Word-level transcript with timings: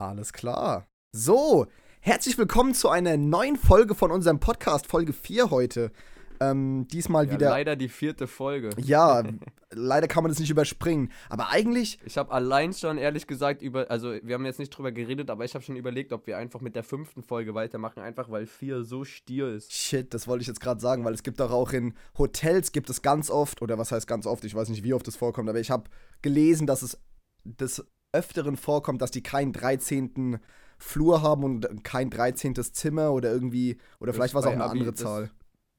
Alles 0.00 0.32
klar. 0.32 0.86
So, 1.14 1.66
herzlich 2.00 2.38
willkommen 2.38 2.72
zu 2.72 2.88
einer 2.88 3.18
neuen 3.18 3.56
Folge 3.56 3.94
von 3.94 4.10
unserem 4.10 4.40
Podcast, 4.40 4.86
Folge 4.86 5.12
4 5.12 5.50
heute. 5.50 5.92
Ähm, 6.40 6.88
diesmal 6.88 7.26
Ja, 7.26 7.32
wieder. 7.34 7.50
leider 7.50 7.76
die 7.76 7.90
vierte 7.90 8.26
Folge. 8.26 8.70
Ja, 8.78 9.22
leider 9.70 10.08
kann 10.08 10.22
man 10.22 10.30
das 10.32 10.38
nicht 10.38 10.48
überspringen. 10.48 11.12
Aber 11.28 11.50
eigentlich, 11.50 11.98
Ich 12.06 12.16
habe 12.16 12.32
allein 12.32 12.72
schon 12.72 12.96
ehrlich 12.96 13.26
gesagt 13.26 13.60
über, 13.60 13.90
also 13.90 14.14
wir 14.22 14.36
haben 14.36 14.46
jetzt 14.46 14.58
nicht 14.58 14.70
drüber 14.70 14.90
geredet, 14.90 15.28
aber 15.28 15.44
ich 15.44 15.52
habe 15.52 15.62
schon 15.62 15.76
überlegt, 15.76 16.14
ob 16.14 16.26
wir 16.26 16.38
einfach 16.38 16.62
mit 16.62 16.76
der 16.76 16.82
fünften 16.82 17.22
Folge 17.22 17.52
weitermachen, 17.54 18.00
einfach 18.02 18.30
weil 18.30 18.46
vier 18.46 18.84
so 18.84 19.04
stier 19.04 19.48
ist. 19.48 19.70
shit, 19.70 20.14
das 20.14 20.26
wollte 20.26 20.40
ich 20.40 20.48
jetzt 20.48 20.60
gerade 20.62 20.80
sagen, 20.80 21.04
weil 21.04 21.12
es 21.12 21.22
gibt 21.22 21.40
doch 21.40 21.50
auch 21.50 21.74
in 21.74 21.92
Hotels, 22.16 22.72
gibt 22.72 22.88
es 22.88 23.02
ganz 23.02 23.28
oft, 23.28 23.60
oder 23.60 23.76
was 23.76 23.92
heißt 23.92 24.06
ganz 24.06 24.24
oft, 24.26 24.44
ich 24.46 24.54
weiß 24.54 24.70
nicht, 24.70 24.82
wie 24.82 24.94
oft 24.94 25.06
das 25.06 25.16
vorkommt, 25.16 25.50
aber 25.50 25.60
ich 25.60 25.70
habe 25.70 25.90
gelesen, 26.22 26.66
dass 26.66 26.80
es 26.80 26.98
des 27.44 27.84
Öfteren 28.12 28.56
vorkommt, 28.56 29.02
dass 29.02 29.10
die 29.10 29.22
keinen 29.22 29.52
13. 29.52 30.38
Flur 30.78 31.22
haben 31.22 31.44
und 31.44 31.84
kein 31.84 32.10
13. 32.10 32.54
Zimmer 32.72 33.12
oder 33.12 33.30
irgendwie, 33.32 33.76
oder 34.00 34.08
Das 34.08 34.16
vielleicht 34.16 34.34
war 34.34 34.40
es 34.40 34.46
auch 34.46 34.52
eine 34.52 34.64
Abi- 34.64 34.78
andere 34.78 34.92
das- 34.92 35.00
Zahl. 35.00 35.30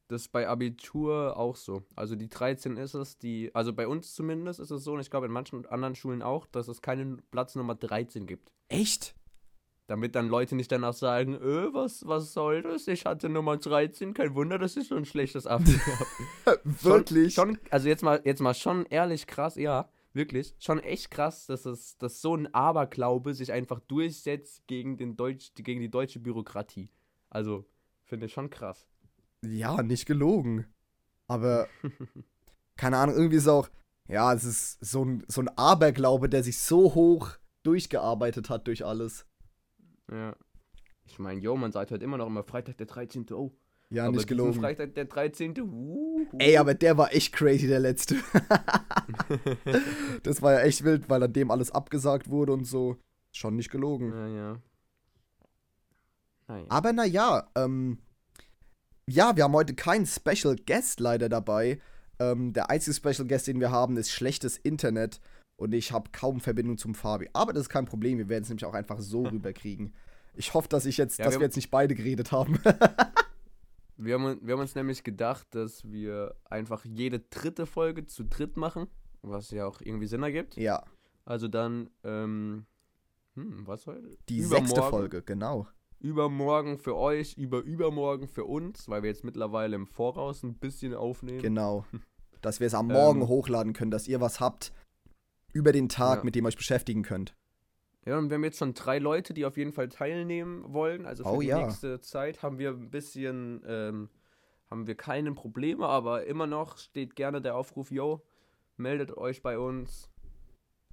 Das 0.08 0.24
ist 0.24 0.32
bei 0.34 0.46
Abitur 0.48 1.38
auch 1.38 1.56
so. 1.56 1.84
Also 1.96 2.16
die 2.18 2.30
13 2.30 2.76
ist 2.76 2.96
es, 2.96 3.18
die, 3.18 3.50
also 3.56 3.72
bei 3.72 3.88
uns 3.88 4.14
zumindest 4.14 4.60
ist 4.60 4.70
es 4.70 4.84
so, 4.84 4.92
und 4.94 5.00
ich 5.00 5.10
glaube 5.10 5.28
in 5.28 5.32
manchen 5.32 5.66
anderen 5.68 5.96
Schulen 5.96 6.22
auch, 6.22 6.48
dass 6.48 6.68
es 6.68 6.82
keinen 6.82 7.22
Platz 7.32 7.56
Nummer 7.56 7.76
13 7.76 8.28
gibt. 8.28 8.52
Echt? 8.68 9.16
Damit 9.88 10.16
dann 10.16 10.28
Leute 10.28 10.56
nicht 10.56 10.70
danach 10.72 10.94
sagen, 10.94 11.36
äh, 11.36 11.74
was, 11.74 12.06
was 12.08 12.34
soll 12.34 12.62
das? 12.62 12.88
Ich 12.90 13.06
hatte 13.06 13.30
Nummer 13.30 13.56
13, 13.56 14.14
kein 14.14 14.36
Wunder, 14.36 14.60
dass 14.60 14.76
ich 14.76 14.90
so 14.90 14.96
ein 14.96 15.06
schlechtes 15.06 15.48
Abi 15.48 15.72
habe. 16.46 16.60
Wirklich? 16.66 17.34
Schon, 17.34 17.58
also 17.70 17.88
jetzt 17.88 18.04
mal, 18.04 18.22
jetzt 18.26 18.42
mal 18.42 18.54
schon 18.54 18.86
ehrlich 18.88 19.28
krass, 19.28 19.56
ja, 19.56 19.88
wirklich, 20.14 20.56
schon 20.60 20.80
echt 20.80 21.12
krass, 21.12 21.46
dass 21.48 21.66
es, 21.66 21.98
dass 21.98 22.22
so 22.22 22.36
ein 22.36 22.54
Aberglaube 22.54 23.34
sich 23.34 23.52
einfach 23.52 23.80
durchsetzt 23.80 24.68
gegen 24.68 24.98
den 24.98 25.16
Deutsch, 25.16 25.52
gegen 25.56 25.82
die 25.82 25.90
deutsche 25.90 26.20
Bürokratie. 26.20 26.90
Also, 27.30 27.66
finde 28.04 28.26
ich 28.26 28.34
schon 28.34 28.50
krass. 28.50 28.88
Ja, 29.44 29.82
nicht 29.82 30.06
gelogen. 30.06 30.66
Aber, 31.28 31.68
keine 32.76 32.98
Ahnung, 32.98 33.16
irgendwie 33.16 33.38
ist 33.38 33.48
auch, 33.48 33.70
ja, 34.08 34.34
es 34.34 34.44
ist 34.44 34.86
so 34.86 35.06
ein, 35.06 35.24
so 35.28 35.42
ein 35.42 35.50
Aberglaube, 35.50 36.30
der 36.30 36.44
sich 36.44 36.60
so 36.60 36.94
hoch 36.94 37.32
durchgearbeitet 37.64 38.50
hat 38.50 38.68
durch 38.68 38.86
alles. 38.86 39.26
Ja. 40.12 40.36
Ich 41.06 41.20
meine, 41.20 41.40
yo, 41.42 41.56
man 41.56 41.72
sagt 41.72 41.92
halt 41.92 42.04
immer 42.04 42.18
noch 42.18 42.28
immer 42.28 42.44
Freitag 42.44 42.78
der 42.78 42.88
13. 42.88 43.28
Oh. 43.32 43.52
Ja, 43.92 44.06
aber 44.06 44.16
nicht 44.16 44.28
gelogen. 44.28 44.54
Freitag 44.54 44.96
der 44.96 45.06
13. 45.06 45.54
Uh, 45.62 46.26
Ey, 46.40 46.56
aber 46.56 46.74
der 46.74 46.98
war 46.98 47.14
echt 47.14 47.34
crazy, 47.34 47.68
der 47.68 47.82
letzte. 47.82 48.16
das 50.24 50.42
war 50.42 50.54
ja 50.54 50.60
echt 50.62 50.86
wild, 50.86 51.10
weil 51.10 51.22
an 51.22 51.34
dem 51.34 51.52
alles 51.52 51.72
abgesagt 51.72 52.30
wurde 52.30 52.54
und 52.54 52.64
so. 52.64 52.98
Schon 53.34 53.58
nicht 53.58 53.70
gelogen. 53.70 54.12
Ja, 54.12 54.28
ja. 54.28 54.62
Naja. 56.48 56.66
Aber 56.70 56.94
naja, 56.94 57.50
ähm, 57.56 57.98
ja, 59.08 59.36
wir 59.36 59.44
haben 59.44 59.54
heute 59.54 59.76
keinen 59.76 60.06
Special 60.06 60.56
Guest 60.66 61.02
leider 61.02 61.28
dabei. 61.28 61.80
Ähm, 62.18 62.54
der 62.54 62.70
einzige 62.70 62.96
Special 62.96 63.28
Guest, 63.28 63.48
den 63.48 63.60
wir 63.60 63.72
haben, 63.72 63.98
ist 63.98 64.12
schlechtes 64.12 64.58
Internet 64.58 65.20
und 65.58 65.74
ich 65.74 65.92
habe 65.92 66.12
kaum 66.14 66.40
Verbindung 66.40 66.78
zum 66.78 66.96
Fabi. 66.96 67.30
Aber 67.34 67.52
das 67.52 67.64
ist 67.64 67.70
kein 67.70 67.86
Problem, 67.86 68.18
wir 68.18 68.30
werden 68.30 68.44
es 68.44 68.50
nämlich 68.50 68.66
auch 68.66 68.74
einfach 68.74 69.02
so 69.02 69.24
rüberkriegen. 69.24 69.94
Ich 70.34 70.54
hoffe, 70.54 70.70
dass 70.70 70.86
ich 70.86 70.96
jetzt, 70.96 71.20
Ja, 71.20 71.26
dass 71.26 71.36
wir 71.36 71.42
wir 71.42 71.48
jetzt 71.48 71.58
nicht 71.58 71.72
beide 71.72 71.94
geredet 71.94 72.32
haben. 72.32 72.58
Wir 74.04 74.16
haben, 74.16 74.40
wir 74.42 74.54
haben 74.54 74.62
uns 74.62 74.74
nämlich 74.76 75.04
gedacht, 75.04 75.48
dass 75.52 75.90
wir 75.92 76.36
einfach 76.46 76.86
jede 76.86 77.20
dritte 77.20 77.66
Folge 77.66 78.06
zu 78.06 78.24
dritt 78.24 78.58
machen, 78.58 78.88
was 79.22 79.52
ja 79.52 79.66
auch 79.68 79.80
irgendwie 79.82 80.08
Sinn 80.08 80.24
ergibt. 80.24 80.56
ja, 80.58 80.84
Also 81.26 81.48
dann, 81.48 81.90
ähm, 82.04 82.66
hm, 83.36 83.68
was 83.68 83.86
heute? 83.88 84.18
die 84.30 84.42
sechste. 84.42 84.82
Folge, 84.82 85.22
genau. 85.22 85.68
Übermorgen 86.00 86.80
für 86.80 86.96
euch, 86.96 87.38
über 87.38 87.60
übermorgen 87.62 88.28
für 88.28 88.46
uns, 88.46 88.90
weil 88.90 89.04
wir 89.04 89.10
jetzt 89.12 89.24
mittlerweile 89.24 89.76
im 89.76 89.86
Voraus 89.86 90.42
ein 90.42 90.56
bisschen 90.56 90.96
aufnehmen. 90.96 91.42
Genau. 91.42 91.86
Dass 92.42 92.60
wir 92.60 92.66
es 92.66 92.74
am 92.74 92.88
Morgen 92.88 93.22
Ähm. 93.22 93.28
hochladen 93.28 93.74
können, 93.74 93.92
dass 93.92 94.08
ihr 94.08 94.20
was 94.20 94.40
habt 94.40 94.74
über 95.54 95.72
den 95.72 95.90
Tag, 95.90 96.20
Ja. 96.20 96.24
mit 96.24 96.34
dem 96.34 96.46
ihr 96.46 96.48
euch 96.48 96.58
beschäftigen 96.58 97.04
könnt. 97.04 97.36
Ja, 98.06 98.18
und 98.18 98.30
wir 98.30 98.36
haben 98.36 98.44
jetzt 98.44 98.58
schon 98.58 98.74
drei 98.74 98.98
Leute, 98.98 99.34
die 99.34 99.46
auf 99.46 99.58
jeden 99.58 99.74
Fall 99.74 99.90
teilnehmen 99.90 100.64
wollen. 100.74 101.06
Also 101.06 101.24
für 101.24 101.30
Oh 101.30 101.42
die 101.42 101.48
ja. 101.48 101.60
nächste 101.60 102.02
Zeit 102.02 102.42
haben 102.42 102.58
wir 102.58 102.72
ein 102.72 102.90
bisschen, 102.90 103.64
ähm, 103.68 104.10
haben 104.70 104.88
wir 104.88 104.96
keine 104.96 105.34
Probleme, 105.34 105.86
aber 105.88 106.26
immer 106.26 106.48
noch 106.48 106.78
steht 106.78 107.16
gerne 107.16 107.42
der 107.42 107.56
Aufruf, 107.56 107.92
yo, 107.92 108.24
meldet 108.78 109.16
euch 109.18 109.44
bei 109.44 109.60
uns. 109.60 110.10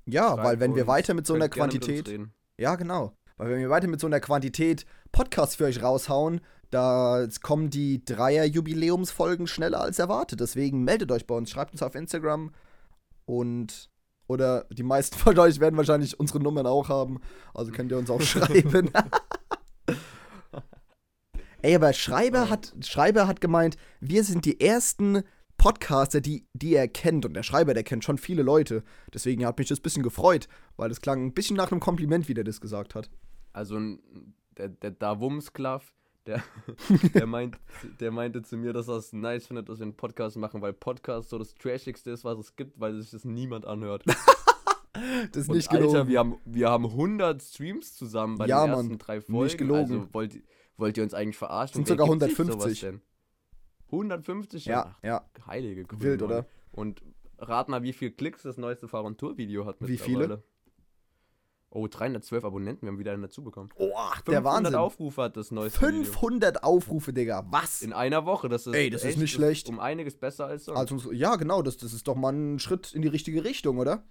Ja, 0.05 0.29
Schreibt 0.29 0.45
weil 0.45 0.61
wenn 0.61 0.75
wir 0.75 0.83
uns, 0.83 0.89
weiter 0.89 1.15
mit 1.15 1.27
so 1.27 1.35
einer 1.35 1.49
Quantität, 1.49 2.11
ja 2.59 2.77
genau, 2.77 3.15
weil 3.39 3.51
wenn 3.51 3.61
wir 3.61 3.71
weiter 3.71 3.89
mit 3.89 4.01
so 4.01 4.07
einer 4.07 4.21
Quantität 4.21 4.85
Podcasts 5.13 5.57
für 5.57 5.65
euch 5.65 5.83
raushauen, 5.83 6.41
da 6.71 7.27
kommen 7.43 7.71
die 7.71 8.05
Dreier-Jubiläumsfolgen 8.05 9.47
schneller 9.47 9.81
als 9.81 9.99
erwartet. 9.99 10.41
Deswegen 10.41 10.85
meldet 10.85 11.11
euch 11.11 11.27
bei 11.27 11.35
uns, 11.35 11.51
schreibt 11.51 11.73
uns 11.73 11.83
auf 11.83 11.95
Instagram 11.95 12.53
und 13.25 13.91
oder 14.29 14.67
die 14.71 14.85
meisten 14.85 15.17
von 15.19 15.37
euch 15.39 15.59
werden 15.59 15.77
wahrscheinlich 15.77 16.19
unsere 16.21 16.41
Nummern 16.41 16.67
auch 16.67 16.89
haben, 16.89 17.21
also 17.55 17.73
könnt 17.73 17.91
ihr 17.91 17.99
uns 17.99 18.11
auch 18.11 18.21
schreiben. 18.23 18.91
Ey, 21.61 21.75
aber 21.75 21.93
Schreiber 21.93 22.51
hat, 22.51 22.73
Schreiber 22.83 23.27
hat 23.27 23.41
gemeint, 23.41 23.77
wir 24.01 24.23
sind 24.23 24.45
die 24.45 24.61
ersten 24.61 25.25
Podcaster, 25.57 26.21
die, 26.21 26.47
die 26.53 26.75
er 26.75 26.87
kennt. 26.87 27.27
Und 27.27 27.35
der 27.35 27.43
Schreiber, 27.43 27.75
der 27.75 27.83
kennt 27.83 28.05
schon 28.05 28.17
viele 28.17 28.43
Leute. 28.43 28.85
Deswegen 29.13 29.45
hat 29.45 29.59
mich 29.59 29.67
das 29.67 29.81
ein 29.81 29.83
bisschen 29.83 30.05
gefreut, 30.05 30.49
weil 30.77 30.91
es 30.93 31.01
klang 31.01 31.27
ein 31.27 31.35
bisschen 31.35 31.57
nach 31.57 31.73
einem 31.73 31.81
Kompliment, 31.81 32.29
wie 32.29 32.35
der 32.35 32.45
das 32.45 32.61
gesagt 32.61 32.95
hat. 32.95 33.11
Also 33.53 33.77
der, 34.57 34.69
der 34.69 34.93
Davumsklav, 34.93 35.93
der, 36.29 36.43
der, 37.15 37.27
meint, 37.27 37.59
der 38.01 38.11
meinte 38.13 38.43
zu 38.43 38.57
mir, 38.57 38.73
dass 38.73 38.87
er 38.89 38.97
es 38.97 39.13
nice 39.13 39.47
findet, 39.49 39.69
dass 39.69 39.79
wir 39.81 39.85
einen 39.85 39.97
Podcast 39.97 40.37
machen, 40.37 40.61
weil 40.63 40.73
Podcast 40.73 41.31
so 41.31 41.39
das 41.39 41.55
Trashigste 41.55 42.11
ist, 42.13 42.25
was 42.25 42.39
es 42.39 42.55
gibt, 42.55 42.79
weil 42.79 43.01
sich 43.01 43.11
das 43.11 43.25
niemand 43.25 43.67
anhört. 43.67 44.05
Das 45.33 45.43
ist 45.43 45.49
Und 45.49 45.57
nicht 45.57 45.71
gelogen. 45.71 45.95
Alter, 45.97 46.09
wir 46.09 46.19
haben, 46.19 46.37
wir 46.45 46.71
haben 46.71 46.85
100 46.87 47.41
Streams 47.41 47.95
zusammen 47.95 48.37
bei 48.37 48.47
Ja, 48.47 48.65
den 48.65 48.71
Mann, 48.71 48.79
ersten 48.81 48.99
drei 48.99 49.17
nicht 49.19 49.27
Folgen. 49.27 49.57
gelogen. 49.57 49.81
Also 50.01 50.09
wollt, 50.15 50.43
wollt 50.77 50.97
ihr 50.97 51.05
uns 51.05 51.15
eigentlich 51.15 51.37
verarschen? 51.37 51.75
Sind 51.85 51.87
sogar 51.89 52.09
gibt 52.09 52.23
sich 52.23 52.33
150. 52.37 52.61
sowas 52.63 52.81
denn? 52.81 53.01
150? 53.93 54.65
ja, 54.67 54.97
ja. 55.05 55.25
Heilige 55.47 55.85
Grüne. 55.85 56.03
Wild, 56.03 56.21
Mann. 56.23 56.31
oder? 56.31 56.47
Und 56.73 57.03
rat 57.39 57.69
mal, 57.69 57.83
wie 57.85 57.93
viele 57.93 58.11
Klicks 58.11 58.43
das 58.43 58.57
neueste 58.59 58.89
Fahr- 58.89 59.05
und 59.05 59.19
Tour-Video 59.19 59.67
hat 59.67 59.77
Wie 59.81 59.99
viele? 59.99 60.43
Oh, 61.71 61.87
312 61.87 62.45
Abonnenten, 62.45 62.87
wir 62.87 62.93
haben 62.93 62.99
wieder 62.99 63.13
einen 63.13 63.23
dazu 63.23 63.45
bekommen. 63.45 63.69
Oh, 63.77 63.91
der 64.27 64.37
500 64.37 64.45
Wahnsinn. 64.45 64.75
Aufrufe 64.75 65.23
hat 65.23 65.37
das 65.37 65.51
neueste 65.51 65.81
Video. 65.81 66.05
500 66.05 66.63
Aufrufe, 66.65 67.13
Digga. 67.13 67.47
Was? 67.51 67.83
In 67.83 67.93
einer 67.93 68.25
Woche, 68.25 68.49
das 68.49 68.67
ist 68.67 68.75
Ey, 68.75 68.89
das 68.89 69.03
ist 69.03 69.11
echt, 69.11 69.19
nicht 69.19 69.33
schlecht. 69.33 69.69
um 69.69 69.79
einiges 69.79 70.17
besser 70.17 70.47
als 70.47 70.65
sonst. 70.65 70.79
Also, 70.79 71.13
ja, 71.13 71.37
genau, 71.37 71.61
das, 71.61 71.77
das 71.77 71.93
ist 71.93 72.09
doch 72.09 72.15
mal 72.17 72.33
ein 72.33 72.59
Schritt 72.59 72.93
in 72.95 73.03
die 73.03 73.09
richtige 73.09 73.45
Richtung, 73.45 73.79
oder? 73.79 74.03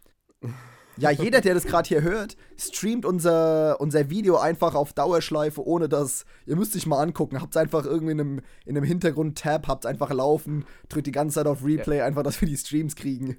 Ja, 0.99 1.11
jeder, 1.11 1.41
der 1.41 1.53
das 1.53 1.65
gerade 1.65 1.87
hier 1.87 2.01
hört, 2.01 2.37
streamt 2.57 3.05
unser, 3.05 3.79
unser 3.79 4.09
Video 4.09 4.37
einfach 4.37 4.73
auf 4.73 4.93
Dauerschleife, 4.93 5.63
ohne 5.63 5.87
dass. 5.87 6.25
Ihr 6.47 6.55
müsst 6.55 6.73
sich 6.73 6.87
mal 6.87 6.99
angucken. 6.99 7.39
Habt's 7.39 7.55
einfach 7.55 7.85
irgendwie 7.85 8.13
in 8.13 8.19
einem, 8.19 8.41
in 8.65 8.75
einem 8.75 8.83
Hintergrund-Tab, 8.83 9.67
habt's 9.67 9.85
einfach 9.85 10.11
laufen, 10.11 10.65
drückt 10.89 11.05
die 11.05 11.11
ganze 11.11 11.35
Zeit 11.35 11.45
auf 11.45 11.63
Replay, 11.63 12.01
einfach, 12.01 12.23
dass 12.23 12.41
wir 12.41 12.47
die 12.47 12.57
Streams 12.57 12.95
kriegen. 12.95 13.37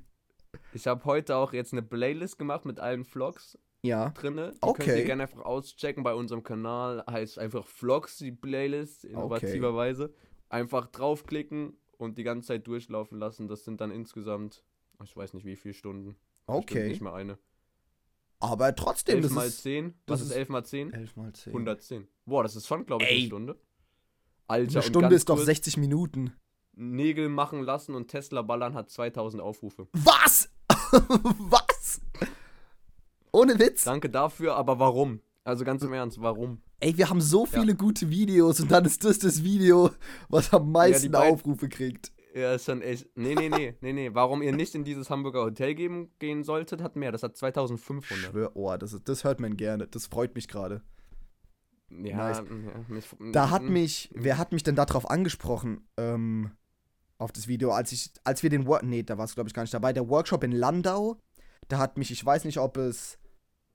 ich 0.72 0.86
habe 0.86 1.04
heute 1.04 1.34
auch 1.34 1.52
jetzt 1.52 1.72
eine 1.72 1.82
Playlist 1.82 2.38
gemacht 2.38 2.64
mit 2.64 2.78
allen 2.78 3.04
Vlogs 3.04 3.58
Ja. 3.82 4.10
drinne. 4.10 4.52
Die 4.52 4.58
Okay. 4.60 4.84
könnt 4.84 4.98
ihr 4.98 5.04
gerne 5.04 5.22
einfach 5.24 5.42
auschecken 5.44 6.02
bei 6.02 6.14
unserem 6.14 6.42
Kanal. 6.42 7.04
Heißt 7.08 7.38
einfach 7.38 7.66
Vlogs, 7.66 8.18
die 8.18 8.32
Playlist, 8.32 9.04
innovativerweise. 9.04 10.12
Einfach 10.48 10.86
draufklicken 10.88 11.76
und 11.96 12.18
die 12.18 12.24
ganze 12.24 12.48
Zeit 12.48 12.66
durchlaufen 12.66 13.18
lassen. 13.18 13.48
Das 13.48 13.64
sind 13.64 13.80
dann 13.80 13.90
insgesamt, 13.90 14.64
ich 15.04 15.16
weiß 15.16 15.34
nicht 15.34 15.44
wie 15.44 15.56
viele 15.56 15.74
Stunden. 15.74 16.16
Bestimmt 16.46 16.70
Okay. 16.70 16.88
Nicht 16.88 17.02
mal 17.02 17.14
eine. 17.14 17.38
Aber 18.40 18.74
trotzdem, 18.74 19.16
11 19.16 19.24
das 19.26 19.32
mal 19.32 19.46
ist. 19.46 19.62
10. 19.62 19.94
das 20.06 20.14
Was 20.14 20.20
ist 20.22 20.30
ist- 20.30 20.36
11 20.36 20.48
mal 20.48 20.64
10? 20.64 20.92
11 20.92 21.16
mal 21.16 21.32
10. 21.32 21.52
110. 21.52 22.08
Boah, 22.24 22.42
das 22.42 22.56
ist 22.56 22.66
schon, 22.66 22.86
glaube 22.86 23.04
ich, 23.04 23.10
Ey. 23.10 23.16
eine 23.18 23.26
Stunde. 23.26 23.60
Alter, 24.46 24.70
Eine 24.70 24.78
und 24.78 24.84
Stunde 24.84 25.14
ist 25.14 25.28
doch 25.28 25.34
kurz, 25.36 25.46
60 25.46 25.76
Minuten. 25.76 26.32
Nägel 26.72 27.28
machen 27.28 27.62
lassen 27.62 27.94
und 27.94 28.08
Tesla 28.08 28.42
ballern 28.42 28.74
hat 28.74 28.90
2000 28.90 29.42
Aufrufe. 29.42 29.88
Was? 29.92 30.50
Was? 30.70 31.77
Ohne 33.32 33.58
Witz. 33.58 33.84
Danke 33.84 34.08
dafür, 34.10 34.56
aber 34.56 34.78
warum? 34.78 35.20
Also 35.44 35.64
ganz 35.64 35.82
im 35.82 35.92
Ernst, 35.92 36.20
warum? 36.20 36.60
Ey, 36.80 36.96
wir 36.96 37.08
haben 37.10 37.20
so 37.20 37.46
viele 37.46 37.74
gute 37.74 38.10
Videos 38.10 38.60
und 38.60 38.70
dann 38.70 38.84
ist 38.84 39.04
das 39.04 39.18
das 39.18 39.42
Video, 39.42 39.90
was 40.28 40.52
am 40.52 40.70
meisten 40.70 41.10
beiden- 41.10 41.34
Aufrufe 41.34 41.68
kriegt. 41.68 42.12
Ja, 42.34 42.54
ist 42.54 42.66
schon 42.66 42.82
echt. 42.82 43.08
Nee, 43.16 43.34
nee, 43.34 43.48
nee, 43.48 43.74
nee, 43.80 43.92
nee. 43.92 44.10
Warum 44.12 44.42
ihr 44.42 44.54
nicht 44.54 44.74
in 44.74 44.84
dieses 44.84 45.10
Hamburger 45.10 45.40
Hotel 45.42 45.74
geben, 45.74 46.10
gehen 46.18 46.44
solltet, 46.44 46.82
hat 46.82 46.94
mehr. 46.94 47.10
Das 47.10 47.22
hat 47.22 47.36
2500. 47.36 48.30
Schwör, 48.30 48.50
oh, 48.54 48.76
das, 48.76 48.96
das 49.02 49.24
hört 49.24 49.40
man 49.40 49.56
gerne. 49.56 49.88
Das 49.88 50.06
freut 50.06 50.34
mich 50.34 50.46
gerade. 50.46 50.82
Ja, 51.90 52.16
Nice. 52.28 52.42
ja 52.46 52.84
mich, 52.88 53.06
Da 53.32 53.50
hat 53.50 53.62
mich, 53.62 54.10
wer 54.14 54.36
hat 54.38 54.52
mich 54.52 54.62
denn 54.62 54.76
darauf 54.76 55.08
angesprochen? 55.10 55.88
Ähm, 55.96 56.50
auf 57.16 57.32
das 57.32 57.48
Video, 57.48 57.70
als 57.72 57.90
ich, 57.92 58.12
als 58.24 58.42
wir 58.42 58.50
den 58.50 58.66
Work, 58.66 58.82
nee, 58.84 59.02
da 59.02 59.16
war 59.18 59.24
es 59.24 59.34
glaube 59.34 59.48
ich 59.48 59.54
gar 59.54 59.62
nicht 59.62 59.74
dabei, 59.74 59.92
der 59.94 60.08
Workshop 60.08 60.44
in 60.44 60.52
Landau, 60.52 61.16
da 61.68 61.78
hat 61.78 61.98
mich, 61.98 62.10
ich 62.10 62.24
weiß 62.24 62.44
nicht, 62.44 62.58
ob 62.58 62.76
es 62.76 63.18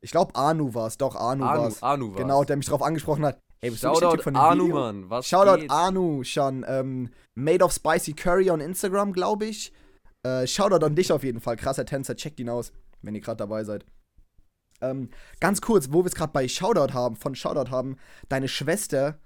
Ich 0.01 0.11
glaube, 0.11 0.35
Anu 0.35 0.73
war 0.73 0.87
es, 0.87 0.97
doch, 0.97 1.15
Anu, 1.15 1.45
Anu 1.45 1.61
war 1.61 1.67
es. 1.67 1.81
Anu 1.81 2.09
war's. 2.09 2.17
Genau, 2.17 2.43
der 2.43 2.57
mich 2.57 2.65
darauf 2.65 2.81
angesprochen 2.81 3.25
hat. 3.25 3.39
Ey, 3.61 3.69
bist 3.69 3.83
Shoutout 3.83 4.17
du 4.17 4.23
von 4.23 4.35
Anu, 4.35 4.65
Video? 4.65 4.75
Mann. 4.75 5.09
Was 5.09 5.27
Shoutout 5.27 5.61
geht? 5.61 5.71
Anu 5.71 6.23
schon. 6.25 6.65
Ähm, 6.67 7.09
Made 7.35 7.63
of 7.63 7.71
Spicy 7.71 8.13
Curry 8.13 8.49
on 8.51 8.59
Instagram, 8.59 9.13
glaube 9.13 9.45
ich. 9.45 9.71
Äh, 10.23 10.45
Shoutout 10.47 10.85
an 10.85 10.95
dich 10.95 11.11
auf 11.13 11.23
jeden 11.23 11.39
Fall. 11.39 11.55
Krasser 11.55 11.85
Tänzer, 11.85 12.15
checkt 12.17 12.39
ihn 12.41 12.49
aus, 12.49 12.73
wenn 13.01 13.15
ihr 13.15 13.21
gerade 13.21 13.37
dabei 13.37 13.63
seid. 13.63 13.85
Ähm, 14.81 15.09
ganz 15.39 15.61
kurz, 15.61 15.93
wo 15.93 16.03
wir 16.03 16.07
es 16.07 16.15
gerade 16.15 16.33
bei 16.33 16.47
Shoutout 16.47 16.93
haben, 16.93 17.15
von 17.15 17.35
Shoutout 17.35 17.71
haben, 17.71 17.95
deine 18.27 18.49
Schwester 18.49 19.17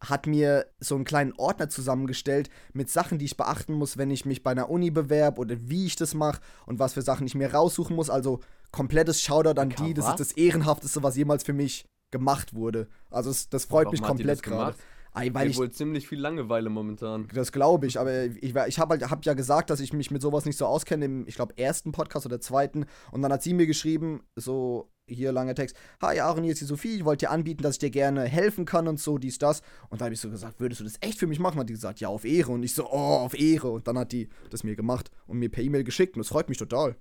hat 0.00 0.26
mir 0.26 0.66
so 0.80 0.94
einen 0.94 1.04
kleinen 1.04 1.32
Ordner 1.36 1.68
zusammengestellt 1.68 2.50
mit 2.72 2.90
Sachen, 2.90 3.18
die 3.18 3.24
ich 3.24 3.36
beachten 3.36 3.72
muss, 3.72 3.96
wenn 3.96 4.10
ich 4.10 4.24
mich 4.24 4.42
bei 4.42 4.50
einer 4.50 4.70
Uni 4.70 4.90
bewerbe 4.90 5.40
oder 5.40 5.56
wie 5.60 5.86
ich 5.86 5.96
das 5.96 6.14
mache 6.14 6.40
und 6.66 6.78
was 6.78 6.94
für 6.94 7.02
Sachen 7.02 7.26
ich 7.26 7.34
mir 7.34 7.52
raussuchen 7.52 7.96
muss. 7.96 8.10
Also 8.10 8.40
komplettes 8.72 9.20
Shoutout 9.22 9.60
an 9.60 9.70
die. 9.70 9.94
Das 9.94 10.08
ist 10.08 10.20
das 10.20 10.32
Ehrenhafteste, 10.32 11.02
was 11.02 11.16
jemals 11.16 11.44
für 11.44 11.52
mich 11.52 11.86
gemacht 12.10 12.54
wurde. 12.54 12.88
Also 13.10 13.30
das, 13.30 13.48
das 13.48 13.64
freut 13.64 13.90
mich 13.90 14.02
komplett 14.02 14.42
gerade. 14.42 14.76
Weil 15.16 15.50
ich 15.50 15.56
wohl 15.56 15.70
ziemlich 15.70 16.06
viel 16.06 16.20
Langeweile 16.20 16.68
momentan. 16.68 17.26
Das 17.32 17.50
glaube 17.50 17.86
ich, 17.86 17.98
aber 17.98 18.26
ich, 18.26 18.54
ich 18.54 18.78
habe 18.78 18.90
halt, 18.90 19.10
hab 19.10 19.24
ja 19.24 19.34
gesagt, 19.34 19.70
dass 19.70 19.80
ich 19.80 19.92
mich 19.92 20.10
mit 20.10 20.20
sowas 20.20 20.44
nicht 20.44 20.58
so 20.58 20.66
auskenne 20.66 21.06
im, 21.06 21.26
ich 21.26 21.36
glaube, 21.36 21.56
ersten 21.56 21.92
Podcast 21.92 22.26
oder 22.26 22.40
zweiten. 22.40 22.84
Und 23.10 23.22
dann 23.22 23.32
hat 23.32 23.42
sie 23.42 23.54
mir 23.54 23.66
geschrieben, 23.66 24.22
so, 24.34 24.90
hier 25.08 25.32
langer 25.32 25.54
Text, 25.54 25.76
hi 26.02 26.20
Aaron, 26.20 26.42
hier 26.42 26.52
ist 26.52 26.60
die 26.60 26.66
Sophie, 26.66 26.96
ich 26.96 27.04
wollte 27.04 27.26
dir 27.26 27.30
anbieten, 27.30 27.62
dass 27.62 27.76
ich 27.76 27.78
dir 27.78 27.90
gerne 27.90 28.24
helfen 28.24 28.64
kann 28.64 28.88
und 28.88 29.00
so, 29.00 29.18
dies, 29.18 29.38
das. 29.38 29.62
Und 29.88 30.00
da 30.00 30.06
habe 30.06 30.14
ich 30.14 30.20
so 30.20 30.28
gesagt, 30.28 30.60
würdest 30.60 30.80
du 30.80 30.84
das 30.84 30.98
echt 31.00 31.18
für 31.18 31.26
mich 31.26 31.38
machen? 31.38 31.58
Hat 31.58 31.68
die 31.68 31.74
gesagt, 31.74 32.00
ja, 32.00 32.08
auf 32.08 32.24
Ehre. 32.24 32.52
Und 32.52 32.62
ich 32.62 32.74
so, 32.74 32.86
oh, 32.86 32.96
auf 32.96 33.38
Ehre. 33.38 33.70
Und 33.70 33.88
dann 33.88 33.98
hat 33.98 34.12
die 34.12 34.28
das 34.50 34.64
mir 34.64 34.76
gemacht 34.76 35.10
und 35.26 35.38
mir 35.38 35.50
per 35.50 35.62
E-Mail 35.62 35.84
geschickt 35.84 36.16
und 36.16 36.20
das 36.20 36.28
freut 36.28 36.48
mich 36.48 36.58
total. 36.58 36.96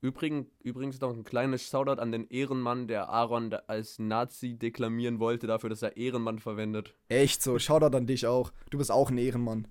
Übrigens, 0.00 0.46
übrigens 0.62 1.00
noch 1.00 1.12
ein 1.12 1.24
kleines 1.24 1.68
Shoutout 1.68 2.00
an 2.00 2.12
den 2.12 2.28
Ehrenmann, 2.28 2.86
der 2.86 3.08
Aaron 3.08 3.52
als 3.66 3.98
Nazi 3.98 4.56
deklamieren 4.56 5.18
wollte, 5.18 5.48
dafür, 5.48 5.70
dass 5.70 5.82
er 5.82 5.96
Ehrenmann 5.96 6.38
verwendet. 6.38 6.94
Echt 7.08 7.42
so, 7.42 7.58
Shoutout 7.58 7.96
an 7.96 8.06
dich 8.06 8.26
auch. 8.26 8.52
Du 8.70 8.78
bist 8.78 8.92
auch 8.92 9.10
ein 9.10 9.18
Ehrenmann. 9.18 9.66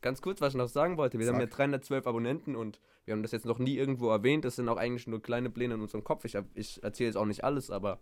Ganz 0.00 0.22
kurz, 0.22 0.40
was 0.40 0.54
ich 0.54 0.58
noch 0.58 0.68
sagen 0.68 0.96
wollte. 0.96 1.18
Wir 1.18 1.26
Sag. 1.26 1.34
haben 1.34 1.40
ja 1.40 1.48
312 1.48 2.06
Abonnenten 2.06 2.54
und 2.54 2.80
wir 3.04 3.14
haben 3.14 3.22
das 3.22 3.32
jetzt 3.32 3.46
noch 3.46 3.58
nie 3.58 3.76
irgendwo 3.76 4.10
erwähnt. 4.10 4.44
Das 4.44 4.54
sind 4.54 4.68
auch 4.68 4.76
eigentlich 4.76 5.08
nur 5.08 5.20
kleine 5.20 5.50
Pläne 5.50 5.74
in 5.74 5.80
unserem 5.80 6.04
Kopf. 6.04 6.24
Ich, 6.24 6.38
ich 6.54 6.80
erzähle 6.84 7.08
jetzt 7.08 7.16
auch 7.16 7.26
nicht 7.26 7.42
alles, 7.42 7.70
aber 7.70 7.98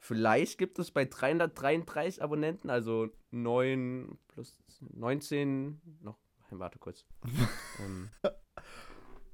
vielleicht 0.00 0.58
gibt 0.58 0.80
es 0.80 0.90
bei 0.90 1.04
333 1.04 2.22
Abonnenten, 2.22 2.70
also 2.70 3.08
9 3.30 4.18
plus 4.26 4.58
19, 4.80 5.80
noch, 6.00 6.18
warte 6.50 6.80
kurz. 6.80 7.04
ähm, 7.78 8.08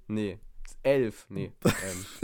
nee, 0.08 0.38
11, 0.82 1.26
nee, 1.30 1.52
ähm, 1.64 1.72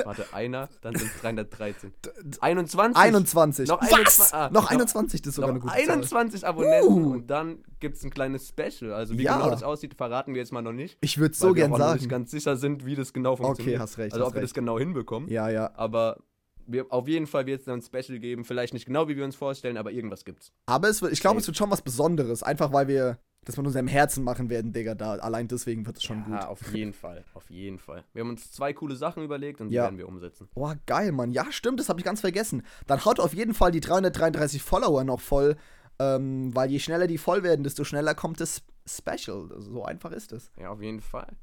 warte, 0.04 0.26
einer, 0.32 0.68
dann 0.82 0.94
sind 0.94 1.10
es 1.14 1.20
313. 1.20 1.92
21. 2.40 2.96
21. 2.96 3.68
Noch, 3.68 3.80
21, 3.80 4.34
ah, 4.34 4.50
noch 4.52 4.70
21, 4.70 5.22
das 5.22 5.28
ist 5.30 5.34
sogar 5.36 5.50
eine 5.50 5.60
gute 5.60 5.72
21 5.72 6.40
Zahl. 6.40 6.50
Abonnenten 6.50 7.04
uh. 7.04 7.12
und 7.12 7.26
dann 7.28 7.64
gibt 7.80 7.96
es 7.96 8.04
ein 8.04 8.10
kleines 8.10 8.48
Special. 8.48 8.92
Also 8.92 9.16
wie 9.16 9.22
ja. 9.22 9.36
genau 9.36 9.50
das 9.50 9.62
aussieht, 9.62 9.94
verraten 9.94 10.34
wir 10.34 10.40
jetzt 10.40 10.52
mal 10.52 10.62
noch 10.62 10.72
nicht. 10.72 10.98
Ich 11.00 11.18
würde 11.18 11.34
so 11.34 11.52
gern 11.52 11.70
sagen. 11.70 11.82
Weil 11.82 11.88
wir 11.88 11.94
nicht 11.96 12.08
ganz 12.10 12.30
sicher 12.30 12.56
sind, 12.56 12.84
wie 12.84 12.94
das 12.94 13.12
genau 13.12 13.36
funktioniert. 13.36 13.76
Okay, 13.76 13.82
hast 13.82 13.98
recht. 13.98 14.12
Also 14.12 14.24
hast 14.24 14.28
ob 14.28 14.34
wir 14.34 14.42
recht. 14.42 14.50
das 14.50 14.54
genau 14.54 14.78
hinbekommen. 14.78 15.28
Ja, 15.30 15.48
ja. 15.48 15.70
Aber 15.74 16.18
wir, 16.66 16.86
auf 16.90 17.08
jeden 17.08 17.26
Fall 17.26 17.46
wird 17.46 17.60
es 17.60 17.66
dann 17.66 17.80
ein 17.80 17.82
Special 17.82 18.18
geben. 18.18 18.44
Vielleicht 18.44 18.74
nicht 18.74 18.86
genau, 18.86 19.08
wie 19.08 19.16
wir 19.16 19.24
uns 19.24 19.36
vorstellen, 19.36 19.76
aber 19.76 19.90
irgendwas 19.90 20.24
gibt's. 20.24 20.52
Aber 20.66 20.88
es 20.88 21.02
wird, 21.02 21.12
ich 21.12 21.20
glaube, 21.20 21.40
es 21.40 21.46
wird 21.46 21.56
schon 21.56 21.70
was 21.70 21.82
Besonderes. 21.82 22.42
Einfach 22.42 22.72
weil 22.72 22.88
wir 22.88 23.18
das 23.44 23.56
mit 23.56 23.66
unserem 23.66 23.88
Herzen 23.88 24.22
machen 24.22 24.50
werden, 24.50 24.72
Digga. 24.72 24.94
Da, 24.94 25.14
allein 25.14 25.48
deswegen 25.48 25.86
wird 25.86 25.96
es 25.96 26.02
schon 26.02 26.18
ja, 26.18 26.24
gut. 26.24 26.34
Ja, 26.34 26.48
auf 26.48 26.74
jeden 26.74 26.92
Fall. 26.92 27.24
Auf 27.34 27.48
jeden 27.50 27.78
Fall. 27.78 28.04
Wir 28.12 28.22
haben 28.22 28.30
uns 28.30 28.52
zwei 28.52 28.72
coole 28.72 28.96
Sachen 28.96 29.22
überlegt 29.22 29.60
und 29.60 29.68
die 29.70 29.76
ja. 29.76 29.84
werden 29.84 29.98
wir 29.98 30.08
umsetzen. 30.08 30.48
Boah, 30.54 30.76
geil, 30.86 31.12
Mann. 31.12 31.32
Ja, 31.32 31.50
stimmt, 31.50 31.80
das 31.80 31.88
habe 31.88 32.00
ich 32.00 32.04
ganz 32.04 32.20
vergessen. 32.20 32.62
Dann 32.86 33.04
haut 33.04 33.18
auf 33.18 33.32
jeden 33.32 33.54
Fall 33.54 33.70
die 33.70 33.80
333 33.80 34.62
Follower 34.62 35.04
noch 35.04 35.20
voll, 35.20 35.56
ähm, 35.98 36.54
weil 36.54 36.70
je 36.70 36.78
schneller 36.78 37.06
die 37.06 37.18
voll 37.18 37.42
werden, 37.42 37.62
desto 37.64 37.84
schneller 37.84 38.14
kommt 38.14 38.40
das 38.40 38.62
Special. 38.86 39.48
So 39.58 39.84
einfach 39.84 40.12
ist 40.12 40.32
es. 40.32 40.50
Ja, 40.58 40.70
auf 40.70 40.82
jeden 40.82 41.00
Fall. 41.00 41.36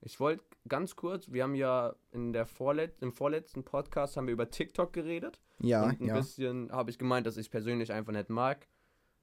Ich 0.00 0.20
wollte 0.20 0.44
ganz 0.68 0.96
kurz, 0.96 1.30
wir 1.30 1.42
haben 1.42 1.54
ja 1.54 1.94
in 2.12 2.32
der 2.32 2.46
Vorlet 2.46 2.94
im 3.00 3.12
vorletzten 3.12 3.64
Podcast 3.64 4.16
haben 4.16 4.26
wir 4.26 4.32
über 4.32 4.50
TikTok 4.50 4.92
geredet. 4.92 5.40
Ja, 5.60 5.84
und 5.84 6.00
ein 6.00 6.06
ja. 6.06 6.16
bisschen 6.16 6.70
habe 6.70 6.90
ich 6.90 6.98
gemeint, 6.98 7.26
dass 7.26 7.36
ich 7.36 7.50
persönlich 7.50 7.92
einfach 7.92 8.12
nicht 8.12 8.28
mag. 8.28 8.68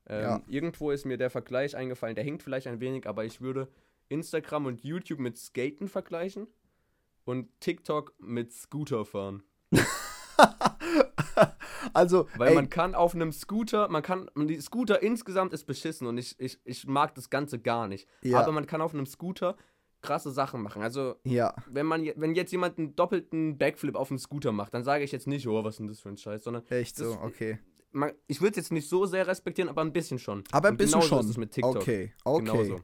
Ähm, 0.07 0.21
ja. 0.21 0.41
Irgendwo 0.47 0.91
ist 0.91 1.05
mir 1.05 1.17
der 1.17 1.29
Vergleich 1.29 1.75
eingefallen, 1.75 2.15
der 2.15 2.23
hinkt 2.23 2.43
vielleicht 2.43 2.67
ein 2.67 2.79
wenig, 2.79 3.07
aber 3.07 3.25
ich 3.25 3.41
würde 3.41 3.67
Instagram 4.09 4.67
und 4.67 4.83
YouTube 4.83 5.19
mit 5.19 5.37
Skaten 5.37 5.87
vergleichen 5.87 6.47
und 7.23 7.49
TikTok 7.59 8.13
mit 8.19 8.53
Scooter 8.53 9.05
fahren. 9.05 9.43
also, 11.93 12.27
weil 12.37 12.49
ey. 12.49 12.55
man 12.55 12.69
kann 12.69 12.93
auf 12.93 13.15
einem 13.15 13.31
Scooter, 13.31 13.89
man 13.89 14.03
kann, 14.03 14.29
die 14.35 14.61
Scooter 14.61 15.01
insgesamt 15.01 15.53
ist 15.53 15.65
beschissen 15.65 16.05
und 16.07 16.19
ich, 16.19 16.39
ich, 16.39 16.59
ich 16.65 16.85
mag 16.85 17.15
das 17.15 17.31
Ganze 17.31 17.59
gar 17.59 17.87
nicht. 17.87 18.07
Ja. 18.21 18.39
Aber 18.41 18.51
man 18.51 18.67
kann 18.67 18.81
auf 18.81 18.93
einem 18.93 19.07
Scooter 19.07 19.57
krasse 20.01 20.29
Sachen 20.29 20.61
machen. 20.61 20.83
Also, 20.83 21.15
ja. 21.23 21.55
wenn 21.65 21.87
man 21.87 22.05
wenn 22.15 22.35
jetzt 22.35 22.51
jemand 22.51 22.77
einen 22.77 22.95
doppelten 22.95 23.57
Backflip 23.57 23.95
auf 23.95 24.09
dem 24.09 24.19
Scooter 24.19 24.51
macht, 24.51 24.75
dann 24.75 24.83
sage 24.83 25.03
ich 25.03 25.11
jetzt 25.11 25.25
nicht, 25.25 25.47
oh, 25.47 25.63
was 25.63 25.75
ist 25.75 25.79
denn 25.79 25.87
das 25.87 25.99
für 25.99 26.09
ein 26.09 26.17
Scheiß, 26.17 26.43
sondern 26.43 26.63
echt 26.67 26.95
so, 26.95 27.17
okay 27.23 27.57
man, 27.95 28.11
ich 28.27 28.41
würde 28.41 28.51
es 28.51 28.57
jetzt 28.57 28.71
nicht 28.71 28.89
so 28.89 29.05
sehr 29.05 29.25
respektieren, 29.25 29.69
aber 29.69 29.81
ein 29.81 29.93
bisschen 29.93 30.19
schon. 30.19 30.43
Aber 30.51 30.67
ein 30.67 30.77
bisschen 30.77 31.01
schon. 31.01 31.27
Ist 31.27 31.37
mit 31.37 31.51
TikTok. 31.51 31.77
Okay, 31.77 32.13
okay. 32.23 32.45
Genauso. 32.45 32.81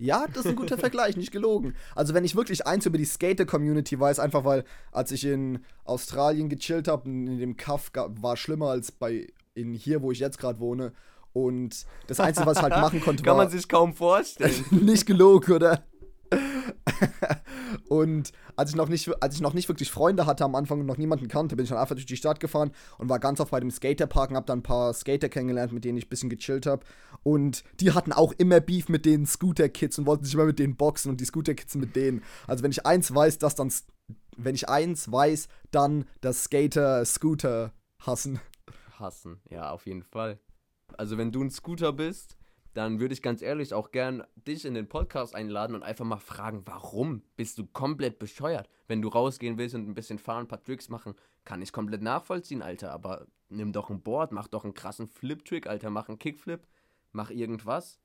Ja, 0.00 0.26
das 0.28 0.44
ist 0.44 0.50
ein 0.50 0.56
guter 0.56 0.78
Vergleich, 0.78 1.16
nicht 1.16 1.32
gelogen. 1.32 1.74
Also, 1.96 2.14
wenn 2.14 2.24
ich 2.24 2.36
wirklich 2.36 2.66
eins 2.66 2.86
über 2.86 2.98
die 2.98 3.04
Skater-Community 3.04 3.98
weiß, 3.98 4.20
einfach 4.20 4.44
weil, 4.44 4.64
als 4.92 5.10
ich 5.10 5.24
in 5.24 5.64
Australien 5.84 6.48
gechillt 6.48 6.86
habe, 6.86 7.08
in 7.08 7.38
dem 7.38 7.56
Kaff 7.56 7.90
war 7.94 8.36
schlimmer 8.36 8.68
als 8.68 8.92
bei 8.92 9.26
in 9.54 9.74
hier, 9.74 10.02
wo 10.02 10.12
ich 10.12 10.20
jetzt 10.20 10.38
gerade 10.38 10.60
wohne. 10.60 10.92
Und 11.32 11.84
das 12.06 12.20
Einzige, 12.20 12.46
was 12.46 12.58
ich 12.58 12.62
halt 12.62 12.74
machen 12.74 13.00
konnte, 13.00 13.22
war. 13.26 13.32
Kann 13.32 13.36
man 13.38 13.50
sich 13.50 13.68
kaum 13.68 13.92
vorstellen. 13.92 14.64
nicht 14.70 15.04
gelogen, 15.04 15.54
oder? 15.54 15.84
und 17.88 18.32
als 18.56 18.70
ich, 18.70 18.76
noch 18.76 18.88
nicht, 18.88 19.10
als 19.22 19.34
ich 19.34 19.40
noch 19.40 19.54
nicht 19.54 19.68
wirklich 19.68 19.90
Freunde 19.90 20.26
hatte 20.26 20.44
am 20.44 20.54
Anfang 20.54 20.80
und 20.80 20.86
noch 20.86 20.98
niemanden 20.98 21.28
kannte, 21.28 21.56
bin 21.56 21.64
ich 21.64 21.70
dann 21.70 21.78
einfach 21.78 21.94
durch 21.94 22.06
die 22.06 22.16
Stadt 22.16 22.40
gefahren 22.40 22.70
und 22.98 23.08
war 23.08 23.18
ganz 23.18 23.40
oft 23.40 23.50
bei 23.50 23.60
dem 23.60 23.70
Skaterpark 23.70 24.30
und 24.30 24.36
hab 24.36 24.46
dann 24.46 24.60
ein 24.60 24.62
paar 24.62 24.92
Skater 24.94 25.28
kennengelernt, 25.28 25.72
mit 25.72 25.84
denen 25.84 25.98
ich 25.98 26.06
ein 26.06 26.08
bisschen 26.08 26.30
gechillt 26.30 26.66
habe. 26.66 26.84
Und 27.22 27.64
die 27.80 27.92
hatten 27.92 28.12
auch 28.12 28.32
immer 28.38 28.60
Beef 28.60 28.88
mit 28.88 29.04
den 29.04 29.26
Scooter-Kids 29.26 29.98
und 29.98 30.06
wollten 30.06 30.24
sich 30.24 30.34
immer 30.34 30.44
mit 30.44 30.58
denen 30.58 30.76
boxen 30.76 31.10
und 31.10 31.20
die 31.20 31.24
Scooter-Kids 31.24 31.74
mit 31.76 31.96
denen. 31.96 32.22
Also 32.46 32.62
wenn 32.62 32.70
ich 32.70 32.86
eins 32.86 33.14
weiß, 33.14 33.38
dass 33.38 33.54
dann, 33.54 33.72
wenn 34.36 34.54
ich 34.54 34.68
eins 34.68 35.10
weiß, 35.10 35.48
dann 35.70 36.04
dass 36.20 36.44
Skater 36.44 37.04
Scooter 37.04 37.72
hassen. 38.00 38.40
Hassen, 38.98 39.40
ja, 39.50 39.70
auf 39.70 39.86
jeden 39.86 40.02
Fall. 40.02 40.38
Also 40.96 41.18
wenn 41.18 41.32
du 41.32 41.42
ein 41.42 41.50
Scooter 41.50 41.92
bist 41.92 42.37
dann 42.78 43.00
würde 43.00 43.12
ich 43.12 43.22
ganz 43.22 43.42
ehrlich 43.42 43.74
auch 43.74 43.90
gern 43.90 44.22
dich 44.36 44.64
in 44.64 44.74
den 44.74 44.88
Podcast 44.88 45.34
einladen 45.34 45.74
und 45.74 45.82
einfach 45.82 46.04
mal 46.04 46.18
fragen, 46.18 46.62
warum 46.64 47.22
bist 47.34 47.58
du 47.58 47.66
komplett 47.66 48.20
bescheuert? 48.20 48.70
Wenn 48.86 49.02
du 49.02 49.08
rausgehen 49.08 49.58
willst 49.58 49.74
und 49.74 49.88
ein 49.88 49.94
bisschen 49.94 50.20
fahren, 50.20 50.44
ein 50.44 50.48
paar 50.48 50.62
Tricks 50.62 50.88
machen, 50.88 51.14
kann 51.44 51.60
ich 51.60 51.72
komplett 51.72 52.02
nachvollziehen, 52.02 52.62
Alter, 52.62 52.92
aber 52.92 53.26
nimm 53.48 53.72
doch 53.72 53.90
ein 53.90 54.00
Board, 54.00 54.30
mach 54.30 54.46
doch 54.46 54.62
einen 54.62 54.74
krassen 54.74 55.08
Flip-Trick, 55.08 55.66
Alter, 55.66 55.90
mach 55.90 56.08
einen 56.08 56.20
Kickflip, 56.20 56.68
mach 57.10 57.30
irgendwas. 57.30 57.98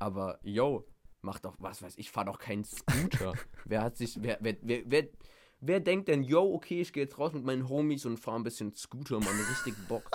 Aber, 0.00 0.40
yo, 0.42 0.88
mach 1.20 1.38
doch, 1.38 1.54
was 1.60 1.80
weiß 1.80 1.96
ich, 1.96 2.10
fahr 2.10 2.24
doch 2.24 2.40
keinen 2.40 2.64
Scooter. 2.64 3.32
wer 3.64 3.82
hat 3.82 3.96
sich, 3.96 4.20
wer, 4.20 4.38
wer, 4.40 4.56
wer, 4.60 4.82
wer, 4.86 5.08
wer 5.60 5.78
denkt 5.78 6.08
denn, 6.08 6.24
yo, 6.24 6.52
okay, 6.52 6.80
ich 6.80 6.92
gehe 6.92 7.04
jetzt 7.04 7.16
raus 7.16 7.32
mit 7.32 7.44
meinen 7.44 7.68
Homies 7.68 8.04
und 8.06 8.18
fahr 8.18 8.34
ein 8.34 8.42
bisschen 8.42 8.74
Scooter, 8.74 9.20
man, 9.20 9.40
richtig 9.48 9.74
Bock. 9.86 10.10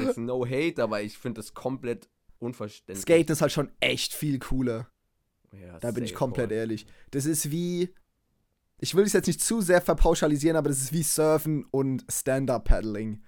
Jetzt 0.00 0.18
no 0.18 0.44
hate, 0.46 0.82
aber 0.82 1.02
ich 1.02 1.18
finde 1.18 1.40
das 1.40 1.54
komplett 1.54 2.08
unverständlich. 2.38 3.02
Skate 3.02 3.30
ist 3.30 3.42
halt 3.42 3.52
schon 3.52 3.70
echt 3.80 4.14
viel 4.14 4.38
cooler. 4.38 4.88
Ja, 5.52 5.78
da 5.78 5.90
bin 5.90 6.04
ich 6.04 6.14
komplett 6.14 6.48
voll. 6.48 6.56
ehrlich. 6.56 6.86
Das 7.10 7.26
ist 7.26 7.50
wie. 7.50 7.94
Ich 8.78 8.94
will 8.94 9.04
es 9.04 9.12
jetzt 9.12 9.26
nicht 9.26 9.40
zu 9.40 9.60
sehr 9.60 9.80
verpauschalisieren, 9.80 10.56
aber 10.56 10.68
das 10.68 10.80
ist 10.80 10.92
wie 10.92 11.04
Surfen 11.04 11.64
und 11.70 12.04
Stand-Up-Paddling. 12.10 13.22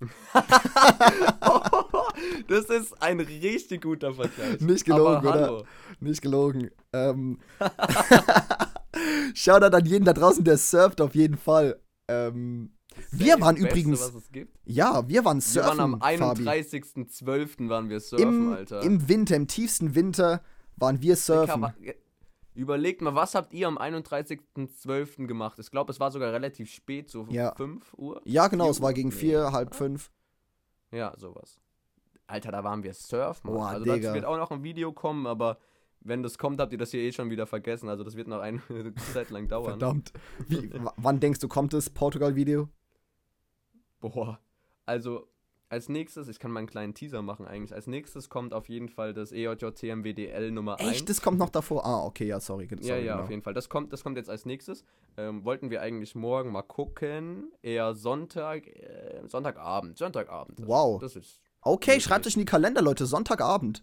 das 2.48 2.64
ist 2.66 3.02
ein 3.02 3.20
richtig 3.20 3.82
guter 3.82 4.14
Vergleich. 4.14 4.60
Nicht 4.60 4.84
gelogen, 4.84 5.26
oder? 5.26 5.64
Nicht 6.00 6.22
gelogen. 6.22 6.70
Ähm. 6.92 7.38
Shoutout 9.34 9.76
an 9.76 9.84
jeden 9.84 10.04
da 10.04 10.12
draußen, 10.14 10.44
der 10.44 10.56
surft 10.56 11.00
auf 11.00 11.14
jeden 11.14 11.36
Fall. 11.36 11.80
Ähm, 12.08 12.75
wir 13.10 13.40
waren 13.40 13.56
Beste, 13.56 13.68
übrigens. 13.68 14.12
Ja, 14.64 15.08
wir 15.08 15.24
waren 15.24 15.40
surfen. 15.40 15.76
Wir 15.76 15.82
waren 15.82 15.94
am 15.94 16.02
31.12. 16.02 17.68
waren 17.68 17.88
wir 17.88 18.00
surfen, 18.00 18.28
Im, 18.28 18.52
Alter. 18.52 18.82
Im 18.82 19.08
Winter, 19.08 19.36
im 19.36 19.46
tiefsten 19.46 19.94
Winter 19.94 20.42
waren 20.76 21.00
wir 21.00 21.16
surfen. 21.16 21.66
Überlegt 22.54 23.02
mal, 23.02 23.14
was 23.14 23.34
habt 23.34 23.52
ihr 23.52 23.68
am 23.68 23.76
31.12. 23.76 25.26
gemacht? 25.26 25.58
Ich 25.58 25.70
glaube, 25.70 25.92
es 25.92 26.00
war 26.00 26.10
sogar 26.10 26.32
relativ 26.32 26.70
spät, 26.70 27.10
so 27.10 27.26
ja. 27.28 27.54
5 27.54 27.94
Uhr. 27.98 28.22
Ja, 28.24 28.48
genau, 28.48 28.70
es 28.70 28.80
war 28.80 28.94
gegen 28.94 29.12
4, 29.12 29.52
halb 29.52 29.74
5. 29.74 30.10
Ja, 30.90 31.12
sowas. 31.18 31.60
Alter, 32.26 32.52
da 32.52 32.64
waren 32.64 32.82
wir 32.82 32.94
surfen. 32.94 33.50
Boah, 33.50 33.68
also 33.68 33.84
dazu 33.84 34.14
wird 34.14 34.24
auch 34.24 34.38
noch 34.38 34.50
ein 34.50 34.62
Video 34.62 34.92
kommen, 34.92 35.26
aber 35.26 35.58
wenn 36.00 36.22
das 36.22 36.38
kommt, 36.38 36.60
habt 36.60 36.72
ihr 36.72 36.78
das 36.78 36.90
hier 36.90 37.00
eh 37.00 37.12
schon 37.12 37.30
wieder 37.30 37.46
vergessen. 37.46 37.88
Also 37.88 38.04
das 38.04 38.16
wird 38.16 38.28
noch 38.28 38.40
eine 38.40 38.62
Zeit 39.12 39.30
lang 39.30 39.48
dauern. 39.48 39.78
Verdammt. 39.78 40.12
Wie, 40.48 40.70
wann 40.96 41.20
denkst 41.20 41.40
du, 41.40 41.48
kommt 41.48 41.72
das 41.72 41.90
Portugal-Video? 41.90 42.68
Boah. 44.08 44.38
Also 44.84 45.28
als 45.68 45.88
nächstes, 45.88 46.28
ich 46.28 46.38
kann 46.38 46.52
mal 46.52 46.60
einen 46.60 46.68
kleinen 46.68 46.94
Teaser 46.94 47.22
machen 47.22 47.46
eigentlich. 47.46 47.74
Als 47.74 47.86
nächstes 47.88 48.28
kommt 48.28 48.54
auf 48.54 48.68
jeden 48.68 48.88
Fall 48.88 49.12
das 49.12 49.32
EJJTMWDL 49.32 50.52
Nummer 50.52 50.74
Echt? 50.74 50.88
1. 50.88 50.96
Echt? 50.96 51.08
Das 51.08 51.20
kommt 51.20 51.38
noch 51.38 51.50
davor? 51.50 51.84
Ah, 51.84 52.04
okay, 52.04 52.26
ja, 52.26 52.38
sorry. 52.38 52.68
sorry 52.68 52.86
ja, 52.86 52.96
ja, 52.96 53.12
genau. 53.12 53.24
auf 53.24 53.30
jeden 53.30 53.42
Fall. 53.42 53.54
Das 53.54 53.68
kommt, 53.68 53.92
das 53.92 54.04
kommt 54.04 54.16
jetzt 54.16 54.30
als 54.30 54.46
nächstes. 54.46 54.84
Ähm, 55.16 55.44
wollten 55.44 55.70
wir 55.70 55.82
eigentlich 55.82 56.14
morgen 56.14 56.52
mal 56.52 56.62
gucken. 56.62 57.52
Eher 57.62 57.94
Sonntag, 57.94 58.68
äh, 58.68 59.22
Sonntagabend. 59.26 59.98
Sonntagabend. 59.98 60.60
Das, 60.60 60.68
wow. 60.68 61.00
Das 61.00 61.16
ist. 61.16 61.42
Okay, 61.62 62.00
schreibt 62.00 62.26
euch 62.28 62.34
in 62.34 62.40
die 62.40 62.46
Kalender, 62.46 62.80
Leute. 62.80 63.06
Sonntagabend. 63.06 63.82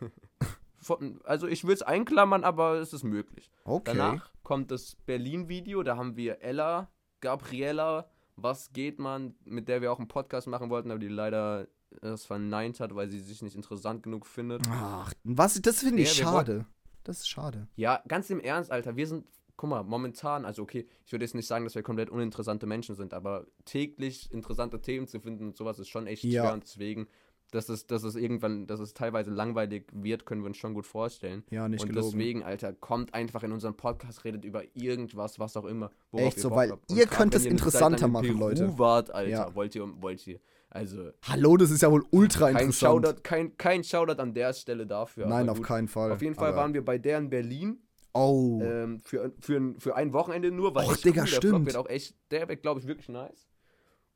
also 1.24 1.48
ich 1.48 1.64
will 1.64 1.74
es 1.74 1.82
einklammern, 1.82 2.44
aber 2.44 2.74
es 2.74 2.92
ist 2.92 3.02
möglich. 3.02 3.50
Okay. 3.64 3.96
Danach 3.96 4.30
kommt 4.44 4.70
das 4.70 4.94
Berlin-Video. 5.06 5.82
Da 5.82 5.96
haben 5.96 6.16
wir 6.16 6.40
Ella, 6.40 6.88
Gabriela 7.20 8.11
was 8.36 8.72
geht 8.72 8.98
man, 8.98 9.34
mit 9.44 9.68
der 9.68 9.82
wir 9.82 9.92
auch 9.92 9.98
einen 9.98 10.08
Podcast 10.08 10.46
machen 10.46 10.70
wollten, 10.70 10.90
aber 10.90 11.00
die 11.00 11.08
leider 11.08 11.68
das 12.00 12.24
verneint 12.24 12.80
hat, 12.80 12.94
weil 12.94 13.10
sie 13.10 13.20
sich 13.20 13.42
nicht 13.42 13.54
interessant 13.54 14.02
genug 14.02 14.26
findet. 14.26 14.62
Ach, 14.70 15.12
was, 15.24 15.60
das 15.60 15.80
finde 15.80 16.02
ich 16.02 16.16
ja, 16.18 16.24
schade. 16.24 16.66
Das 17.04 17.18
ist 17.18 17.28
schade. 17.28 17.68
Ja, 17.76 18.02
ganz 18.08 18.30
im 18.30 18.40
Ernst, 18.40 18.70
Alter, 18.70 18.96
wir 18.96 19.06
sind, 19.06 19.26
guck 19.56 19.70
mal, 19.70 19.82
momentan, 19.82 20.44
also 20.44 20.62
okay, 20.62 20.86
ich 21.04 21.12
würde 21.12 21.24
jetzt 21.24 21.34
nicht 21.34 21.46
sagen, 21.46 21.64
dass 21.64 21.74
wir 21.74 21.82
komplett 21.82 22.10
uninteressante 22.10 22.66
Menschen 22.66 22.94
sind, 22.94 23.12
aber 23.12 23.46
täglich 23.64 24.32
interessante 24.32 24.80
Themen 24.80 25.06
zu 25.06 25.20
finden 25.20 25.48
und 25.48 25.56
sowas 25.56 25.78
ist 25.78 25.88
schon 25.88 26.06
echt 26.06 26.24
ja. 26.24 26.42
schwer 26.42 26.54
und 26.54 26.62
deswegen 26.62 27.08
dass 27.52 27.68
es, 27.68 27.86
dass 27.86 28.02
es 28.02 28.16
irgendwann, 28.16 28.66
dass 28.66 28.80
es 28.80 28.94
teilweise 28.94 29.30
langweilig 29.30 29.86
wird, 29.92 30.26
können 30.26 30.40
wir 30.42 30.48
uns 30.48 30.56
schon 30.56 30.74
gut 30.74 30.86
vorstellen. 30.86 31.44
Ja, 31.50 31.68
nicht 31.68 31.82
Und 31.82 31.90
gelogen. 31.90 32.10
deswegen, 32.10 32.42
Alter, 32.42 32.72
kommt 32.72 33.14
einfach 33.14 33.42
in 33.42 33.52
unseren 33.52 33.76
Podcast, 33.76 34.24
redet 34.24 34.44
über 34.44 34.62
irgendwas, 34.74 35.38
was 35.38 35.56
auch 35.56 35.66
immer. 35.66 35.90
Echt 36.12 36.40
so, 36.40 36.50
weil 36.50 36.72
ihr 36.88 37.06
könnt 37.06 37.34
es 37.34 37.44
interessanter 37.44 38.08
machen, 38.08 38.38
Leute. 38.38 38.78
Wart, 38.78 39.10
Alter, 39.10 39.30
ja. 39.30 39.54
wollt 39.54 39.74
ihr, 39.74 39.86
wollt 40.02 40.26
ihr. 40.26 40.40
Also. 40.70 41.10
Hallo, 41.28 41.58
das 41.58 41.70
ist 41.70 41.82
ja 41.82 41.90
wohl 41.90 42.04
ultra 42.10 42.46
kein 42.46 42.64
interessant. 42.64 43.04
Shoutout, 43.04 43.20
kein, 43.22 43.56
kein 43.58 43.84
Shoutout 43.84 44.22
an 44.22 44.32
der 44.32 44.54
Stelle 44.54 44.86
dafür. 44.86 45.26
Nein, 45.26 45.50
auf 45.50 45.60
keinen 45.60 45.88
Fall. 45.88 46.10
Auf 46.10 46.22
jeden 46.22 46.34
Fall 46.34 46.56
waren 46.56 46.72
wir 46.72 46.82
bei 46.82 46.96
der 46.96 47.18
in 47.18 47.28
Berlin. 47.28 47.82
Oh. 48.14 48.60
Ähm, 48.62 49.00
für, 49.00 49.32
für, 49.40 49.74
für 49.78 49.94
ein 49.94 50.14
Wochenende 50.14 50.50
nur, 50.50 50.74
weil 50.74 50.86
Och, 50.86 50.96
Digga, 50.96 51.22
cool. 51.22 51.28
der 51.28 51.36
stimmt. 51.36 51.66
wird 51.66 51.76
auch 51.76 51.88
echt, 51.88 52.14
der 52.30 52.48
wird, 52.48 52.62
glaube 52.62 52.80
ich, 52.80 52.86
wirklich 52.86 53.10
nice. 53.10 53.48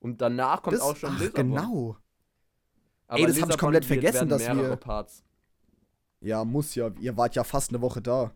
Und 0.00 0.22
danach 0.22 0.62
kommt 0.62 0.76
das, 0.76 0.82
auch 0.82 0.96
schon 0.96 1.10
ach, 1.12 1.20
Lissabon. 1.20 1.50
Genau. 1.50 1.96
Aber 3.08 3.20
Ey, 3.20 3.26
das 3.26 3.40
habe 3.40 3.52
ich 3.52 3.58
komplett 3.58 3.84
vergessen, 3.84 4.28
dass 4.28 4.46
wir. 4.46 4.76
Parts. 4.76 5.22
Ja, 6.20 6.44
muss 6.44 6.74
ja. 6.74 6.90
Ihr 6.98 7.16
wart 7.16 7.34
ja 7.34 7.44
fast 7.44 7.70
eine 7.70 7.80
Woche 7.80 8.02
da. 8.02 8.32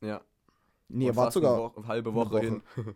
Ja. 0.00 0.20
Nee, 0.88 1.06
ihr 1.06 1.16
wart 1.16 1.32
sogar. 1.32 1.54
Eine, 1.54 1.62
Woche, 1.62 1.86
halbe 1.86 2.14
Woche, 2.14 2.30
Woche. 2.32 2.40
hin. 2.40 2.62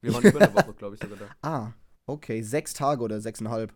wir 0.00 0.14
waren 0.14 0.24
über 0.24 0.40
eine 0.40 0.54
Woche, 0.54 0.74
glaube 0.74 0.94
ich, 0.96 1.00
sogar 1.00 1.18
da. 1.18 1.26
Ah, 1.48 1.72
okay. 2.06 2.42
Sechs 2.42 2.74
Tage 2.74 3.02
oder 3.02 3.20
sechseinhalb. 3.20 3.72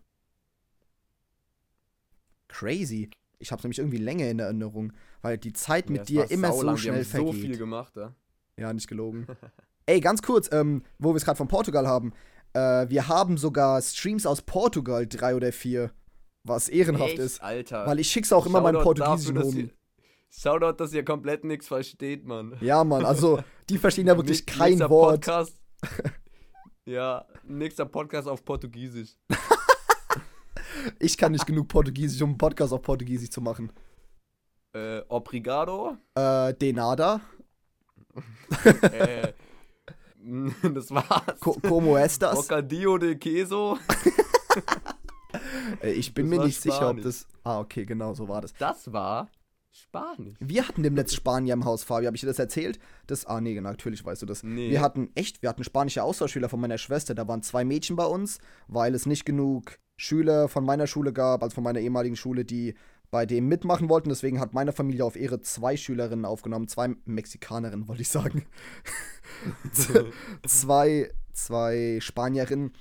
Crazy. 2.49 3.11
Ich 3.39 3.53
habe 3.53 3.63
nämlich 3.63 3.79
irgendwie 3.79 3.99
länger 3.99 4.29
in 4.29 4.39
Erinnerung, 4.39 4.93
weil 5.23 5.39
die 5.39 5.53
Zeit 5.53 5.91
mit 5.91 6.11
ja, 6.11 6.25
dir 6.25 6.31
immer 6.31 6.53
so 6.53 6.77
schnell 6.77 6.97
wir 6.97 7.05
vergeht. 7.05 7.27
so 7.27 7.33
viel 7.33 7.59
gemacht, 7.59 7.97
ja. 7.97 8.15
Ja, 8.57 8.73
nicht 8.73 8.89
gelogen. 8.89 9.27
Ey, 9.87 10.01
ganz 10.01 10.23
kurz, 10.23 10.49
ähm, 10.53 10.83
wo 10.99 11.11
wir 11.11 11.17
es 11.17 11.25
gerade 11.25 11.37
von 11.37 11.49
Portugal 11.49 11.87
haben. 11.87 12.13
Äh, 12.55 12.89
wir 12.89 13.09
haben 13.09 13.37
sogar 13.37 13.83
Streams 13.83 14.27
aus 14.27 14.43
Portugal, 14.43 15.07
drei 15.07 15.35
oder 15.35 15.53
vier. 15.53 15.91
Was 16.45 16.69
ehrenhaft 16.69 17.13
Echt, 17.13 17.19
ist. 17.19 17.43
Alter. 17.43 17.87
Weil 17.87 18.01
ich 18.01 18.09
schick's 18.09 18.33
auch 18.33 18.47
immer 18.47 18.61
meinem 18.61 18.83
portugiesischen 18.83 19.43
Homie. 19.43 19.71
Shoutout, 20.31 20.73
dass 20.73 20.93
ihr 20.93 21.05
komplett 21.05 21.45
nichts 21.45 21.69
versteht, 21.69 22.27
Mann. 22.27 22.57
Ja, 22.61 22.85
Mann, 22.85 23.05
also 23.05 23.43
die 23.69 23.79
verstehen 23.79 24.07
ja 24.07 24.17
wirklich 24.17 24.45
kein 24.45 24.79
Wort. 24.81 25.25
Podcast. 25.25 25.59
ja, 26.85 27.25
nächster 27.45 27.87
Podcast 27.87 28.29
auf 28.29 28.45
Portugiesisch. 28.45 29.17
ich 30.99 31.17
kann 31.17 31.33
nicht 31.33 31.47
genug 31.47 31.69
Portugiesisch, 31.69 32.21
um 32.21 32.31
einen 32.31 32.39
Podcast 32.39 32.73
auf 32.73 32.83
Portugiesisch 32.83 33.31
zu 33.31 33.41
machen. 33.41 33.73
Äh, 34.75 35.03
obrigado. 35.09 35.97
Äh, 36.15 36.53
de 36.55 36.73
nada. 36.73 37.21
äh, 38.65 39.33
das 40.75 40.91
war's. 40.91 41.41
Co 41.41 41.59
como 41.61 41.97
estas? 41.99 42.35
Bocadillo 42.35 42.99
de 42.99 43.17
queso. 43.17 43.79
ich 45.83 46.15
bin 46.15 46.31
das 46.31 46.39
mir 46.39 46.45
nicht 46.47 46.61
Spanisch. 46.61 46.75
sicher, 46.75 46.91
ob 46.91 47.03
das. 47.03 47.27
Ah, 47.43 47.61
okay, 47.61 47.85
genau, 47.85 48.15
so 48.15 48.29
war 48.29 48.41
das. 48.41 48.55
Das 48.55 48.93
war 48.93 49.29
Spanisch. 49.71 50.37
Wir 50.41 50.67
hatten 50.67 50.83
dem 50.83 50.97
letzten 50.97 51.17
Spanier 51.17 51.55
im 51.55 51.65
Haus, 51.65 51.85
Fabi. 51.85 52.07
Habe 52.07 52.17
ich 52.17 52.21
dir 52.21 52.29
das 52.29 52.39
erzählt? 52.39 52.79
Das, 53.07 53.27
ah, 53.27 53.41
nee, 53.41 53.55
genau, 53.55 53.71
natürlich 53.71 54.05
weißt 54.05 54.23
du 54.23 54.27
das. 54.27 54.43
Nee. 54.43 54.71
Wir 54.71 54.81
hatten 54.81 55.11
echt, 55.15 55.43
wir 55.43 55.49
hatten 55.49 55.65
spanische 55.65 56.03
Austauschschüler 56.03 56.49
von 56.49 56.61
meiner 56.61 56.79
Schwester. 56.79 57.15
Da 57.15 57.29
waren 57.29 57.43
zwei 57.43 57.65
Mädchen 57.65 57.97
bei 57.97 58.07
uns, 58.07 58.39
weil 58.69 58.95
es 58.95 59.05
nicht 59.05 59.27
genug 59.27 59.79
Schüler 59.97 60.49
von 60.49 60.65
meiner 60.65 60.87
Schule 60.87 61.13
gab, 61.13 61.43
also 61.43 61.55
von 61.55 61.65
meiner 61.65 61.81
ehemaligen 61.81 62.17
Schule, 62.17 62.45
die 62.45 62.75
bei 63.15 63.27
dem 63.27 63.47
mitmachen 63.47 63.89
wollten. 63.89 64.09
Deswegen 64.09 64.41
hat 64.41 64.55
meine 64.55 64.73
Familie 64.73 65.05
auf 65.05 65.15
Ehre 65.15 65.41
zwei 65.41 65.77
Schülerinnen 65.77 66.25
aufgenommen, 66.25 66.67
zwei 66.67 66.97
Mexikanerinnen, 67.05 67.87
wollte 67.87 68.03
ich 68.03 68.09
sagen. 68.09 68.45
zwei, 70.45 71.13
zwei 71.33 71.99
Spanierinnen. 72.01 72.73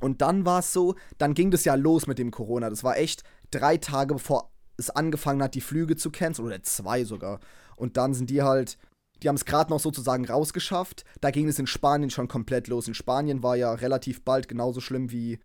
Und 0.00 0.22
dann 0.22 0.46
war 0.46 0.60
es 0.60 0.72
so, 0.72 0.94
dann 1.18 1.34
ging 1.34 1.50
das 1.50 1.66
ja 1.66 1.74
los 1.74 2.06
mit 2.06 2.18
dem 2.18 2.30
Corona. 2.30 2.70
Das 2.70 2.84
war 2.84 2.96
echt 2.96 3.22
drei 3.50 3.76
Tage 3.76 4.14
bevor 4.14 4.50
es 4.78 4.88
angefangen 4.88 5.42
hat, 5.42 5.54
die 5.54 5.60
Flüge 5.60 5.94
zu 5.94 6.10
canceln, 6.10 6.46
oder 6.46 6.62
zwei 6.62 7.04
sogar. 7.04 7.38
Und 7.76 7.98
dann 7.98 8.14
sind 8.14 8.30
die 8.30 8.40
halt, 8.40 8.78
die 9.22 9.28
haben 9.28 9.36
es 9.36 9.44
gerade 9.44 9.68
noch 9.68 9.80
sozusagen 9.80 10.24
rausgeschafft. 10.24 11.04
Da 11.20 11.30
ging 11.30 11.46
es 11.48 11.58
in 11.58 11.66
Spanien 11.66 12.08
schon 12.08 12.28
komplett 12.28 12.66
los. 12.68 12.88
In 12.88 12.94
Spanien 12.94 13.42
war 13.42 13.56
ja 13.56 13.74
relativ 13.74 14.24
bald 14.24 14.48
genauso 14.48 14.80
schlimm 14.80 15.10
wie 15.10 15.38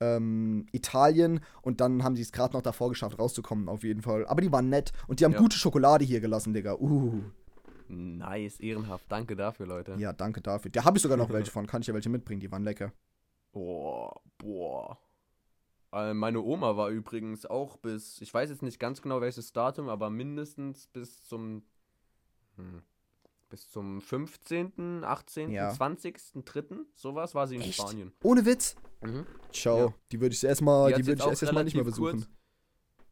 ähm, 0.00 0.66
Italien 0.72 1.40
und 1.62 1.80
dann 1.80 2.02
haben 2.02 2.16
sie 2.16 2.22
es 2.22 2.32
gerade 2.32 2.54
noch 2.54 2.62
davor 2.62 2.88
geschafft, 2.88 3.18
rauszukommen, 3.18 3.68
auf 3.68 3.84
jeden 3.84 4.02
Fall. 4.02 4.26
Aber 4.26 4.40
die 4.40 4.50
waren 4.50 4.68
nett 4.68 4.92
und 5.06 5.20
die 5.20 5.24
haben 5.24 5.32
ja. 5.32 5.38
gute 5.38 5.56
Schokolade 5.56 6.04
hier 6.04 6.20
gelassen, 6.20 6.52
Digga. 6.52 6.74
Uh. 6.74 7.22
Nice, 7.88 8.60
ehrenhaft. 8.60 9.04
Danke 9.08 9.36
dafür, 9.36 9.66
Leute. 9.66 9.96
Ja, 9.98 10.12
danke 10.12 10.40
dafür. 10.40 10.70
Da 10.70 10.84
habe 10.84 10.96
ich 10.96 11.02
sogar 11.02 11.16
noch 11.16 11.30
welche 11.30 11.50
von. 11.50 11.66
Kann 11.66 11.82
ich 11.82 11.88
ja 11.88 11.94
welche 11.94 12.08
mitbringen, 12.08 12.40
die 12.40 12.50
waren 12.50 12.62
lecker. 12.62 12.92
Boah, 13.52 14.20
boah. 14.38 14.96
Äh, 15.92 16.14
meine 16.14 16.40
Oma 16.40 16.76
war 16.76 16.90
übrigens 16.90 17.46
auch 17.46 17.76
bis, 17.76 18.20
ich 18.20 18.32
weiß 18.32 18.50
jetzt 18.50 18.62
nicht 18.62 18.78
ganz 18.78 19.02
genau 19.02 19.20
welches 19.20 19.52
Datum, 19.52 19.88
aber 19.88 20.08
mindestens 20.08 20.86
bis 20.86 21.24
zum 21.26 21.64
hm, 22.56 22.82
bis 23.50 23.68
zum 23.68 24.00
15., 24.00 25.04
18., 25.04 25.50
ja. 25.50 25.70
20., 25.70 26.18
3., 26.44 26.62
sowas 26.94 27.34
war 27.34 27.46
sie 27.46 27.56
in 27.56 27.62
Echt? 27.62 27.74
Spanien. 27.74 28.12
Ohne 28.22 28.46
Witz? 28.46 28.76
Mhm. 29.02 29.26
Ciao. 29.52 29.78
Ja. 29.78 29.94
Die 30.12 30.20
würde 30.20 30.34
ich 30.34 30.42
erstmal, 30.42 30.92
die, 30.92 31.02
die 31.02 31.06
würde 31.08 31.22
ich 31.22 31.42
erst 31.42 31.52
nicht 31.52 31.74
mehr 31.74 31.84
besuchen. 31.84 32.20
Kurz, 32.20 32.28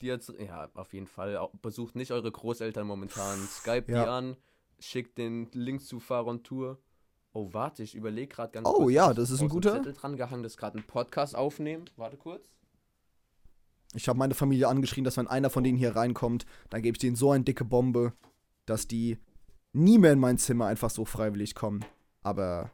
die 0.00 0.12
hat, 0.12 0.23
ja, 0.38 0.71
auf 0.75 0.95
jeden 0.95 1.09
Fall. 1.09 1.49
Besucht 1.61 1.97
nicht 1.97 2.12
eure 2.12 2.30
Großeltern 2.30 2.87
momentan. 2.87 3.38
Skype 3.40 3.92
ja. 3.92 4.04
die 4.04 4.09
an, 4.09 4.37
schickt 4.78 5.18
den 5.18 5.50
Link 5.52 5.83
zu 5.83 6.00
Faron 6.00 6.42
Tour. 6.42 6.78
Oh, 7.33 7.52
warte, 7.52 7.83
ich 7.83 7.95
überlege 7.95 8.28
gerade 8.28 8.52
ganz 8.52 8.66
oh, 8.66 8.73
kurz. 8.73 8.87
Oh 8.87 8.88
ja, 8.88 9.12
das 9.12 9.30
ist 9.30 9.42
ein 9.42 9.49
guter. 9.49 9.73
Zettel 9.73 9.92
dran 9.92 10.16
gehangen, 10.16 10.42
das 10.42 10.57
gerade 10.57 10.78
einen 10.78 10.87
Podcast 10.87 11.37
aufnehmen. 11.37 11.85
Warte 11.97 12.16
kurz. 12.16 12.49
Ich 13.95 14.09
habe 14.09 14.18
meine 14.18 14.35
Familie 14.35 14.68
angeschrien, 14.68 15.04
dass 15.04 15.16
wenn 15.16 15.26
einer 15.26 15.50
von 15.50 15.64
denen 15.64 15.78
hier 15.78 15.97
reinkommt, 15.97 16.47
dann 16.71 16.83
gebe 16.83 16.95
ich 16.95 17.00
denen 17.00 17.16
so 17.16 17.30
eine 17.30 17.45
dicke 17.45 17.64
Bombe, 17.64 18.12
dass 18.66 18.87
die 18.87 19.18
nie 19.78 19.99
mehr 19.99 20.12
in 20.12 20.18
mein 20.18 20.38
Zimmer 20.38 20.66
einfach 20.66 20.90
so 20.90 21.04
freiwillig 21.04 21.54
kommen. 21.54 21.85
Aber 22.23 22.73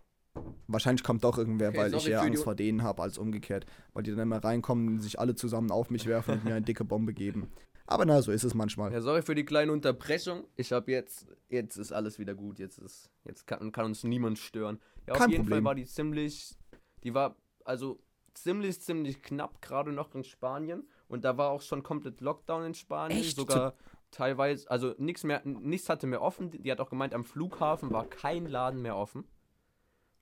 wahrscheinlich 0.66 1.04
kommt 1.04 1.25
doch 1.25 1.38
irgendwer, 1.38 1.68
okay, 1.68 1.78
weil 1.78 1.94
ich 1.94 2.08
eher 2.08 2.23
Angst 2.23 2.44
vor 2.44 2.54
denen 2.54 2.82
habe 2.82 3.02
als 3.02 3.18
umgekehrt. 3.18 3.66
Weil 3.92 4.02
die 4.02 4.11
dann 4.11 4.20
immer 4.20 4.42
reinkommen, 4.42 5.00
sich 5.00 5.18
alle 5.20 5.34
zusammen 5.34 5.70
auf 5.70 5.90
mich 5.90 6.06
werfen 6.06 6.34
und 6.34 6.44
mir 6.44 6.54
eine 6.54 6.64
dicke 6.64 6.84
Bombe 6.84 7.12
geben. 7.12 7.50
Aber 7.87 8.06
na, 8.06 8.23
so 8.23 8.32
ist 8.32 8.44
es 8.44 8.54
manchmal. 8.54 8.92
Ja, 8.92 9.00
sorry 9.02 9.23
für 9.23 9.34
die 9.34 9.44
kleine 9.44 9.70
Unterbrechung. 9.70 10.44
Ich 10.56 10.73
habe 10.73 10.90
jetzt, 10.90 11.26
jetzt 11.49 11.76
ist 11.76 11.92
alles 11.92 12.18
wieder 12.18 12.34
gut. 12.34 12.58
Jetzt 12.58 12.78
ist, 12.78 13.11
jetzt 13.25 13.46
kann, 13.46 13.73
kann 13.73 13.84
uns 13.84 14.04
niemand 14.04 14.38
stören. 14.38 14.80
Ja, 15.06 15.14
Kein 15.14 15.23
auf 15.23 15.30
jeden 15.30 15.42
Problem. 15.42 15.58
Fall 15.58 15.64
war 15.64 15.75
die 15.75 15.84
ziemlich, 15.84 16.56
die 17.02 17.12
war 17.12 17.37
also 17.64 18.00
ziemlich, 18.32 18.80
ziemlich 18.80 19.23
knapp 19.23 19.61
gerade 19.61 19.92
noch 19.92 20.14
in 20.14 20.25
Spanien. 20.25 20.88
Und 21.08 21.25
da 21.25 21.37
war 21.37 21.50
auch 21.50 21.61
schon 21.61 21.82
komplett 21.82 22.23
Lockdown 22.23 22.64
in 22.64 22.75
Spanien. 22.75 23.20
Echt? 23.20 23.37
Sogar 23.37 23.75
teilweise, 24.14 24.71
also 24.71 24.94
nichts 24.99 25.25
mehr, 25.25 25.42
nichts 25.44 25.88
hatte 25.88 26.06
mehr 26.06 26.23
offen. 26.23 26.50
Die 26.50 26.71
hat 26.71 26.80
auch 26.80 26.90
gemeint, 26.90 27.14
am 27.14 27.25
Flughafen 27.25 27.90
war 27.90 28.06
kein 28.06 28.47
Laden 28.47 28.80
mehr 28.80 28.97
offen. 28.97 29.25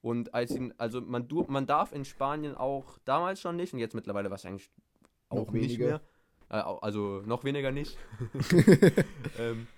Und 0.00 0.34
als 0.34 0.50
ihn, 0.50 0.74
also 0.78 1.00
man, 1.00 1.28
man 1.48 1.66
darf 1.66 1.92
in 1.92 2.04
Spanien 2.04 2.56
auch 2.56 2.98
damals 3.04 3.40
schon 3.40 3.56
nicht 3.56 3.72
und 3.72 3.78
jetzt 3.78 3.94
mittlerweile 3.94 4.30
wahrscheinlich 4.30 4.70
auch 5.28 5.46
noch 5.46 5.52
nicht 5.52 5.78
weniger. 5.78 5.86
mehr. 5.86 6.00
Äh, 6.48 6.56
also 6.80 7.22
noch 7.24 7.44
weniger 7.44 7.70
nicht. 7.70 7.96
ähm, 9.38 9.68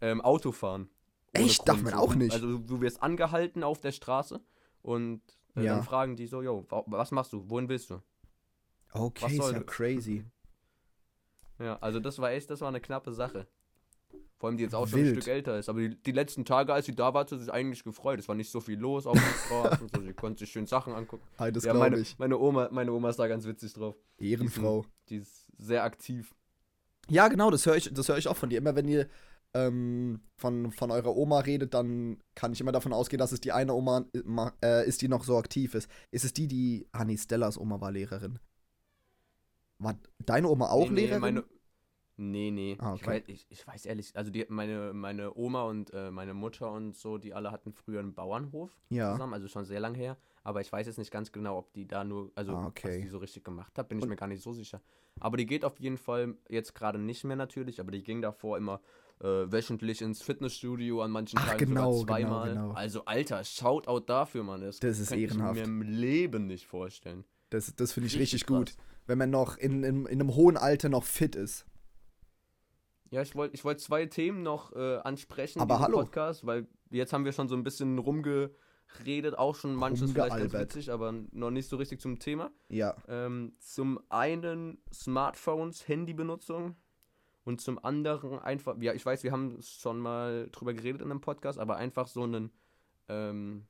ähm, 0.00 0.20
Auto 0.22 0.52
fahren. 0.52 0.88
Echt? 1.32 1.68
Darf 1.68 1.82
man 1.82 1.94
auch 1.94 2.14
nicht? 2.14 2.32
Also 2.32 2.58
du 2.58 2.80
wirst 2.80 3.02
angehalten 3.02 3.62
auf 3.62 3.80
der 3.80 3.92
Straße 3.92 4.40
und 4.82 5.20
äh, 5.56 5.64
ja. 5.64 5.74
dann 5.74 5.84
fragen 5.84 6.16
die 6.16 6.26
so, 6.26 6.42
yo, 6.42 6.66
was 6.68 7.10
machst 7.10 7.32
du? 7.32 7.48
Wohin 7.50 7.68
willst 7.68 7.90
du? 7.90 8.00
Okay, 8.92 9.38
ist 9.38 9.52
ja 9.52 9.60
crazy. 9.60 10.24
Ja, 11.58 11.78
also 11.80 12.00
das 12.00 12.18
war 12.18 12.30
echt, 12.32 12.50
das 12.50 12.60
war 12.60 12.68
eine 12.68 12.80
knappe 12.80 13.12
Sache. 13.12 13.46
Vor 14.42 14.48
allem, 14.48 14.56
die 14.56 14.64
jetzt 14.64 14.74
auch 14.74 14.88
schon 14.88 14.98
Wild. 14.98 15.16
ein 15.16 15.22
Stück 15.22 15.32
älter 15.32 15.56
ist. 15.56 15.68
Aber 15.68 15.78
die, 15.78 15.94
die, 15.94 16.10
letzten 16.10 16.44
Tage, 16.44 16.74
als 16.74 16.86
sie 16.86 16.96
da 16.96 17.14
war, 17.14 17.20
hat 17.20 17.28
sie 17.28 17.38
sich 17.38 17.52
eigentlich 17.52 17.84
gefreut. 17.84 18.18
Es 18.18 18.26
war 18.26 18.34
nicht 18.34 18.50
so 18.50 18.60
viel 18.60 18.76
los 18.76 19.06
auf 19.06 19.14
der 19.14 19.20
Straße. 19.46 19.86
so. 19.94 20.02
Sie 20.02 20.12
konnte 20.14 20.40
sich 20.40 20.50
schön 20.50 20.66
Sachen 20.66 20.94
angucken. 20.94 21.22
Hey, 21.38 21.52
das 21.52 21.62
ja, 21.62 21.72
meine, 21.72 22.00
ich. 22.00 22.18
Meine 22.18 22.36
Oma, 22.36 22.68
meine 22.72 22.92
Oma 22.92 23.10
ist 23.10 23.20
da 23.20 23.28
ganz 23.28 23.46
witzig 23.46 23.72
drauf. 23.72 23.94
Ehrenfrau. 24.18 24.84
Die 25.08 25.18
ist, 25.18 25.46
die 25.48 25.62
ist 25.62 25.66
sehr 25.68 25.84
aktiv. 25.84 26.34
Ja, 27.08 27.28
genau, 27.28 27.52
das 27.52 27.66
höre 27.66 27.76
ich, 27.76 27.92
hör 27.94 28.18
ich 28.18 28.26
auch 28.26 28.36
von 28.36 28.50
dir. 28.50 28.58
Immer 28.58 28.74
wenn 28.74 28.88
ihr 28.88 29.06
ähm, 29.54 30.20
von, 30.34 30.72
von 30.72 30.90
eurer 30.90 31.16
Oma 31.16 31.38
redet, 31.38 31.74
dann 31.74 32.18
kann 32.34 32.52
ich 32.52 32.60
immer 32.60 32.72
davon 32.72 32.92
ausgehen, 32.92 33.18
dass 33.18 33.30
es 33.30 33.40
die 33.40 33.52
eine 33.52 33.74
Oma 33.74 34.06
äh, 34.60 34.88
ist, 34.88 35.02
die 35.02 35.08
noch 35.08 35.22
so 35.22 35.36
aktiv 35.36 35.76
ist. 35.76 35.88
Ist 36.10 36.24
es 36.24 36.32
die, 36.32 36.48
die. 36.48 36.88
Ah, 36.90 37.04
nee, 37.04 37.16
Stellas 37.16 37.58
Oma 37.58 37.80
war 37.80 37.92
Lehrerin. 37.92 38.40
War 39.82 39.96
deine 40.18 40.48
Oma 40.48 40.70
auch 40.70 40.88
nee, 40.88 41.02
Lehrerin? 41.02 41.20
meine, 41.20 41.44
Nee, 42.16 42.50
nee. 42.50 42.76
Ah, 42.78 42.92
okay. 42.92 43.00
ich, 43.00 43.06
weiß, 43.06 43.22
ich, 43.26 43.46
ich, 43.48 43.66
weiß 43.66 43.86
ehrlich, 43.86 44.14
also 44.14 44.30
die, 44.30 44.44
meine, 44.48 44.92
meine 44.92 45.34
Oma 45.34 45.62
und 45.62 45.92
äh, 45.94 46.10
meine 46.10 46.34
Mutter 46.34 46.70
und 46.70 46.94
so, 46.94 47.18
die 47.18 47.32
alle 47.32 47.50
hatten 47.50 47.72
früher 47.72 48.00
einen 48.00 48.14
Bauernhof 48.14 48.70
ja. 48.90 49.12
zusammen, 49.12 49.32
also 49.32 49.48
schon 49.48 49.64
sehr 49.64 49.80
lang 49.80 49.94
her. 49.94 50.16
Aber 50.44 50.60
ich 50.60 50.70
weiß 50.70 50.86
jetzt 50.86 50.98
nicht 50.98 51.10
ganz 51.10 51.32
genau, 51.32 51.58
ob 51.58 51.72
die 51.72 51.86
da 51.86 52.04
nur, 52.04 52.30
also 52.34 52.52
ah, 52.52 52.66
okay. 52.66 52.88
was 52.88 52.96
die 52.98 53.08
so 53.08 53.18
richtig 53.18 53.44
gemacht 53.44 53.78
hat, 53.78 53.88
bin 53.88 53.98
ich 53.98 54.02
und 54.04 54.10
mir 54.10 54.16
gar 54.16 54.26
nicht 54.26 54.42
so 54.42 54.52
sicher. 54.52 54.80
Aber 55.20 55.36
die 55.36 55.46
geht 55.46 55.64
auf 55.64 55.80
jeden 55.80 55.98
Fall 55.98 56.34
jetzt 56.48 56.74
gerade 56.74 56.98
nicht 56.98 57.24
mehr 57.24 57.36
natürlich, 57.36 57.80
aber 57.80 57.92
die 57.92 58.02
ging 58.02 58.20
davor 58.20 58.58
immer 58.58 58.80
äh, 59.20 59.50
wöchentlich 59.50 60.02
ins 60.02 60.22
Fitnessstudio, 60.22 61.02
an 61.02 61.12
manchen 61.12 61.38
Ach, 61.38 61.46
Tagen 61.46 61.66
genau, 61.66 61.92
sogar 61.92 62.18
genau, 62.18 62.28
zweimal. 62.28 62.48
Genau, 62.50 62.68
genau. 62.68 62.74
Also 62.74 63.04
Alter, 63.04 63.42
Shoutout 63.44 64.00
dafür, 64.06 64.42
Mann. 64.42 64.60
Das, 64.60 64.80
das 64.80 64.98
ist 64.98 65.12
ehrenhaft. 65.12 65.58
ich 65.58 65.66
mir 65.66 65.72
im 65.72 65.82
Leben 65.82 66.46
nicht 66.46 66.66
vorstellen. 66.66 67.24
Das, 67.52 67.74
das 67.76 67.92
finde 67.92 68.06
ich 68.06 68.14
richtig, 68.14 68.42
richtig 68.42 68.46
gut, 68.46 68.74
wenn 69.06 69.18
man 69.18 69.30
noch 69.30 69.58
in, 69.58 69.84
in, 69.84 70.06
in 70.06 70.20
einem 70.20 70.34
hohen 70.34 70.56
Alter 70.56 70.88
noch 70.88 71.04
fit 71.04 71.36
ist. 71.36 71.66
Ja, 73.10 73.20
ich 73.20 73.34
wollte 73.34 73.54
ich 73.54 73.62
wollt 73.62 73.78
zwei 73.78 74.06
Themen 74.06 74.42
noch 74.42 74.72
äh, 74.72 74.96
ansprechen 74.98 75.60
Aber 75.60 75.80
hallo. 75.80 75.98
Podcast, 75.98 76.46
weil 76.46 76.66
jetzt 76.90 77.12
haben 77.12 77.26
wir 77.26 77.32
schon 77.32 77.48
so 77.48 77.54
ein 77.54 77.62
bisschen 77.62 77.98
rumgeredet, 77.98 79.36
auch 79.36 79.54
schon 79.54 79.74
manches 79.74 80.12
vielleicht 80.12 80.34
ganz 80.34 80.54
witzig, 80.54 80.90
aber 80.90 81.12
noch 81.30 81.50
nicht 81.50 81.68
so 81.68 81.76
richtig 81.76 82.00
zum 82.00 82.18
Thema. 82.18 82.50
Ja. 82.70 82.96
Ähm, 83.06 83.52
zum 83.58 84.00
einen 84.08 84.78
Smartphones, 84.90 85.86
Handybenutzung 85.86 86.76
und 87.44 87.60
zum 87.60 87.78
anderen 87.84 88.38
einfach, 88.38 88.76
ja, 88.80 88.94
ich 88.94 89.04
weiß, 89.04 89.24
wir 89.24 89.32
haben 89.32 89.60
schon 89.60 89.98
mal 89.98 90.48
drüber 90.52 90.72
geredet 90.72 91.02
in 91.02 91.10
einem 91.10 91.20
Podcast, 91.20 91.58
aber 91.58 91.76
einfach 91.76 92.08
so 92.08 92.22
einen, 92.22 92.50
ähm, 93.08 93.66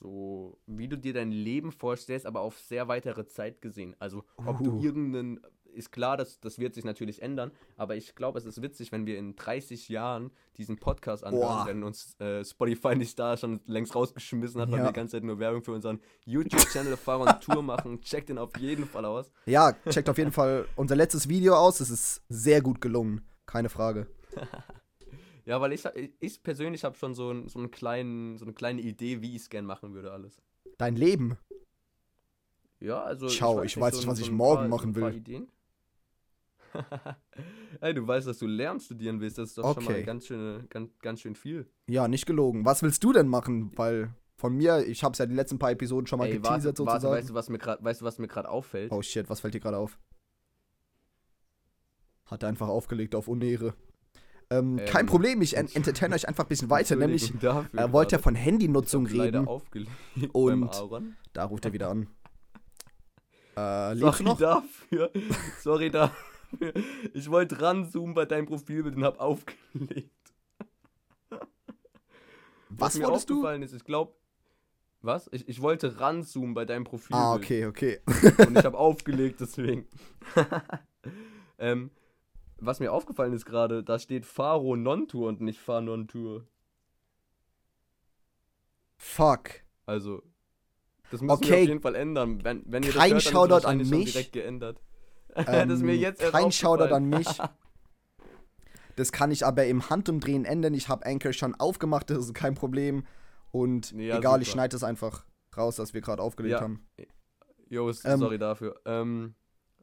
so, 0.00 0.58
wie 0.66 0.88
du 0.88 0.96
dir 0.96 1.12
dein 1.12 1.32
Leben 1.32 1.72
vorstellst, 1.72 2.26
aber 2.26 2.40
auf 2.40 2.58
sehr 2.58 2.88
weitere 2.88 3.26
Zeit 3.26 3.60
gesehen. 3.60 3.96
Also, 3.98 4.24
ob 4.36 4.60
uh. 4.60 4.64
du 4.64 4.80
irgendeinen 4.80 5.40
ist 5.72 5.92
klar, 5.92 6.16
dass 6.16 6.40
das 6.40 6.58
wird 6.58 6.74
sich 6.74 6.84
natürlich 6.84 7.22
ändern, 7.22 7.52
aber 7.76 7.96
ich 7.96 8.14
glaube, 8.14 8.38
es 8.38 8.44
ist 8.44 8.60
witzig, 8.60 8.92
wenn 8.92 9.06
wir 9.06 9.18
in 9.18 9.36
30 9.36 9.88
Jahren 9.88 10.30
diesen 10.56 10.78
Podcast 10.78 11.24
anhören, 11.24 11.66
wenn 11.66 11.82
uns 11.84 12.18
äh, 12.20 12.44
Spotify 12.44 12.96
nicht 12.96 13.18
da 13.18 13.36
schon 13.36 13.60
längst 13.66 13.94
rausgeschmissen 13.94 14.60
hat, 14.60 14.70
weil 14.70 14.80
wir 14.80 14.88
die 14.88 14.92
ganze 14.92 15.12
Zeit 15.12 15.24
nur 15.24 15.38
Werbung 15.38 15.62
für 15.62 15.72
unseren 15.72 16.00
YouTube-Channel 16.24 16.96
fahren 16.96 17.28
und 17.28 17.40
Tour 17.40 17.62
machen. 17.62 18.00
Checkt 18.00 18.28
den 18.28 18.38
auf 18.38 18.56
jeden 18.58 18.86
Fall 18.86 19.04
aus. 19.04 19.30
Ja, 19.46 19.72
checkt 19.88 20.08
auf 20.08 20.18
jeden 20.18 20.32
Fall 20.32 20.66
unser 20.76 20.96
letztes 20.96 21.28
Video 21.28 21.54
aus. 21.54 21.80
Es 21.80 21.90
ist 21.90 22.22
sehr 22.28 22.60
gut 22.60 22.80
gelungen, 22.80 23.22
keine 23.46 23.68
Frage. 23.68 24.08
ja, 25.48 25.62
weil 25.62 25.72
ich, 25.72 25.82
ich 26.20 26.42
persönlich 26.42 26.84
habe 26.84 26.94
schon 26.98 27.14
so, 27.14 27.30
ein, 27.30 27.48
so, 27.48 27.58
einen 27.58 27.70
kleinen, 27.70 28.36
so 28.36 28.44
eine 28.44 28.52
kleine 28.52 28.82
Idee, 28.82 29.22
wie 29.22 29.34
ich 29.34 29.42
es 29.42 29.48
gern 29.48 29.64
machen 29.64 29.94
würde, 29.94 30.12
alles. 30.12 30.42
Dein 30.76 30.94
Leben? 30.94 31.38
Ja, 32.80 33.02
also. 33.02 33.28
Ciao, 33.28 33.62
ich 33.62 33.80
weiß, 33.80 33.94
nicht, 33.94 34.02
so 34.02 34.08
was 34.08 34.20
ich 34.20 34.30
morgen 34.30 34.60
paar, 34.60 34.68
machen 34.68 34.94
will. 34.94 35.14
Ideen. 35.14 35.48
Ey, 37.80 37.94
du 37.94 38.06
weißt, 38.06 38.26
dass 38.26 38.38
du 38.38 38.46
Lärm 38.46 38.78
studieren 38.78 39.22
willst. 39.22 39.38
Das 39.38 39.48
ist 39.48 39.56
doch 39.56 39.64
okay. 39.64 39.82
schon 39.82 39.92
mal 39.94 40.02
ganz 40.02 40.26
schön, 40.26 40.68
ganz, 40.68 40.90
ganz 40.98 41.20
schön 41.22 41.34
viel. 41.34 41.66
Ja, 41.88 42.08
nicht 42.08 42.26
gelogen. 42.26 42.66
Was 42.66 42.82
willst 42.82 43.02
du 43.02 43.14
denn 43.14 43.26
machen? 43.26 43.72
Weil 43.76 44.14
von 44.36 44.54
mir, 44.54 44.86
ich 44.86 45.02
habe 45.02 45.14
es 45.14 45.18
ja 45.18 45.24
die 45.24 45.34
letzten 45.34 45.58
paar 45.58 45.70
Episoden 45.70 46.06
schon 46.06 46.18
mal 46.18 46.26
Ey, 46.26 46.34
geteasert 46.34 46.78
warte, 46.78 46.92
sozusagen. 46.92 47.14
weißt 47.14 47.30
du, 47.30 47.34
was 47.34 47.48
mir 47.48 47.58
grad, 47.58 47.82
weißt 47.82 48.02
du, 48.02 48.04
was 48.04 48.18
mir 48.18 48.28
gerade 48.28 48.50
auffällt? 48.50 48.92
Oh 48.92 49.00
shit, 49.00 49.30
was 49.30 49.40
fällt 49.40 49.54
dir 49.54 49.60
gerade 49.60 49.78
auf? 49.78 49.98
Hat 52.26 52.42
er 52.42 52.50
einfach 52.50 52.68
aufgelegt 52.68 53.14
auf 53.14 53.28
Unehre. 53.28 53.72
Ähm, 54.50 54.78
ähm, 54.78 54.86
kein 54.86 55.06
Problem, 55.06 55.42
ich 55.42 55.56
en 55.56 55.68
entertain 55.74 56.12
euch 56.12 56.26
einfach 56.26 56.44
ein 56.44 56.48
bisschen 56.48 56.70
weiter. 56.70 56.96
Nämlich, 56.96 57.32
er 57.42 57.92
wollte 57.92 58.16
ja 58.16 58.22
von 58.22 58.34
Handynutzung 58.34 59.06
reden. 59.06 59.46
und 60.32 60.70
da 61.32 61.44
ruft 61.44 61.64
er 61.64 61.72
wieder 61.72 61.90
an. 61.90 62.08
Äh, 63.56 63.96
Sorry 63.96 64.22
noch? 64.22 64.38
dafür. 64.38 65.10
Sorry 65.60 65.90
dafür. 65.90 66.72
Ich 67.12 67.30
wollte 67.30 67.60
ranzoomen 67.60 68.14
bei 68.14 68.24
deinem 68.24 68.46
Profilbild 68.46 68.96
und 68.96 69.04
hab 69.04 69.20
aufgelegt. 69.20 70.12
Was, 72.70 72.94
Was 72.94 72.98
mir 72.98 73.08
aufgefallen 73.08 73.60
du? 73.62 73.66
ist, 73.66 73.74
ich 73.74 73.84
glaube, 73.84 74.14
was? 75.00 75.28
Ich, 75.32 75.48
ich 75.48 75.60
wollte 75.60 76.00
ranzoomen 76.00 76.54
bei 76.54 76.64
deinem 76.64 76.84
Profilbild. 76.84 77.20
Ah, 77.20 77.34
okay, 77.34 77.66
okay. 77.66 78.00
und 78.46 78.58
ich 78.58 78.64
habe 78.64 78.76
aufgelegt, 78.76 79.40
deswegen. 79.40 79.86
ähm, 81.58 81.90
was 82.60 82.80
mir 82.80 82.92
aufgefallen 82.92 83.32
ist 83.32 83.46
gerade, 83.46 83.82
da 83.82 83.98
steht 83.98 84.26
Faro 84.26 84.76
Non-Tour 84.76 85.28
und 85.28 85.40
nicht 85.40 85.60
Far 85.60 85.80
Non-Tour. 85.80 86.46
Fuck. 88.96 89.50
Also, 89.86 90.22
das 91.10 91.22
müssen 91.22 91.30
okay. 91.30 91.48
wir 91.48 91.54
auf 91.54 91.68
jeden 91.68 91.80
Fall 91.80 91.94
ändern. 91.94 92.44
Wenn, 92.44 92.62
wenn 92.66 92.82
ihr 92.82 92.92
Kein 92.92 93.12
das 93.12 93.24
hört, 93.24 93.32
Shoutout 93.32 93.66
an 93.66 93.78
mich. 93.78 94.12
direkt 94.12 94.32
geändert. 94.32 94.80
Ähm, 95.46 95.68
das 95.68 95.80
mir 95.80 95.94
jetzt 95.94 96.20
erst 96.20 96.32
kein 96.32 96.50
Shoutout 96.50 96.92
an 96.92 97.04
mich. 97.04 97.28
Das 98.96 99.12
kann 99.12 99.30
ich 99.30 99.46
aber 99.46 99.66
im 99.66 99.88
Handumdrehen 99.88 100.44
ändern. 100.44 100.74
Ich 100.74 100.88
habe 100.88 101.06
Anchor 101.06 101.32
schon 101.32 101.54
aufgemacht, 101.54 102.10
das 102.10 102.18
ist 102.18 102.34
kein 102.34 102.56
Problem. 102.56 103.06
Und 103.52 103.92
ja, 103.92 104.18
egal, 104.18 104.32
super. 104.32 104.42
ich 104.42 104.50
schneide 104.50 104.74
es 104.74 104.82
einfach 104.82 105.24
raus, 105.56 105.76
dass 105.76 105.94
wir 105.94 106.00
gerade 106.00 106.20
aufgelegt 106.20 106.54
ja. 106.54 106.60
haben. 106.60 106.88
Jo, 107.68 107.88
ähm, 107.88 108.18
sorry 108.18 108.38
dafür. 108.38 108.80
Ähm, 108.84 109.34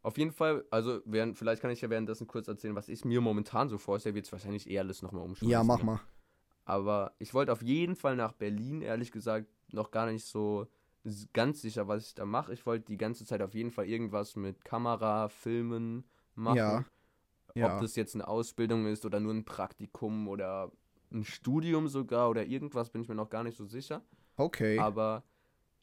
auf 0.05 0.19
jeden 0.19 0.31
Fall, 0.31 0.63
also 0.69 1.01
während, 1.05 1.35
vielleicht 1.35 1.63
kann 1.63 1.71
ich 1.71 1.81
ja 1.81 1.89
währenddessen 1.89 2.27
kurz 2.27 2.47
erzählen, 2.47 2.75
was 2.75 2.89
ich 2.89 3.03
mir 3.05 3.21
momentan 3.21 3.69
so 3.69 3.79
vorstelle. 3.79 4.13
Wird 4.13 4.25
es 4.25 4.31
wahrscheinlich 4.31 4.69
eher 4.69 4.81
alles 4.81 5.01
nochmal 5.01 5.23
umschreiben. 5.23 5.49
Ja, 5.49 5.63
mach 5.63 5.81
mal. 5.81 5.99
Aber 6.63 7.13
ich 7.17 7.33
wollte 7.33 7.51
auf 7.51 7.63
jeden 7.63 7.95
Fall 7.95 8.15
nach 8.15 8.33
Berlin, 8.33 8.83
ehrlich 8.83 9.11
gesagt, 9.11 9.47
noch 9.71 9.89
gar 9.89 10.05
nicht 10.05 10.25
so 10.25 10.67
ganz 11.33 11.61
sicher, 11.61 11.87
was 11.87 12.05
ich 12.05 12.13
da 12.13 12.25
mache. 12.25 12.53
Ich 12.53 12.67
wollte 12.67 12.85
die 12.85 12.97
ganze 12.97 13.25
Zeit 13.25 13.41
auf 13.41 13.55
jeden 13.55 13.71
Fall 13.71 13.87
irgendwas 13.87 14.35
mit 14.35 14.63
Kamera, 14.63 15.27
Filmen 15.27 16.05
machen. 16.35 16.57
Ja. 16.57 16.85
ja. 17.55 17.73
Ob 17.73 17.81
das 17.81 17.95
jetzt 17.95 18.13
eine 18.13 18.27
Ausbildung 18.27 18.85
ist 18.85 19.05
oder 19.05 19.19
nur 19.19 19.33
ein 19.33 19.43
Praktikum 19.43 20.27
oder 20.27 20.71
ein 21.11 21.23
Studium 21.23 21.87
sogar 21.87 22.29
oder 22.29 22.45
irgendwas, 22.45 22.91
bin 22.91 23.01
ich 23.01 23.09
mir 23.09 23.15
noch 23.15 23.31
gar 23.31 23.43
nicht 23.43 23.57
so 23.57 23.65
sicher. 23.65 24.03
Okay. 24.37 24.77
Aber 24.77 25.23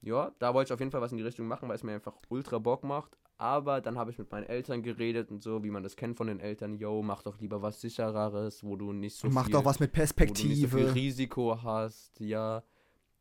ja, 0.00 0.32
da 0.38 0.54
wollte 0.54 0.68
ich 0.68 0.72
auf 0.74 0.80
jeden 0.80 0.92
Fall 0.92 1.00
was 1.00 1.10
in 1.10 1.18
die 1.18 1.24
Richtung 1.24 1.48
machen, 1.48 1.68
weil 1.68 1.76
es 1.76 1.82
mir 1.82 1.94
einfach 1.94 2.14
ultra 2.28 2.60
Bock 2.60 2.84
macht. 2.84 3.16
Aber 3.42 3.80
dann 3.80 3.98
habe 3.98 4.12
ich 4.12 4.18
mit 4.18 4.30
meinen 4.30 4.46
Eltern 4.46 4.84
geredet 4.84 5.32
und 5.32 5.42
so, 5.42 5.64
wie 5.64 5.70
man 5.70 5.82
das 5.82 5.96
kennt 5.96 6.16
von 6.16 6.28
den 6.28 6.38
Eltern. 6.38 6.74
Yo, 6.74 7.02
mach 7.02 7.24
doch 7.24 7.40
lieber 7.40 7.60
was 7.60 7.80
sichereres, 7.80 8.62
wo 8.62 8.76
du 8.76 8.92
nicht 8.92 9.16
so 9.16 9.28
mach 9.30 9.46
viel, 9.46 9.52
doch 9.54 9.64
was 9.64 9.80
mit 9.80 9.90
Perspektive. 9.90 10.44
Wo 10.44 10.46
du 10.46 10.60
nicht 10.60 10.70
so 10.70 10.78
viel 10.78 10.86
Risiko 10.90 11.60
hast, 11.60 12.20
ja. 12.20 12.62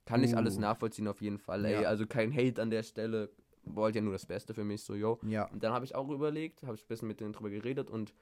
Kann 0.05 0.23
ich 0.23 0.38
alles 0.38 0.57
uh. 0.57 0.60
nachvollziehen 0.60 1.07
auf 1.07 1.21
jeden 1.21 1.39
Fall. 1.39 1.65
Ey, 1.65 1.81
ja. 1.81 1.89
also 1.89 2.05
kein 2.05 2.31
Hate 2.36 2.62
an 2.62 2.69
der 2.69 2.84
Stelle. 2.84 3.31
Wollt 3.63 3.95
ja 3.95 4.01
nur 4.01 4.13
das 4.13 4.27
Beste 4.27 4.53
für 4.53 4.63
mich, 4.63 4.84
so, 4.84 4.93
yo. 4.93 5.17
Ja. 5.23 5.45
Und 5.45 5.63
dann 5.63 5.73
habe 5.73 5.86
ich 5.86 5.95
auch 5.95 6.07
überlegt, 6.10 6.62
habe 6.62 6.75
ich 6.75 6.84
ein 6.84 6.88
bisschen 6.88 7.07
mit 7.07 7.19
denen 7.19 7.34
drüber 7.34 7.49
geredet 7.49 7.89
und 7.89 8.13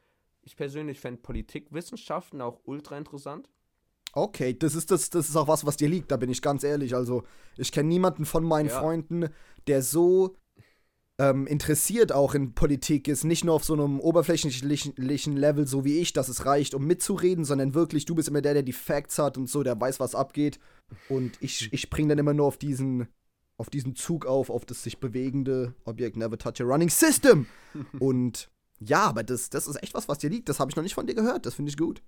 ich 0.44 0.56
persönlich 0.56 1.02
fände 1.02 1.20
Politikwissenschaften 1.22 2.40
auch 2.40 2.62
ultra 2.64 2.98
interessant. 2.98 3.50
Okay, 4.14 4.58
das 4.58 4.74
ist, 4.74 4.90
das, 4.90 5.10
das 5.10 5.28
ist 5.28 5.36
auch 5.36 5.50
was, 5.50 5.66
was 5.66 5.76
dir 5.76 5.90
liegt, 5.90 6.12
da 6.12 6.18
bin 6.18 6.30
ich 6.30 6.42
ganz 6.42 6.64
ehrlich. 6.64 6.96
Also, 6.96 7.24
ich 7.58 7.74
kenne 7.74 7.90
niemanden 7.90 8.26
von 8.26 8.46
meinen 8.46 8.70
ja. 8.70 8.80
Freunden, 8.80 9.28
der 9.68 9.82
so 9.82 10.38
ähm, 11.20 11.46
interessiert 11.48 12.14
auch 12.14 12.34
in 12.34 12.54
Politik 12.54 13.10
ist, 13.10 13.26
nicht 13.26 13.44
nur 13.44 13.54
auf 13.54 13.66
so 13.66 13.74
einem 13.74 14.00
oberflächlichen 14.00 15.36
Level, 15.36 15.68
so 15.68 15.84
wie 15.84 16.00
ich, 16.00 16.14
dass 16.14 16.30
es 16.30 16.46
reicht, 16.46 16.74
um 16.74 16.86
mitzureden, 16.86 17.44
sondern 17.44 17.74
wirklich, 17.74 18.06
du 18.06 18.16
bist 18.16 18.30
immer 18.30 18.42
der, 18.42 18.54
der 18.54 18.64
die 18.64 18.74
Facts 18.74 19.20
hat 19.20 19.38
und 19.38 19.50
so, 19.50 19.62
der 19.62 19.80
weiß, 19.80 20.00
was 20.00 20.16
abgeht. 20.16 20.60
Und 21.10 21.38
ich, 21.42 21.72
ich 21.74 21.82
spring 21.82 22.08
dann 22.08 22.18
immer 22.18 22.34
nur 22.34 22.48
auf 22.48 22.58
diesen, 22.58 23.10
auf 23.58 23.70
diesen 23.70 23.96
Zug 23.96 24.26
auf, 24.26 24.50
auf 24.50 24.66
das 24.66 24.82
sich 24.82 25.00
bewegende 25.00 25.76
Objekt 25.84 26.16
Never 26.16 26.38
Touch 26.38 26.62
a 26.62 26.64
Running 26.64 26.90
System. 26.90 27.48
und 28.00 28.50
ja, 28.80 29.04
aber 29.04 29.24
das, 29.24 29.50
das 29.50 29.68
ist 29.68 29.84
echt 29.84 29.94
was, 29.94 30.08
was 30.08 30.20
dir 30.20 30.30
liegt. 30.30 30.48
Das 30.48 30.62
habe 30.62 30.72
ich 30.72 30.78
noch 30.78 30.84
nicht 30.84 30.96
von 30.96 31.06
dir 31.06 31.16
gehört. 31.16 31.46
Das 31.46 31.56
finde 31.56 31.70
ich 31.70 31.78
gut. 31.78 32.02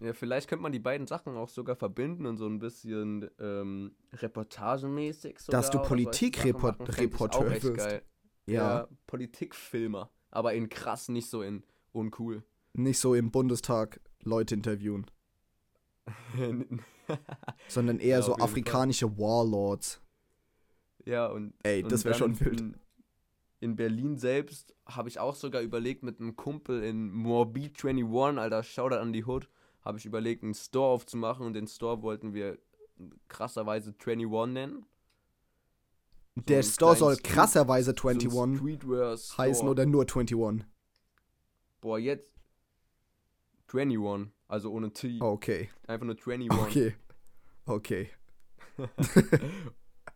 Ja, 0.00 0.14
vielleicht 0.14 0.48
könnte 0.48 0.62
man 0.62 0.72
die 0.72 0.78
beiden 0.78 1.06
Sachen 1.06 1.36
auch 1.36 1.50
sogar 1.50 1.76
verbinden 1.76 2.24
und 2.26 2.38
so 2.38 2.46
ein 2.46 2.58
bisschen 2.58 3.30
ähm, 3.38 3.94
reportagemäßig 4.14 5.40
sogar. 5.40 5.60
Dass 5.60 5.70
du 5.70 5.78
Politikreporteur 5.78 7.62
wirst. 7.62 7.76
Geil. 7.76 8.02
Ja. 8.46 8.88
Politikfilmer, 9.06 10.10
aber 10.30 10.54
in 10.54 10.68
krass, 10.68 11.08
nicht 11.08 11.28
so 11.28 11.42
in 11.42 11.62
uncool. 11.92 12.42
Nicht 12.72 12.98
so 12.98 13.14
im 13.14 13.30
Bundestag 13.30 14.00
Leute 14.22 14.54
interviewen. 14.54 15.06
sondern 17.68 17.98
eher 17.98 18.18
ja, 18.18 18.22
so 18.22 18.36
afrikanische 18.36 19.08
Fall. 19.08 19.18
Warlords. 19.18 20.00
Ja, 21.04 21.26
und. 21.26 21.54
Ey, 21.62 21.82
das 21.82 22.04
wäre 22.04 22.14
schon 22.14 22.38
wild. 22.40 22.60
In, 22.60 22.76
in 23.60 23.76
Berlin 23.76 24.16
selbst 24.16 24.74
habe 24.86 25.08
ich 25.08 25.18
auch 25.18 25.34
sogar 25.34 25.62
überlegt, 25.62 26.02
mit 26.02 26.20
einem 26.20 26.36
Kumpel 26.36 26.82
in 26.82 27.12
Morbid 27.12 27.84
21, 27.84 28.38
Alter, 28.38 28.62
Shoutout 28.62 28.96
an 28.96 29.12
die 29.12 29.24
Hood, 29.24 29.48
habe 29.82 29.98
ich 29.98 30.06
überlegt, 30.06 30.42
einen 30.42 30.54
Store 30.54 30.92
aufzumachen 30.92 31.46
und 31.46 31.54
den 31.54 31.66
Store 31.66 32.02
wollten 32.02 32.34
wir 32.34 32.58
krasserweise 33.28 33.94
21 33.98 34.52
nennen. 34.52 34.86
So 36.36 36.42
der 36.42 36.62
Store 36.62 36.96
soll 36.96 37.16
krasserweise 37.16 37.90
21 37.90 38.30
so 38.30 39.38
heißen 39.38 39.68
oder 39.68 39.84
nur 39.86 40.02
21? 40.02 40.64
Boah, 41.80 41.98
jetzt 41.98 42.30
21, 43.72 44.32
also 44.48 44.70
ohne 44.72 44.92
T. 44.92 45.18
Okay. 45.20 45.70
Einfach 45.86 46.06
nur 46.06 46.16
21. 46.16 46.50
Okay. 46.50 46.94
Okay. 47.66 48.10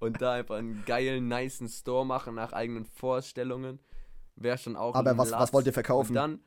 und 0.01 0.21
da 0.21 0.35
einfach 0.35 0.57
einen 0.57 0.85
geilen, 0.85 1.29
niceen 1.29 1.69
Store 1.69 2.07
machen 2.07 2.35
nach 2.35 2.53
eigenen 2.53 2.85
Vorstellungen. 2.85 3.81
Wäre 4.37 4.59
schon 4.59 4.77
auch. 4.77 4.95
Aber 4.95 5.17
was, 5.17 5.31
was 5.31 5.53
wollt 5.53 5.67
ihr 5.67 5.73
verkaufen? 5.73 6.11
Und 6.11 6.15
dann, 6.15 6.41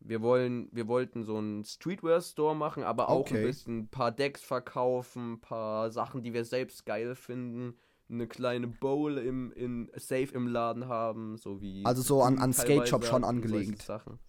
wir 0.00 0.22
wollen, 0.22 0.68
wir 0.72 0.88
wollten 0.88 1.24
so 1.24 1.36
einen 1.36 1.64
Streetwear-Store 1.64 2.54
machen, 2.54 2.84
aber 2.84 3.08
auch 3.08 3.20
okay. 3.20 3.38
ein 3.38 3.44
bisschen 3.44 3.78
ein 3.78 3.88
paar 3.88 4.12
Decks 4.12 4.42
verkaufen, 4.42 5.34
ein 5.34 5.40
paar 5.40 5.90
Sachen, 5.90 6.22
die 6.22 6.32
wir 6.32 6.44
selbst 6.44 6.86
geil 6.86 7.14
finden. 7.14 7.74
Eine 8.08 8.28
kleine 8.28 8.68
Bowl 8.68 9.18
im, 9.18 9.50
in 9.52 9.90
Safe 9.96 10.28
im 10.32 10.46
Laden 10.46 10.86
haben, 10.86 11.36
so 11.36 11.60
wie. 11.60 11.84
Also 11.84 12.02
so 12.02 12.22
an, 12.22 12.38
an 12.38 12.52
Skate 12.52 12.86
Shop 12.86 13.04
schon 13.04 13.24
angelegt. 13.24 13.82
Sachen. 13.82 14.20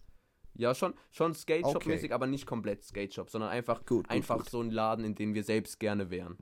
Ja, 0.54 0.74
schon, 0.74 0.94
schon 1.12 1.34
Skate 1.34 1.64
Shop-mäßig, 1.64 2.06
okay. 2.06 2.12
aber 2.12 2.26
nicht 2.26 2.44
komplett 2.44 2.82
Skate 2.82 3.14
Shop, 3.14 3.30
sondern 3.30 3.50
einfach, 3.50 3.86
gut, 3.86 4.08
gut, 4.08 4.10
einfach 4.10 4.38
gut. 4.38 4.50
so 4.50 4.60
ein 4.60 4.70
Laden, 4.70 5.04
in 5.04 5.14
dem 5.14 5.34
wir 5.34 5.44
selbst 5.44 5.78
gerne 5.78 6.10
wären. 6.10 6.36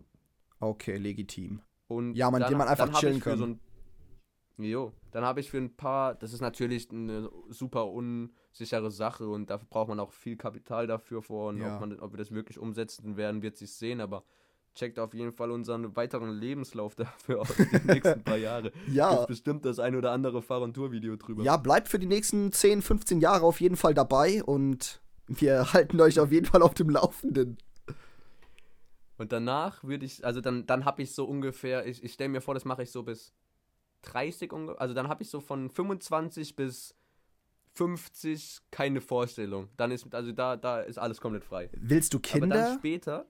Okay, 0.60 0.96
legitim. 0.96 1.60
Und 1.88 2.14
ja, 2.14 2.30
man, 2.30 2.40
dann, 2.40 2.50
den 2.50 2.58
man 2.58 2.68
einfach 2.68 2.98
chillen 2.98 3.20
kann. 3.20 3.38
So 3.38 3.56
jo, 4.58 4.92
dann 5.10 5.24
habe 5.24 5.40
ich 5.40 5.50
für 5.50 5.58
ein 5.58 5.76
paar, 5.76 6.14
das 6.14 6.32
ist 6.32 6.40
natürlich 6.40 6.90
eine 6.90 7.30
super 7.48 7.88
unsichere 7.88 8.90
Sache 8.90 9.28
und 9.28 9.50
dafür 9.50 9.68
braucht 9.68 9.88
man 9.88 10.00
auch 10.00 10.12
viel 10.12 10.36
Kapital 10.36 10.86
dafür 10.86 11.22
vor 11.22 11.48
und 11.48 11.58
ja. 11.58 11.74
ob, 11.74 11.80
man, 11.80 12.00
ob 12.00 12.12
wir 12.12 12.18
das 12.18 12.32
wirklich 12.32 12.58
umsetzen 12.58 13.16
werden, 13.16 13.42
wird 13.42 13.56
sich 13.56 13.72
sehen, 13.72 14.00
aber 14.00 14.24
checkt 14.74 14.98
auf 14.98 15.14
jeden 15.14 15.32
Fall 15.32 15.50
unseren 15.50 15.96
weiteren 15.96 16.30
Lebenslauf 16.30 16.94
dafür 16.96 17.40
aus, 17.40 17.54
die 17.56 17.86
nächsten 17.86 18.22
paar 18.22 18.36
Jahre. 18.36 18.72
ja. 18.92 19.14
Gibt 19.14 19.28
bestimmt 19.28 19.64
das 19.64 19.78
ein 19.78 19.96
oder 19.96 20.12
andere 20.12 20.42
Fahr- 20.42 20.62
und 20.62 20.74
Tour-Video 20.74 21.16
drüber. 21.16 21.42
Ja, 21.42 21.56
bleibt 21.56 21.88
für 21.88 21.98
die 21.98 22.06
nächsten 22.06 22.52
10, 22.52 22.82
15 22.82 23.20
Jahre 23.20 23.44
auf 23.44 23.60
jeden 23.60 23.76
Fall 23.76 23.94
dabei 23.94 24.42
und 24.44 25.00
wir 25.26 25.72
halten 25.72 26.00
euch 26.00 26.20
auf 26.20 26.30
jeden 26.30 26.46
Fall 26.46 26.62
auf 26.62 26.74
dem 26.74 26.90
Laufenden. 26.90 27.58
Und 29.18 29.32
danach 29.32 29.82
würde 29.82 30.04
ich, 30.04 30.24
also 30.26 30.40
dann, 30.42 30.66
dann 30.66 30.84
habe 30.84 31.02
ich 31.02 31.14
so 31.14 31.24
ungefähr, 31.24 31.86
ich, 31.86 32.04
ich 32.04 32.12
stelle 32.12 32.28
mir 32.28 32.42
vor, 32.42 32.52
das 32.54 32.66
mache 32.66 32.82
ich 32.82 32.90
so 32.90 33.02
bis 33.02 33.32
30 34.06 34.52
ungefähr, 34.52 34.80
also 34.80 34.94
dann 34.94 35.08
habe 35.08 35.22
ich 35.22 35.30
so 35.30 35.40
von 35.40 35.70
25 35.70 36.56
bis 36.56 36.94
50 37.74 38.60
keine 38.70 39.00
Vorstellung. 39.00 39.68
Dann 39.76 39.90
ist, 39.90 40.12
also 40.14 40.32
da, 40.32 40.56
da 40.56 40.80
ist 40.80 40.98
alles 40.98 41.20
komplett 41.20 41.44
frei. 41.44 41.68
Willst 41.72 42.14
du 42.14 42.20
Kinder? 42.20 42.56
Aber 42.56 42.64
dann 42.64 42.78
später, 42.78 43.26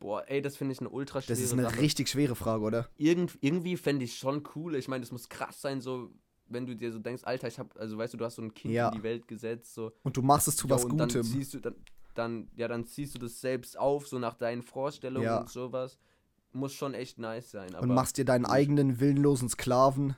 boah, 0.00 0.24
ey, 0.26 0.40
das 0.40 0.56
finde 0.56 0.72
ich 0.72 0.80
eine 0.80 0.88
ultra 0.88 1.20
schwere 1.20 1.36
Das 1.36 1.44
ist 1.44 1.52
eine 1.52 1.62
Sache. 1.64 1.80
richtig 1.80 2.08
schwere 2.08 2.34
Frage, 2.34 2.64
oder? 2.64 2.88
Irgend, 2.96 3.36
irgendwie 3.40 3.76
fände 3.76 4.04
ich 4.04 4.16
schon 4.16 4.42
cool. 4.54 4.76
Ich 4.76 4.88
meine, 4.88 5.02
das 5.02 5.12
muss 5.12 5.28
krass 5.28 5.60
sein, 5.60 5.80
so, 5.80 6.10
wenn 6.46 6.66
du 6.66 6.74
dir 6.74 6.90
so 6.90 6.98
denkst, 6.98 7.24
Alter, 7.24 7.48
ich 7.48 7.58
habe, 7.58 7.78
also 7.78 7.98
weißt 7.98 8.14
du, 8.14 8.18
du 8.18 8.24
hast 8.24 8.36
so 8.36 8.42
ein 8.42 8.54
Kind 8.54 8.72
ja. 8.72 8.88
in 8.88 8.94
die 8.94 9.02
Welt 9.02 9.28
gesetzt, 9.28 9.74
so. 9.74 9.92
Und 10.02 10.16
du 10.16 10.22
machst 10.22 10.48
es 10.48 10.56
zu 10.56 10.68
was 10.70 10.82
Gutem. 10.82 11.08
Dann 11.08 11.22
siehst 11.22 11.52
du, 11.54 11.60
dann, 11.60 11.74
dann, 12.14 12.48
ja, 12.56 12.68
dann 12.68 12.86
ziehst 12.86 13.14
du 13.14 13.18
das 13.18 13.40
selbst 13.40 13.78
auf, 13.78 14.08
so 14.08 14.18
nach 14.18 14.34
deinen 14.34 14.62
Vorstellungen 14.62 15.26
ja. 15.26 15.40
und 15.40 15.50
sowas. 15.50 15.98
Muss 16.54 16.72
schon 16.72 16.94
echt 16.94 17.18
nice 17.18 17.50
sein. 17.50 17.74
und 17.74 17.88
machst 17.88 18.16
dir 18.16 18.24
deinen 18.24 18.46
eigenen 18.46 19.00
willenlosen 19.00 19.48
Sklaven, 19.48 20.16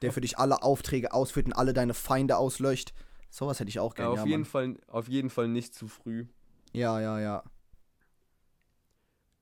der 0.00 0.10
für 0.10 0.22
dich 0.22 0.38
alle 0.38 0.62
Aufträge 0.62 1.12
ausführt 1.12 1.46
und 1.46 1.52
alle 1.52 1.74
deine 1.74 1.92
Feinde 1.92 2.38
auslöscht. 2.38 2.94
Sowas 3.30 3.60
hätte 3.60 3.68
ich 3.68 3.78
auch 3.78 3.94
gerne. 3.94 4.14
Ja, 4.14 4.22
auf, 4.22 4.26
ja, 4.26 4.30
jeden 4.30 4.46
Fall, 4.46 4.76
auf 4.86 5.06
jeden 5.06 5.28
Fall 5.28 5.48
nicht 5.48 5.74
zu 5.74 5.86
früh. 5.86 6.26
Ja, 6.72 6.98
ja, 6.98 7.20
ja. 7.20 7.44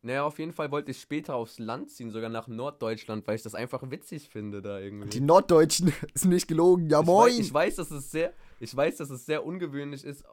Naja, 0.02 0.24
auf 0.24 0.38
jeden 0.38 0.52
Fall 0.52 0.70
wollte 0.70 0.90
ich 0.90 1.00
später 1.00 1.34
aufs 1.34 1.58
Land 1.58 1.90
ziehen, 1.90 2.10
sogar 2.10 2.28
nach 2.28 2.46
Norddeutschland, 2.48 3.26
weil 3.26 3.36
ich 3.36 3.42
das 3.42 3.54
einfach 3.54 3.88
witzig 3.90 4.28
finde 4.28 4.62
da 4.62 4.78
irgendwie. 4.78 5.08
Die 5.08 5.20
Norddeutschen 5.20 5.92
ist 6.14 6.24
nicht 6.24 6.48
gelogen, 6.48 6.88
ja 6.90 7.00
ich 7.00 7.06
moin. 7.06 7.30
Weiß, 7.30 7.38
ich 7.38 7.54
weiß, 7.54 7.76
dass 7.76 7.90
es 7.90 8.10
sehr, 8.10 8.32
ich 8.60 8.74
weiß, 8.74 8.96
dass 8.96 9.10
es 9.10 9.26
sehr 9.26 9.44
ungewöhnlich 9.44 10.04
ist, 10.04 10.24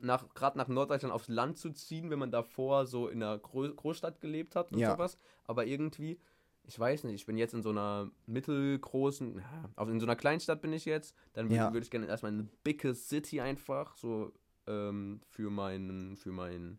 nach, 0.00 0.32
gerade 0.34 0.58
nach 0.58 0.68
Norddeutschland 0.68 1.14
aufs 1.14 1.28
Land 1.28 1.58
zu 1.58 1.70
ziehen, 1.70 2.10
wenn 2.10 2.18
man 2.18 2.30
davor 2.30 2.86
so 2.86 3.08
in 3.08 3.22
einer 3.22 3.38
Gro 3.38 3.68
Großstadt 3.68 4.20
gelebt 4.20 4.56
hat 4.56 4.72
und 4.72 4.78
ja. 4.78 4.92
sowas. 4.92 5.18
Aber 5.44 5.66
irgendwie, 5.66 6.18
ich 6.64 6.78
weiß 6.78 7.04
nicht, 7.04 7.14
ich 7.14 7.26
bin 7.26 7.36
jetzt 7.36 7.54
in 7.54 7.62
so 7.62 7.70
einer 7.70 8.10
mittelgroßen, 8.26 9.42
also 9.76 9.92
in 9.92 10.00
so 10.00 10.06
einer 10.06 10.16
Kleinstadt 10.16 10.60
bin 10.60 10.72
ich 10.72 10.84
jetzt, 10.84 11.16
dann 11.32 11.46
würde 11.46 11.56
ja. 11.56 11.72
würd 11.72 11.84
ich 11.84 11.90
gerne 11.90 12.06
erstmal 12.06 12.32
in 12.32 12.40
eine 12.40 12.48
bigge 12.64 12.94
City 12.94 13.40
einfach, 13.40 13.96
so 13.96 14.32
ähm, 14.66 15.20
für 15.26 15.50
meinen, 15.50 16.16
für 16.16 16.30
meinen, 16.30 16.78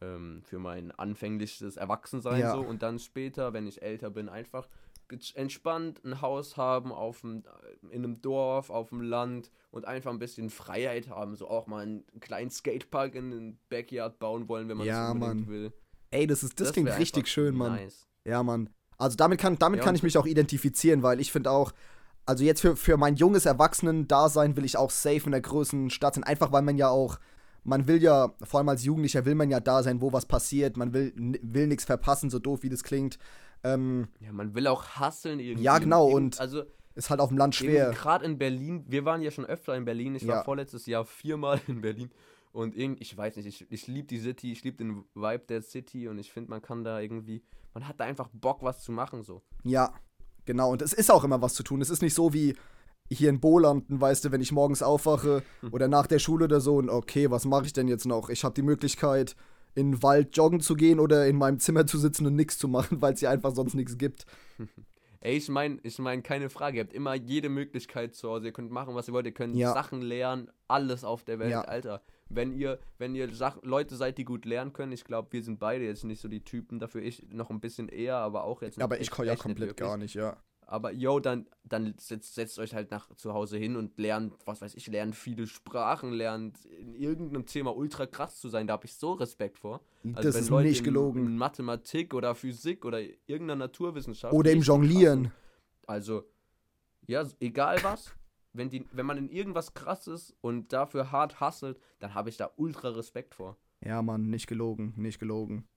ähm, 0.00 0.42
für 0.44 0.58
mein 0.58 0.90
anfängliches 0.90 1.76
Erwachsensein 1.76 2.40
ja. 2.40 2.52
so 2.52 2.60
und 2.60 2.82
dann 2.82 2.98
später, 2.98 3.52
wenn 3.52 3.66
ich 3.66 3.82
älter 3.82 4.10
bin, 4.10 4.28
einfach 4.28 4.68
entspannt 5.34 6.04
ein 6.04 6.20
Haus 6.20 6.56
haben 6.56 6.92
auf 6.92 7.20
dem, 7.20 7.44
in 7.90 8.04
einem 8.04 8.20
Dorf, 8.20 8.70
auf 8.70 8.88
dem 8.88 9.00
Land 9.00 9.50
und 9.70 9.86
einfach 9.86 10.10
ein 10.10 10.18
bisschen 10.18 10.50
Freiheit 10.50 11.08
haben. 11.08 11.36
So 11.36 11.48
auch 11.48 11.66
mal 11.66 11.82
einen 11.82 12.04
kleinen 12.20 12.50
Skatepark 12.50 13.14
in 13.14 13.30
den 13.30 13.58
Backyard 13.68 14.18
bauen 14.18 14.48
wollen, 14.48 14.68
wenn 14.68 14.78
man 14.78 14.86
ja, 14.86 15.06
das 15.06 15.12
unbedingt 15.12 15.46
Mann. 15.46 15.48
will. 15.48 15.72
Ey, 16.10 16.26
das 16.26 16.42
ist 16.42 16.60
das, 16.60 16.68
das 16.68 16.72
klingt 16.74 16.98
richtig 16.98 17.28
schön, 17.28 17.54
Mann. 17.56 17.74
Nice. 17.74 18.08
Ja, 18.24 18.42
Mann. 18.42 18.70
Also 18.96 19.16
damit 19.16 19.40
kann, 19.40 19.58
damit 19.58 19.78
ja, 19.78 19.84
kann 19.84 19.94
ich 19.94 20.02
mich 20.02 20.16
auch 20.16 20.26
identifizieren, 20.26 21.02
weil 21.02 21.20
ich 21.20 21.32
finde 21.32 21.50
auch, 21.50 21.72
also 22.26 22.44
jetzt 22.44 22.60
für, 22.60 22.76
für 22.76 22.96
mein 22.96 23.16
junges 23.16 23.46
Erwachsenen-Dasein 23.46 24.56
will 24.56 24.64
ich 24.64 24.76
auch 24.76 24.90
safe 24.90 25.24
in 25.26 25.32
der 25.32 25.40
größeren 25.40 25.90
Stadt 25.90 26.14
sein. 26.14 26.24
Einfach 26.24 26.52
weil 26.52 26.62
man 26.62 26.78
ja 26.78 26.88
auch, 26.88 27.18
man 27.64 27.86
will 27.88 28.02
ja, 28.02 28.34
vor 28.42 28.58
allem 28.58 28.68
als 28.68 28.84
Jugendlicher 28.84 29.24
will 29.24 29.34
man 29.34 29.50
ja 29.50 29.60
da 29.60 29.82
sein, 29.82 30.00
wo 30.00 30.12
was 30.12 30.26
passiert. 30.26 30.76
Man 30.76 30.94
will, 30.94 31.12
will 31.42 31.66
nichts 31.66 31.84
verpassen, 31.84 32.30
so 32.30 32.38
doof 32.38 32.62
wie 32.62 32.70
das 32.70 32.84
klingt. 32.84 33.18
Ähm, 33.64 34.08
ja, 34.20 34.32
man 34.32 34.54
will 34.54 34.66
auch 34.66 34.84
hasseln 34.86 35.40
irgendwie. 35.40 35.64
Ja, 35.64 35.78
genau, 35.78 36.06
und 36.06 36.38
also, 36.38 36.62
ist 36.94 37.10
halt 37.10 37.20
auf 37.20 37.30
dem 37.30 37.38
Land 37.38 37.54
schwer. 37.54 37.90
Gerade 37.90 38.24
in 38.24 38.38
Berlin, 38.38 38.84
wir 38.86 39.04
waren 39.04 39.22
ja 39.22 39.30
schon 39.30 39.46
öfter 39.46 39.74
in 39.74 39.84
Berlin. 39.84 40.14
Ich 40.14 40.22
ja. 40.22 40.34
war 40.34 40.44
vorletztes 40.44 40.86
Jahr 40.86 41.04
viermal 41.04 41.60
in 41.66 41.80
Berlin. 41.80 42.10
Und 42.52 42.76
irgendwie, 42.76 43.02
ich 43.02 43.16
weiß 43.16 43.34
nicht, 43.36 43.46
ich, 43.46 43.66
ich 43.68 43.88
liebe 43.88 44.06
die 44.06 44.20
City, 44.20 44.52
ich 44.52 44.62
liebe 44.62 44.76
den 44.76 45.04
Vibe 45.14 45.44
der 45.48 45.60
City 45.60 46.06
und 46.06 46.18
ich 46.18 46.30
finde, 46.30 46.50
man 46.50 46.62
kann 46.62 46.84
da 46.84 47.00
irgendwie, 47.00 47.42
man 47.72 47.88
hat 47.88 47.98
da 47.98 48.04
einfach 48.04 48.28
Bock, 48.32 48.62
was 48.62 48.84
zu 48.84 48.92
machen, 48.92 49.24
so. 49.24 49.42
Ja, 49.64 49.92
genau. 50.44 50.70
Und 50.70 50.80
es 50.80 50.92
ist 50.92 51.10
auch 51.10 51.24
immer 51.24 51.42
was 51.42 51.54
zu 51.54 51.64
tun. 51.64 51.80
Es 51.80 51.90
ist 51.90 52.00
nicht 52.00 52.14
so 52.14 52.32
wie 52.32 52.54
hier 53.10 53.28
in 53.28 53.40
Bolanden, 53.40 54.00
weißt 54.00 54.24
du, 54.24 54.32
wenn 54.32 54.40
ich 54.40 54.52
morgens 54.52 54.82
aufwache 54.82 55.42
hm. 55.60 55.72
oder 55.72 55.88
nach 55.88 56.06
der 56.06 56.20
Schule 56.20 56.44
oder 56.44 56.60
so 56.60 56.76
und 56.76 56.88
okay, 56.88 57.30
was 57.30 57.44
mache 57.44 57.66
ich 57.66 57.72
denn 57.72 57.88
jetzt 57.88 58.06
noch? 58.06 58.28
Ich 58.28 58.44
habe 58.44 58.54
die 58.54 58.62
Möglichkeit, 58.62 59.34
in 59.74 59.92
den 59.92 60.02
Wald 60.02 60.36
joggen 60.36 60.60
zu 60.60 60.74
gehen 60.74 61.00
oder 61.00 61.26
in 61.26 61.36
meinem 61.36 61.58
Zimmer 61.58 61.86
zu 61.86 61.98
sitzen 61.98 62.26
und 62.26 62.36
nichts 62.36 62.58
zu 62.58 62.68
machen, 62.68 63.02
weil 63.02 63.14
es 63.14 63.20
hier 63.20 63.30
einfach 63.30 63.54
sonst 63.54 63.74
nichts 63.74 63.98
gibt. 63.98 64.26
Ey, 65.24 65.38
ich 65.38 65.48
meine, 65.48 65.78
ich 65.82 65.98
meine, 65.98 66.20
keine 66.20 66.50
Frage. 66.50 66.76
Ihr 66.76 66.84
habt 66.84 66.92
immer 66.92 67.14
jede 67.14 67.48
Möglichkeit 67.48 68.14
zu 68.14 68.28
Hause. 68.28 68.44
Ihr 68.44 68.52
könnt 68.52 68.70
machen, 68.70 68.94
was 68.94 69.08
ihr 69.08 69.14
wollt. 69.14 69.24
Ihr 69.24 69.32
könnt 69.32 69.56
ja. 69.56 69.72
Sachen 69.72 70.02
lernen, 70.02 70.50
alles 70.68 71.02
auf 71.02 71.24
der 71.24 71.38
Welt, 71.38 71.50
ja. 71.50 71.62
Alter. 71.62 72.02
Wenn 72.28 72.52
ihr, 72.52 72.78
wenn 72.98 73.14
ihr 73.14 73.34
Sach 73.34 73.56
Leute 73.62 73.96
seid, 73.96 74.18
die 74.18 74.26
gut 74.26 74.44
lernen 74.44 74.74
können, 74.74 74.92
ich 74.92 75.04
glaube, 75.04 75.32
wir 75.32 75.42
sind 75.42 75.58
beide 75.58 75.86
jetzt 75.86 76.04
nicht 76.04 76.20
so 76.20 76.28
die 76.28 76.44
Typen 76.44 76.78
dafür. 76.78 77.00
Ich 77.00 77.26
noch 77.30 77.48
ein 77.48 77.60
bisschen 77.60 77.88
eher, 77.88 78.16
aber 78.16 78.44
auch 78.44 78.60
jetzt. 78.60 78.78
Aber 78.82 79.00
ich 79.00 79.10
kann 79.10 79.24
ja 79.24 79.34
komplett 79.34 79.78
gar 79.78 79.96
nicht, 79.96 80.14
ja. 80.14 80.36
Aber 80.66 80.92
yo, 80.92 81.20
dann, 81.20 81.46
dann 81.64 81.94
setzt, 81.98 82.34
setzt 82.34 82.58
euch 82.58 82.74
halt 82.74 82.90
nach 82.90 83.14
zu 83.16 83.34
Hause 83.34 83.58
hin 83.58 83.76
und 83.76 83.98
lernt, 83.98 84.34
was 84.46 84.62
weiß 84.62 84.74
ich, 84.74 84.86
lernt 84.86 85.14
viele 85.14 85.46
Sprachen, 85.46 86.12
lernt 86.12 86.64
in 86.64 86.94
irgendeinem 86.94 87.46
Thema 87.46 87.76
ultra 87.76 88.06
krass 88.06 88.40
zu 88.40 88.48
sein. 88.48 88.66
Da 88.66 88.74
habe 88.74 88.86
ich 88.86 88.94
so 88.94 89.12
Respekt 89.12 89.58
vor. 89.58 89.80
Also 90.14 90.28
das 90.28 90.36
ist 90.36 90.48
Leute 90.48 90.68
nicht 90.68 90.84
gelogen. 90.84 91.26
In, 91.26 91.36
Mathematik 91.36 92.14
oder 92.14 92.34
Physik 92.34 92.84
oder 92.84 93.00
irgendeiner 93.26 93.56
Naturwissenschaft. 93.56 94.32
Oder 94.32 94.52
im 94.52 94.62
Jonglieren. 94.62 95.32
Also, 95.86 96.24
ja, 97.06 97.26
egal 97.40 97.78
was. 97.82 98.14
wenn, 98.54 98.70
die, 98.70 98.86
wenn 98.92 99.04
man 99.04 99.18
in 99.18 99.28
irgendwas 99.28 99.74
krasses 99.74 100.34
und 100.40 100.72
dafür 100.72 101.12
hart 101.12 101.40
hustelt, 101.40 101.78
dann 101.98 102.14
habe 102.14 102.30
ich 102.30 102.36
da 102.36 102.50
ultra 102.56 102.88
Respekt 102.90 103.34
vor. 103.34 103.58
Ja, 103.84 104.00
Mann, 104.00 104.30
nicht 104.30 104.46
gelogen, 104.46 104.94
nicht 104.96 105.18
gelogen. 105.18 105.68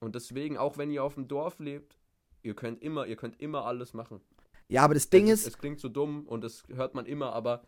Und 0.00 0.16
deswegen, 0.16 0.56
auch 0.56 0.78
wenn 0.78 0.90
ihr 0.90 1.04
auf 1.04 1.14
dem 1.14 1.28
Dorf 1.28 1.60
lebt, 1.60 1.96
ihr 2.42 2.54
könnt 2.54 2.82
immer, 2.82 3.06
ihr 3.06 3.16
könnt 3.16 3.40
immer 3.40 3.64
alles 3.64 3.94
machen. 3.94 4.20
Ja, 4.68 4.82
aber 4.82 4.94
das 4.94 5.10
Ding 5.10 5.28
es, 5.28 5.40
ist. 5.40 5.48
Es 5.48 5.58
klingt 5.58 5.80
so 5.80 5.88
dumm 5.88 6.26
und 6.26 6.42
das 6.42 6.64
hört 6.68 6.94
man 6.94 7.06
immer, 7.06 7.32
aber 7.32 7.62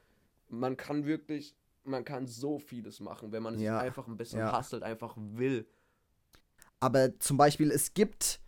man 0.48 0.76
kann 0.76 1.04
wirklich, 1.04 1.56
man 1.84 2.04
kann 2.04 2.26
so 2.26 2.58
vieles 2.58 3.00
machen, 3.00 3.32
wenn 3.32 3.42
man 3.42 3.58
ja, 3.58 3.78
es 3.78 3.84
einfach 3.84 4.08
ein 4.08 4.16
bisschen 4.16 4.40
ja. 4.40 4.56
hustelt, 4.56 4.82
einfach 4.82 5.14
will. 5.16 5.66
Aber 6.80 7.18
zum 7.18 7.36
Beispiel, 7.36 7.70
es 7.70 7.94
gibt 7.94 8.40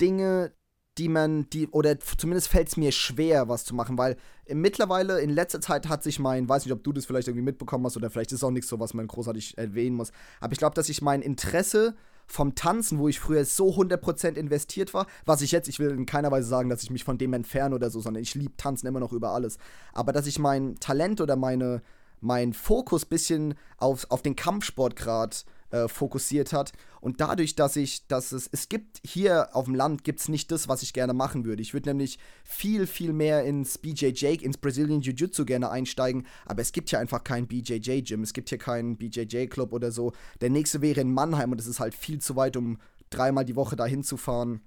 Dinge, 0.00 0.52
die 0.98 1.08
man, 1.08 1.48
die, 1.50 1.68
oder 1.68 1.98
zumindest 2.00 2.48
fällt 2.48 2.68
es 2.68 2.76
mir 2.76 2.90
schwer, 2.90 3.48
was 3.48 3.64
zu 3.64 3.74
machen, 3.74 3.98
weil 3.98 4.16
mittlerweile 4.48 5.20
in 5.20 5.30
letzter 5.30 5.60
Zeit 5.60 5.88
hat 5.88 6.02
sich 6.02 6.18
mein, 6.18 6.48
weiß 6.48 6.64
nicht, 6.64 6.72
ob 6.72 6.82
du 6.82 6.92
das 6.92 7.04
vielleicht 7.04 7.28
irgendwie 7.28 7.44
mitbekommen 7.44 7.84
hast 7.84 7.96
oder 7.96 8.08
vielleicht 8.08 8.32
ist 8.32 8.42
auch 8.42 8.50
nichts 8.50 8.68
so, 8.68 8.80
was 8.80 8.94
man 8.94 9.06
großartig 9.06 9.58
erwähnen 9.58 9.96
muss, 9.96 10.12
aber 10.40 10.52
ich 10.52 10.58
glaube, 10.58 10.74
dass 10.74 10.88
ich 10.88 11.02
mein 11.02 11.20
Interesse 11.20 11.94
vom 12.26 12.54
Tanzen, 12.54 12.98
wo 12.98 13.08
ich 13.08 13.20
früher 13.20 13.44
so 13.44 13.70
100% 13.70 14.34
investiert 14.34 14.94
war, 14.94 15.06
was 15.24 15.42
ich 15.42 15.52
jetzt, 15.52 15.68
ich 15.68 15.78
will 15.78 15.90
in 15.90 16.06
keiner 16.06 16.30
Weise 16.30 16.48
sagen, 16.48 16.68
dass 16.68 16.82
ich 16.82 16.90
mich 16.90 17.04
von 17.04 17.18
dem 17.18 17.32
entferne 17.32 17.74
oder 17.74 17.90
so, 17.90 18.00
sondern 18.00 18.22
ich 18.22 18.34
liebe 18.34 18.56
Tanzen 18.56 18.86
immer 18.86 19.00
noch 19.00 19.12
über 19.12 19.30
alles, 19.30 19.58
aber 19.92 20.12
dass 20.12 20.26
ich 20.26 20.38
mein 20.38 20.76
Talent 20.80 21.20
oder 21.20 21.36
meine, 21.36 21.82
mein 22.20 22.52
Fokus 22.52 23.04
bisschen 23.04 23.54
auf, 23.78 24.06
auf 24.10 24.22
den 24.22 24.36
Kampfsport 24.36 24.96
gerade 24.96 25.36
äh, 25.70 25.88
fokussiert 25.88 26.52
hat. 26.52 26.72
Und 27.00 27.20
dadurch, 27.20 27.54
dass 27.54 27.76
ich, 27.76 28.06
dass 28.06 28.32
es, 28.32 28.48
es 28.50 28.68
gibt 28.68 29.00
hier 29.04 29.54
auf 29.54 29.66
dem 29.66 29.74
Land 29.74 30.04
gibt 30.04 30.20
es 30.20 30.28
nicht 30.28 30.50
das, 30.50 30.68
was 30.68 30.82
ich 30.82 30.92
gerne 30.92 31.12
machen 31.12 31.44
würde. 31.44 31.62
Ich 31.62 31.74
würde 31.74 31.88
nämlich 31.90 32.18
viel, 32.44 32.86
viel 32.86 33.12
mehr 33.12 33.44
ins 33.44 33.78
BJJ, 33.78 34.42
ins 34.42 34.58
Brazilian 34.58 35.00
Jiu-Jitsu 35.00 35.44
gerne 35.44 35.70
einsteigen, 35.70 36.26
aber 36.44 36.62
es 36.62 36.72
gibt 36.72 36.90
hier 36.90 36.98
einfach 36.98 37.24
keinen 37.24 37.46
BJJ-Gym, 37.46 38.22
es 38.22 38.32
gibt 38.32 38.48
hier 38.48 38.58
keinen 38.58 38.96
BJJ-Club 38.96 39.72
oder 39.72 39.92
so. 39.92 40.12
Der 40.40 40.50
nächste 40.50 40.82
wäre 40.82 41.00
in 41.00 41.12
Mannheim 41.12 41.52
und 41.52 41.60
es 41.60 41.66
ist 41.66 41.80
halt 41.80 41.94
viel 41.94 42.20
zu 42.20 42.36
weit, 42.36 42.56
um 42.56 42.78
dreimal 43.10 43.44
die 43.44 43.56
Woche 43.56 43.76
dahin 43.76 44.02
zu 44.02 44.16
fahren, 44.16 44.60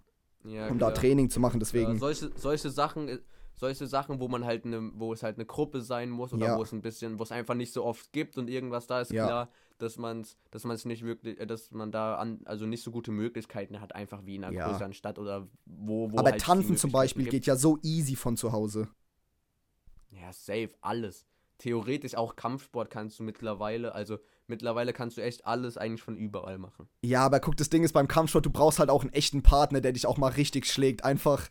ja, 0.44 0.68
um 0.68 0.78
klar. 0.78 0.92
da 0.92 1.00
Training 1.00 1.30
zu 1.30 1.40
machen. 1.40 1.60
Deswegen. 1.60 1.94
Ja, 1.94 2.00
solche, 2.00 2.32
solche 2.36 2.70
Sachen 2.70 3.08
äh, 3.10 3.20
solche 3.60 3.88
Sachen, 3.88 4.20
wo 4.20 4.28
man 4.30 4.46
halt 4.46 4.66
eine, 4.66 4.92
wo 4.96 5.12
es 5.12 5.22
halt 5.22 5.36
eine 5.36 5.46
Gruppe 5.46 5.82
sein 5.82 6.10
muss 6.10 6.34
oder 6.34 6.48
ja. 6.48 6.58
wo 6.58 6.64
es 6.64 6.72
ein 6.72 6.82
bisschen, 6.82 7.20
wo 7.20 7.24
es 7.24 7.32
einfach 7.32 7.56
nicht 7.56 7.74
so 7.74 7.84
oft 7.84 8.12
gibt 8.14 8.38
und 8.38 8.50
irgendwas 8.50 8.88
da 8.88 9.02
ist 9.02 9.12
ja. 9.12 9.26
klar, 9.26 9.50
dass 9.78 9.98
man 9.98 10.22
es, 10.22 10.38
dass 10.50 10.64
man 10.64 10.76
es 10.76 10.86
nicht 10.86 11.04
wirklich, 11.04 11.40
äh, 11.40 11.46
dass 11.46 11.72
man 11.72 11.92
da 11.92 12.16
an, 12.16 12.40
also 12.46 12.66
nicht 12.66 12.84
so 12.84 12.92
gute 12.92 13.12
Möglichkeiten 13.12 13.82
hat, 13.82 13.94
einfach 13.94 14.26
wie 14.26 14.36
in 14.36 14.46
einer 14.46 14.56
ja. 14.56 14.70
größeren 14.70 14.94
Stadt 14.94 15.20
oder 15.20 15.48
wo, 15.66 16.10
wo 16.12 16.18
Aber 16.18 16.32
halt 16.32 16.42
Tanzen 16.42 16.78
zum 16.78 16.92
Beispiel 16.92 17.24
gibt. 17.24 17.32
geht 17.32 17.46
ja 17.48 17.58
so 17.58 17.78
easy 17.84 18.16
von 18.16 18.38
zu 18.38 18.54
Hause. 18.54 18.88
Ja, 20.10 20.32
safe, 20.32 20.72
alles. 20.82 21.26
Theoretisch 21.58 22.16
auch 22.16 22.38
Kampfsport 22.38 22.90
kannst 22.90 23.20
du 23.20 23.24
mittlerweile, 23.24 23.94
also 23.94 24.20
mittlerweile 24.48 24.94
kannst 24.94 25.18
du 25.18 25.22
echt 25.22 25.46
alles 25.46 25.78
eigentlich 25.78 26.02
von 26.02 26.16
überall 26.16 26.58
machen. 26.58 26.88
Ja, 27.02 27.26
aber 27.26 27.42
guck, 27.42 27.58
das 27.58 27.70
Ding 27.70 27.84
ist 27.84 27.92
beim 27.92 28.08
Kampfsport, 28.08 28.46
du 28.46 28.50
brauchst 28.50 28.80
halt 28.80 28.90
auch 28.90 29.02
einen 29.02 29.12
echten 29.12 29.44
Partner, 29.44 29.82
der 29.82 29.92
dich 29.92 30.08
auch 30.08 30.18
mal 30.18 30.32
richtig 30.32 30.66
schlägt. 30.66 31.04
Einfach, 31.04 31.50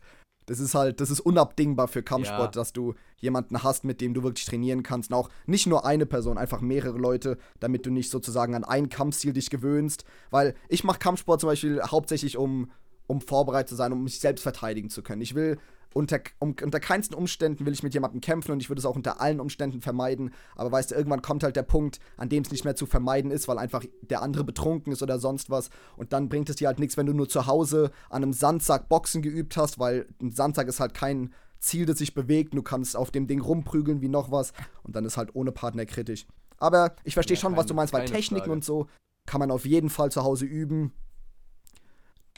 das 0.49 0.59
ist 0.59 0.73
halt, 0.73 0.99
das 0.99 1.11
ist 1.11 1.19
unabdingbar 1.19 1.87
für 1.87 2.01
Kampfsport, 2.01 2.55
ja. 2.55 2.61
dass 2.61 2.73
du 2.73 2.95
jemanden 3.17 3.61
hast, 3.61 3.83
mit 3.83 4.01
dem 4.01 4.15
du 4.15 4.23
wirklich 4.23 4.47
trainieren 4.47 4.81
kannst. 4.81 5.11
Und 5.11 5.17
auch 5.17 5.29
nicht 5.45 5.67
nur 5.67 5.85
eine 5.85 6.07
Person, 6.07 6.39
einfach 6.39 6.59
mehrere 6.59 6.97
Leute, 6.97 7.37
damit 7.59 7.85
du 7.85 7.91
nicht 7.91 8.09
sozusagen 8.09 8.55
an 8.55 8.63
ein 8.63 8.89
Kampfstil 8.89 9.33
dich 9.33 9.51
gewöhnst. 9.51 10.05
Weil 10.31 10.55
ich 10.67 10.83
mache 10.83 10.97
Kampfsport 10.97 11.39
zum 11.39 11.49
Beispiel 11.49 11.83
hauptsächlich, 11.83 12.35
um, 12.35 12.71
um 13.05 13.21
vorbereitet 13.21 13.69
zu 13.69 13.75
sein, 13.75 13.93
um 13.93 14.03
mich 14.03 14.19
selbst 14.19 14.41
verteidigen 14.41 14.89
zu 14.89 15.03
können. 15.03 15.21
Ich 15.21 15.35
will 15.35 15.59
unter, 15.93 16.19
um, 16.39 16.55
unter 16.61 16.79
keinsten 16.79 17.15
Umständen 17.15 17.65
will 17.65 17.73
ich 17.73 17.83
mit 17.83 17.93
jemandem 17.93 18.21
kämpfen 18.21 18.51
und 18.51 18.61
ich 18.61 18.69
würde 18.69 18.79
es 18.79 18.85
auch 18.85 18.95
unter 18.95 19.21
allen 19.21 19.39
Umständen 19.39 19.81
vermeiden. 19.81 20.31
Aber 20.55 20.71
weißt 20.71 20.91
du, 20.91 20.95
irgendwann 20.95 21.21
kommt 21.21 21.43
halt 21.43 21.55
der 21.55 21.63
Punkt, 21.63 21.99
an 22.17 22.29
dem 22.29 22.43
es 22.43 22.51
nicht 22.51 22.63
mehr 22.63 22.75
zu 22.75 22.85
vermeiden 22.85 23.31
ist, 23.31 23.47
weil 23.47 23.57
einfach 23.57 23.83
der 24.01 24.21
andere 24.21 24.43
betrunken 24.43 24.93
ist 24.93 25.01
oder 25.01 25.19
sonst 25.19 25.49
was. 25.49 25.69
Und 25.97 26.13
dann 26.13 26.29
bringt 26.29 26.49
es 26.49 26.57
dir 26.57 26.67
halt 26.67 26.79
nichts, 26.79 26.97
wenn 26.97 27.05
du 27.05 27.13
nur 27.13 27.27
zu 27.27 27.47
Hause 27.47 27.91
an 28.09 28.23
einem 28.23 28.33
Sandsack 28.33 28.89
Boxen 28.89 29.21
geübt 29.21 29.57
hast, 29.57 29.79
weil 29.79 30.07
ein 30.21 30.31
Sandsack 30.31 30.67
ist 30.67 30.79
halt 30.79 30.93
kein 30.93 31.33
Ziel, 31.59 31.85
das 31.85 31.97
sich 31.97 32.13
bewegt. 32.13 32.53
Du 32.53 32.61
kannst 32.61 32.95
auf 32.95 33.11
dem 33.11 33.27
Ding 33.27 33.41
rumprügeln 33.41 34.01
wie 34.01 34.09
noch 34.09 34.31
was. 34.31 34.53
Und 34.83 34.95
dann 34.95 35.05
ist 35.05 35.17
halt 35.17 35.35
ohne 35.35 35.51
Partner 35.51 35.85
kritisch. 35.85 36.27
Aber 36.57 36.95
ich 37.03 37.13
verstehe 37.13 37.35
ja, 37.35 37.41
schon, 37.41 37.51
keine, 37.51 37.61
was 37.61 37.65
du 37.65 37.73
meinst, 37.73 37.93
weil 37.93 38.05
Techniken 38.05 38.45
Frage. 38.45 38.51
und 38.51 38.65
so 38.65 38.87
kann 39.25 39.39
man 39.39 39.51
auf 39.51 39.65
jeden 39.65 39.89
Fall 39.89 40.11
zu 40.11 40.23
Hause 40.23 40.45
üben. 40.45 40.93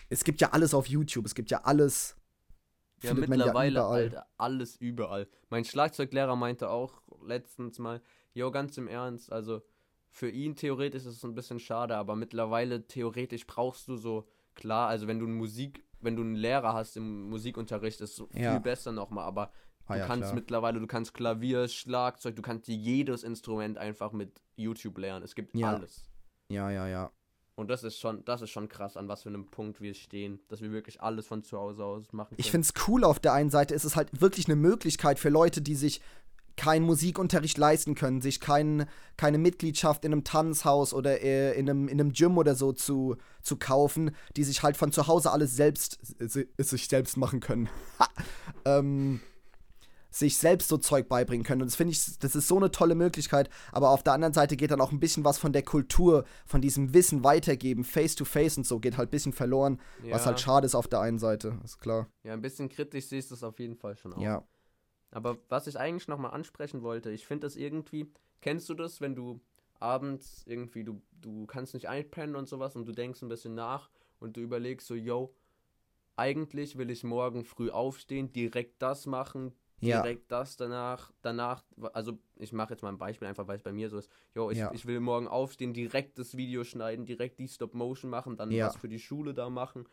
Es 0.09 0.23
gibt 0.23 0.41
ja 0.41 0.49
alles 0.51 0.73
auf 0.73 0.87
YouTube, 0.87 1.25
es 1.25 1.35
gibt 1.35 1.51
ja 1.51 1.61
alles 1.63 2.15
ja, 3.03 3.13
mittlerweile, 3.13 3.79
ja 3.79 3.87
Alter, 3.87 4.27
alles 4.37 4.75
überall. 4.75 5.27
Mein 5.49 5.65
Schlagzeuglehrer 5.65 6.35
meinte 6.35 6.69
auch 6.69 7.01
letztens 7.25 7.79
mal, 7.79 8.01
jo, 8.33 8.51
ganz 8.51 8.77
im 8.77 8.87
Ernst, 8.87 9.31
also 9.31 9.61
für 10.11 10.29
ihn 10.29 10.55
theoretisch 10.55 11.05
ist 11.05 11.17
es 11.17 11.23
ein 11.23 11.35
bisschen 11.35 11.59
schade, 11.59 11.95
aber 11.95 12.15
mittlerweile 12.15 12.85
theoretisch 12.87 13.47
brauchst 13.47 13.87
du 13.87 13.95
so, 13.95 14.27
klar, 14.55 14.89
also 14.89 15.07
wenn 15.07 15.19
du 15.19 15.27
Musik, 15.27 15.85
wenn 16.01 16.15
du 16.15 16.21
einen 16.21 16.35
Lehrer 16.35 16.73
hast 16.73 16.97
im 16.97 17.29
Musikunterricht, 17.29 18.01
ist 18.01 18.19
es 18.19 18.27
ja. 18.33 18.51
viel 18.51 18.59
besser 18.59 18.91
nochmal, 18.91 19.25
aber 19.25 19.51
ah, 19.85 19.93
du 19.93 19.99
ja, 19.99 20.07
kannst 20.07 20.25
klar. 20.25 20.35
mittlerweile, 20.35 20.79
du 20.79 20.87
kannst 20.87 21.13
Klavier, 21.13 21.67
Schlagzeug, 21.67 22.35
du 22.35 22.41
kannst 22.41 22.67
jedes 22.67 23.23
Instrument 23.23 23.77
einfach 23.77 24.11
mit 24.11 24.41
YouTube 24.55 24.97
lernen. 24.97 25.23
Es 25.23 25.35
gibt 25.35 25.55
alles. 25.63 26.09
Ja, 26.49 26.69
ja, 26.69 26.87
ja. 26.87 27.11
Und 27.55 27.69
das 27.69 27.83
ist 27.83 27.99
schon, 27.99 28.23
das 28.25 28.41
ist 28.41 28.49
schon 28.49 28.69
krass, 28.69 28.97
an 28.97 29.07
was 29.07 29.23
für 29.23 29.29
einem 29.29 29.47
Punkt 29.47 29.81
wir 29.81 29.93
stehen, 29.93 30.39
dass 30.47 30.61
wir 30.61 30.71
wirklich 30.71 31.01
alles 31.01 31.27
von 31.27 31.43
zu 31.43 31.57
Hause 31.57 31.83
aus 31.83 32.13
machen 32.13 32.29
können. 32.29 32.39
Ich 32.39 32.49
finde 32.49 32.65
es 32.65 32.87
cool 32.87 33.03
auf 33.03 33.19
der 33.19 33.33
einen 33.33 33.49
Seite, 33.49 33.75
ist 33.75 33.83
es 33.83 33.95
halt 33.95 34.21
wirklich 34.21 34.47
eine 34.47 34.55
Möglichkeit 34.55 35.19
für 35.19 35.29
Leute, 35.29 35.61
die 35.61 35.75
sich 35.75 36.01
keinen 36.55 36.85
Musikunterricht 36.85 37.57
leisten 37.57 37.95
können, 37.95 38.21
sich 38.21 38.39
kein, 38.39 38.87
keine 39.17 39.37
Mitgliedschaft 39.37 40.05
in 40.05 40.11
einem 40.11 40.23
Tanzhaus 40.23 40.93
oder 40.93 41.21
äh, 41.21 41.53
in, 41.57 41.69
einem, 41.69 41.87
in 41.87 41.99
einem 41.99 42.13
Gym 42.13 42.37
oder 42.37 42.55
so 42.55 42.71
zu, 42.71 43.17
zu 43.41 43.57
kaufen, 43.57 44.11
die 44.35 44.43
sich 44.43 44.61
halt 44.63 44.77
von 44.77 44.91
zu 44.91 45.07
Hause 45.07 45.31
alles 45.31 45.55
selbst 45.55 45.99
äh, 46.19 46.63
sich 46.63 46.87
selbst 46.87 47.17
machen 47.17 47.39
können. 47.39 47.69
ähm, 48.65 49.21
sich 50.11 50.37
selbst 50.37 50.67
so 50.67 50.77
Zeug 50.77 51.07
beibringen 51.07 51.45
können. 51.45 51.61
Und 51.61 51.69
das 51.69 51.75
finde 51.75 51.93
ich, 51.93 52.19
das 52.19 52.35
ist 52.35 52.47
so 52.47 52.57
eine 52.57 52.69
tolle 52.69 52.95
Möglichkeit. 52.95 53.49
Aber 53.71 53.89
auf 53.89 54.03
der 54.03 54.13
anderen 54.13 54.33
Seite 54.33 54.57
geht 54.57 54.69
dann 54.69 54.81
auch 54.81 54.91
ein 54.91 54.99
bisschen 54.99 55.23
was 55.23 55.37
von 55.37 55.53
der 55.53 55.63
Kultur, 55.63 56.25
von 56.45 56.61
diesem 56.61 56.93
Wissen 56.93 57.23
weitergeben, 57.23 57.83
face 57.83 58.15
to 58.15 58.25
face 58.25 58.57
und 58.57 58.67
so, 58.67 58.79
geht 58.79 58.97
halt 58.97 59.07
ein 59.07 59.11
bisschen 59.11 59.33
verloren, 59.33 59.79
ja. 60.03 60.13
was 60.13 60.25
halt 60.25 60.39
schade 60.39 60.65
ist 60.65 60.75
auf 60.75 60.87
der 60.87 60.99
einen 60.99 61.17
Seite, 61.17 61.57
ist 61.63 61.79
klar. 61.79 62.07
Ja, 62.23 62.33
ein 62.33 62.41
bisschen 62.41 62.69
kritisch 62.69 63.07
siehst 63.07 63.31
du 63.31 63.35
es 63.35 63.43
auf 63.43 63.57
jeden 63.59 63.75
Fall 63.75 63.95
schon 63.95 64.13
auch. 64.13 64.21
Ja. 64.21 64.43
Aber 65.11 65.37
was 65.49 65.67
ich 65.67 65.79
eigentlich 65.79 66.07
nochmal 66.07 66.31
ansprechen 66.31 66.83
wollte, 66.83 67.11
ich 67.11 67.25
finde 67.25 67.47
das 67.47 67.55
irgendwie, 67.55 68.11
kennst 68.41 68.69
du 68.69 68.73
das, 68.73 69.01
wenn 69.01 69.15
du 69.15 69.41
abends 69.79 70.43
irgendwie, 70.45 70.83
du, 70.83 71.01
du 71.19 71.45
kannst 71.45 71.73
nicht 71.73 71.89
einpennen 71.89 72.35
und 72.35 72.47
sowas 72.47 72.75
und 72.75 72.85
du 72.85 72.91
denkst 72.91 73.21
ein 73.21 73.29
bisschen 73.29 73.55
nach 73.55 73.89
und 74.19 74.37
du 74.37 74.41
überlegst 74.41 74.87
so, 74.87 74.95
yo, 74.95 75.33
eigentlich 76.15 76.77
will 76.77 76.89
ich 76.89 77.03
morgen 77.03 77.45
früh 77.45 77.69
aufstehen, 77.69 78.31
direkt 78.31 78.81
das 78.81 79.05
machen, 79.05 79.53
direkt 79.81 80.31
ja. 80.31 80.39
das 80.39 80.57
danach, 80.57 81.11
danach, 81.21 81.63
also 81.93 82.19
ich 82.37 82.53
mache 82.53 82.73
jetzt 82.73 82.81
mal 82.81 82.89
ein 82.89 82.97
Beispiel 82.97 83.27
einfach, 83.27 83.47
weil 83.47 83.57
es 83.57 83.63
bei 83.63 83.71
mir 83.71 83.89
so 83.89 83.97
ist, 83.97 84.09
jo, 84.35 84.49
ich, 84.49 84.57
ja. 84.57 84.71
ich 84.73 84.85
will 84.85 84.99
morgen 84.99 85.27
aufstehen, 85.27 85.73
direkt 85.73 86.17
das 86.19 86.37
Video 86.37 86.63
schneiden, 86.63 87.05
direkt 87.05 87.39
die 87.39 87.47
Stop-Motion 87.47 88.09
machen, 88.09 88.37
dann 88.37 88.51
ja. 88.51 88.67
was 88.67 88.77
für 88.77 88.87
die 88.87 88.99
Schule 88.99 89.33
da 89.33 89.49
machen 89.49 89.87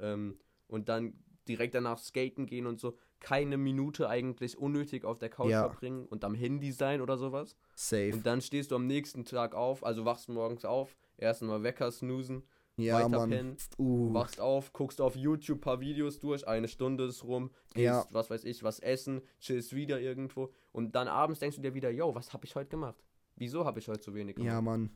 ähm, 0.00 0.38
und 0.66 0.88
dann 0.88 1.14
direkt 1.48 1.74
danach 1.74 1.98
skaten 1.98 2.46
gehen 2.46 2.66
und 2.66 2.80
so, 2.80 2.96
keine 3.20 3.56
Minute 3.56 4.08
eigentlich 4.08 4.58
unnötig 4.58 5.04
auf 5.04 5.18
der 5.18 5.28
Couch 5.28 5.50
verbringen 5.50 6.06
und 6.06 6.24
am 6.24 6.34
Handy 6.34 6.72
sein 6.72 7.00
oder 7.00 7.16
sowas. 7.16 7.56
Safe. 7.74 8.12
Und 8.12 8.26
dann 8.26 8.40
stehst 8.40 8.70
du 8.70 8.76
am 8.76 8.86
nächsten 8.86 9.24
Tag 9.24 9.54
auf, 9.54 9.84
also 9.84 10.04
wachst 10.04 10.28
morgens 10.28 10.64
auf, 10.64 10.96
erstmal 11.16 11.62
Wecker 11.62 11.90
snoosen, 11.90 12.44
ja, 12.76 12.96
weiter 12.96 13.08
Mann. 13.08 13.30
pennen, 13.30 13.56
uh. 13.78 14.12
wachst 14.12 14.40
auf, 14.40 14.72
guckst 14.72 15.00
auf 15.00 15.16
YouTube 15.16 15.58
ein 15.58 15.60
paar 15.60 15.80
Videos 15.80 16.18
durch, 16.18 16.46
eine 16.46 16.68
Stunde 16.68 17.04
ist 17.04 17.24
rum, 17.24 17.50
gehst, 17.74 17.84
ja. 17.84 18.06
was 18.10 18.30
weiß 18.30 18.44
ich, 18.44 18.62
was 18.62 18.80
essen, 18.80 19.22
chillst 19.40 19.74
wieder 19.74 20.00
irgendwo 20.00 20.52
und 20.72 20.94
dann 20.94 21.08
abends 21.08 21.40
denkst 21.40 21.56
du 21.56 21.62
dir 21.62 21.74
wieder, 21.74 21.90
yo, 21.90 22.14
was 22.14 22.32
habe 22.32 22.44
ich 22.44 22.54
heute 22.56 22.70
gemacht? 22.70 23.02
Wieso 23.36 23.64
habe 23.64 23.78
ich 23.78 23.88
heute 23.88 24.02
so 24.02 24.14
wenig 24.14 24.36
gemacht? 24.36 24.52
Ja, 24.52 24.60
Mann. 24.60 24.90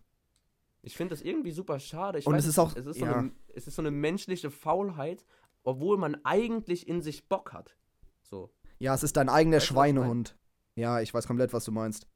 Ich 0.83 0.97
finde 0.97 1.15
das 1.15 1.23
irgendwie 1.23 1.51
super 1.51 1.79
schade. 1.81 2.19
Ich 2.19 2.27
und 2.27 2.35
weiß, 2.35 2.45
es 2.45 2.51
ist 2.51 2.59
auch, 2.59 2.75
es 2.77 2.87
ist, 2.87 2.99
so 2.99 3.05
ja. 3.05 3.17
eine, 3.17 3.33
es 3.49 3.67
ist 3.67 3.75
so 3.75 3.83
eine 3.83 3.91
menschliche 3.91 4.51
Faulheit, 4.51 5.25
obwohl 5.65 5.99
man 5.99 6.17
eigentlich 6.25 6.87
in 6.87 7.03
sich 7.03 7.29
Bock 7.29 7.53
hat. 7.53 7.77
So. 8.23 8.51
Ja, 8.79 8.95
es 8.95 9.03
ist 9.03 9.17
dein 9.17 9.29
eigener 9.29 9.57
weißt 9.57 9.67
Schweinehund. 9.67 10.37
Ja, 10.77 11.01
ich 11.01 11.13
weiß 11.13 11.27
komplett, 11.27 11.53
was 11.53 11.65
du 11.65 11.73
meinst. 11.73 12.07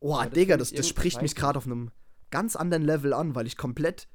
Oh, 0.00 0.16
ja, 0.16 0.26
Digga, 0.26 0.56
das, 0.56 0.72
das 0.72 0.88
spricht 0.88 1.20
mich 1.20 1.34
gerade 1.34 1.58
auf 1.58 1.66
einem 1.66 1.90
ganz 2.30 2.56
anderen 2.56 2.82
Level 2.82 3.12
an, 3.12 3.34
weil 3.34 3.46
ich 3.46 3.58
komplett 3.58 4.08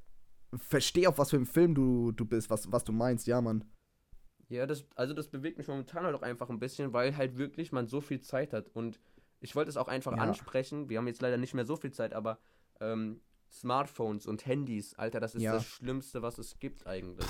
verstehe, 0.54 1.10
auf 1.10 1.18
was 1.18 1.30
für 1.30 1.38
ein 1.38 1.46
Film 1.46 1.76
du, 1.76 2.12
du 2.12 2.26
bist, 2.26 2.50
was, 2.50 2.72
was 2.72 2.84
du 2.84 2.92
meinst, 2.92 3.28
ja, 3.28 3.42
Mann. 3.42 3.64
Ja, 4.48 4.66
das, 4.68 4.86
also 4.96 5.14
das 5.14 5.28
bewegt 5.28 5.58
mich 5.58 5.68
momentan 5.68 6.04
halt 6.04 6.16
auch 6.16 6.22
einfach 6.22 6.50
ein 6.50 6.60
bisschen, 6.60 6.94
weil 6.94 7.18
halt 7.18 7.38
wirklich 7.38 7.72
man 7.72 7.88
so 7.88 8.00
viel 8.02 8.22
Zeit 8.22 8.54
hat. 8.54 8.70
Und 8.70 9.00
ich 9.40 9.56
wollte 9.56 9.70
es 9.70 9.78
auch 9.78 9.88
einfach 9.88 10.16
ja. 10.16 10.24
ansprechen. 10.24 10.90
Wir 10.90 11.00
haben 11.00 11.08
jetzt 11.08 11.22
leider 11.22 11.38
nicht 11.38 11.54
mehr 11.54 11.66
so 11.66 11.76
viel 11.76 11.92
Zeit, 11.92 12.14
aber 12.14 12.40
ähm, 12.80 13.22
Smartphones 13.52 14.28
und 14.28 14.46
Handys, 14.46 14.94
Alter, 14.96 15.20
das 15.20 15.36
ist 15.36 15.42
ja. 15.42 15.54
das 15.54 15.66
Schlimmste, 15.66 16.22
was 16.22 16.38
es 16.38 16.60
gibt 16.60 16.86
eigentlich. 16.86 17.28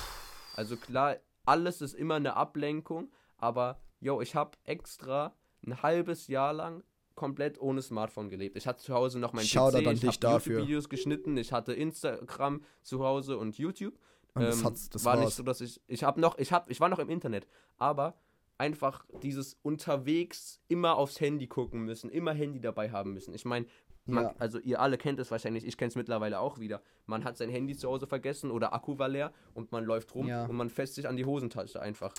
Also 0.56 0.76
klar, 0.78 1.18
alles 1.46 1.82
ist 1.82 1.94
immer 1.94 2.16
eine 2.16 2.36
Ablenkung, 2.36 3.12
aber 3.38 3.80
yo, 4.00 4.22
ich 4.22 4.36
habe 4.36 4.58
extra 4.64 5.36
ein 5.66 5.82
halbes 5.82 6.28
Jahr 6.28 6.54
lang 6.54 6.84
komplett 7.16 7.60
ohne 7.60 7.82
Smartphone 7.82 8.30
gelebt. 8.30 8.58
Ich 8.58 8.68
hatte 8.68 8.84
zu 8.84 8.94
Hause 8.94 9.20
noch 9.20 9.34
mein 9.34 9.46
Schau 9.46 9.72
PC, 9.72 10.04
ich 10.04 10.20
habe 10.24 10.46
Videos 10.46 10.90
geschnitten, 10.90 11.38
ich 11.38 11.52
hatte 11.52 11.74
Instagram 11.74 12.62
zu 12.84 13.04
Hause 13.04 13.38
und 13.38 13.58
YouTube. 13.58 13.98
Und 14.34 14.44
das, 14.44 14.62
ähm, 14.62 14.76
das 14.92 15.06
war 15.06 15.16
war's. 15.16 15.26
nicht 15.26 15.36
so, 15.36 15.44
dass 15.44 15.62
ich 15.62 15.82
ich 15.88 16.04
habe 16.04 16.20
noch 16.20 16.38
ich 16.38 16.52
habe 16.52 16.70
ich 16.72 16.80
war 16.80 16.90
noch 16.90 17.00
im 17.00 17.10
Internet, 17.10 17.48
aber 17.78 18.18
einfach 18.58 19.06
dieses 19.22 19.58
unterwegs 19.62 20.62
immer 20.68 20.98
aufs 20.98 21.20
Handy 21.20 21.48
gucken 21.48 21.82
müssen, 21.82 22.10
immer 22.10 22.34
Handy 22.34 22.60
dabei 22.60 22.92
haben 22.92 23.14
müssen. 23.14 23.34
Ich 23.34 23.46
meine, 23.46 23.66
ja. 24.08 24.34
also 24.38 24.60
ihr 24.60 24.82
alle 24.82 24.98
kennt 24.98 25.20
es 25.20 25.32
wahrscheinlich, 25.32 25.66
ich 25.66 25.78
kenne 25.78 25.90
es 25.90 25.96
mittlerweile 25.96 26.40
auch 26.40 26.60
wieder. 26.60 26.82
Man 27.06 27.24
hat 27.24 27.38
sein 27.38 27.50
Handy 27.50 27.76
zu 27.76 27.90
Hause 27.90 28.08
vergessen 28.08 28.52
oder 28.52 28.74
Akku 28.74 28.98
war 28.98 29.08
leer 29.08 29.34
und 29.54 29.72
man 29.72 29.84
läuft 29.86 30.14
rum 30.16 30.28
ja. 30.28 30.46
und 30.46 30.56
man 30.56 30.70
fässt 30.70 30.96
sich 30.96 31.08
an 31.08 31.16
die 31.16 31.26
Hosentasche 31.26 31.82
einfach. 31.82 32.14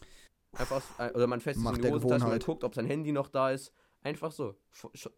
Einfach 0.53 0.83
äh, 0.99 1.11
oder 1.13 1.27
man 1.27 1.41
fässt 1.41 1.61
sich 1.61 1.69
an 1.69 1.81
die 1.81 1.91
Hosentasche 1.91 2.27
und 2.27 2.45
guckt, 2.45 2.65
ob 2.65 2.75
sein 2.75 2.87
Handy 2.87 3.13
noch 3.13 3.29
da 3.29 3.51
ist 3.51 3.73
Einfach 4.07 4.31
so. 4.31 4.55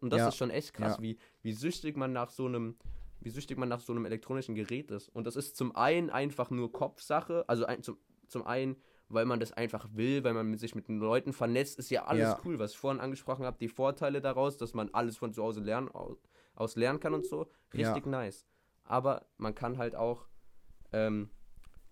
Und 0.01 0.11
das 0.11 0.19
ja. 0.19 0.27
ist 0.29 0.35
schon 0.35 0.49
echt 0.49 0.73
krass, 0.73 0.95
ja. 0.97 1.03
wie, 1.03 1.19
wie 1.43 1.53
süchtig 1.53 1.95
man 1.95 2.11
nach 2.11 2.31
so 2.31 2.47
einem, 2.47 2.75
wie 3.19 3.29
süchtig 3.29 3.57
man 3.57 3.69
nach 3.69 3.81
so 3.81 3.93
einem 3.93 4.05
elektronischen 4.05 4.55
Gerät 4.55 4.89
ist. 4.89 5.09
Und 5.09 5.27
das 5.27 5.35
ist 5.35 5.55
zum 5.55 5.75
einen 5.75 6.09
einfach 6.09 6.49
nur 6.49 6.71
Kopfsache, 6.71 7.47
also 7.47 7.65
ein, 7.65 7.83
zum, 7.83 7.97
zum 8.27 8.47
einen 8.47 8.77
weil 9.09 9.25
man 9.25 9.39
das 9.39 9.51
einfach 9.51 9.87
will, 9.93 10.23
weil 10.23 10.33
man 10.33 10.57
sich 10.57 10.75
mit 10.75 10.87
den 10.87 10.99
Leuten 10.99 11.33
vernetzt, 11.33 11.79
ist 11.79 11.89
ja 11.89 12.05
alles 12.05 12.29
ja. 12.29 12.39
cool, 12.45 12.59
was 12.59 12.71
ich 12.71 12.77
vorhin 12.77 13.01
angesprochen 13.01 13.45
habe, 13.45 13.57
die 13.59 13.67
Vorteile 13.67 14.21
daraus, 14.21 14.57
dass 14.57 14.73
man 14.73 14.89
alles 14.93 15.17
von 15.17 15.33
zu 15.33 15.43
Hause 15.43 15.61
lernen, 15.61 15.89
aus 16.55 16.75
lernen 16.75 16.99
kann 16.99 17.13
und 17.13 17.25
so, 17.25 17.47
richtig 17.73 18.05
ja. 18.05 18.11
nice. 18.11 18.45
Aber 18.83 19.25
man 19.37 19.55
kann 19.55 19.77
halt 19.77 19.95
auch, 19.95 20.27
ähm, 20.93 21.31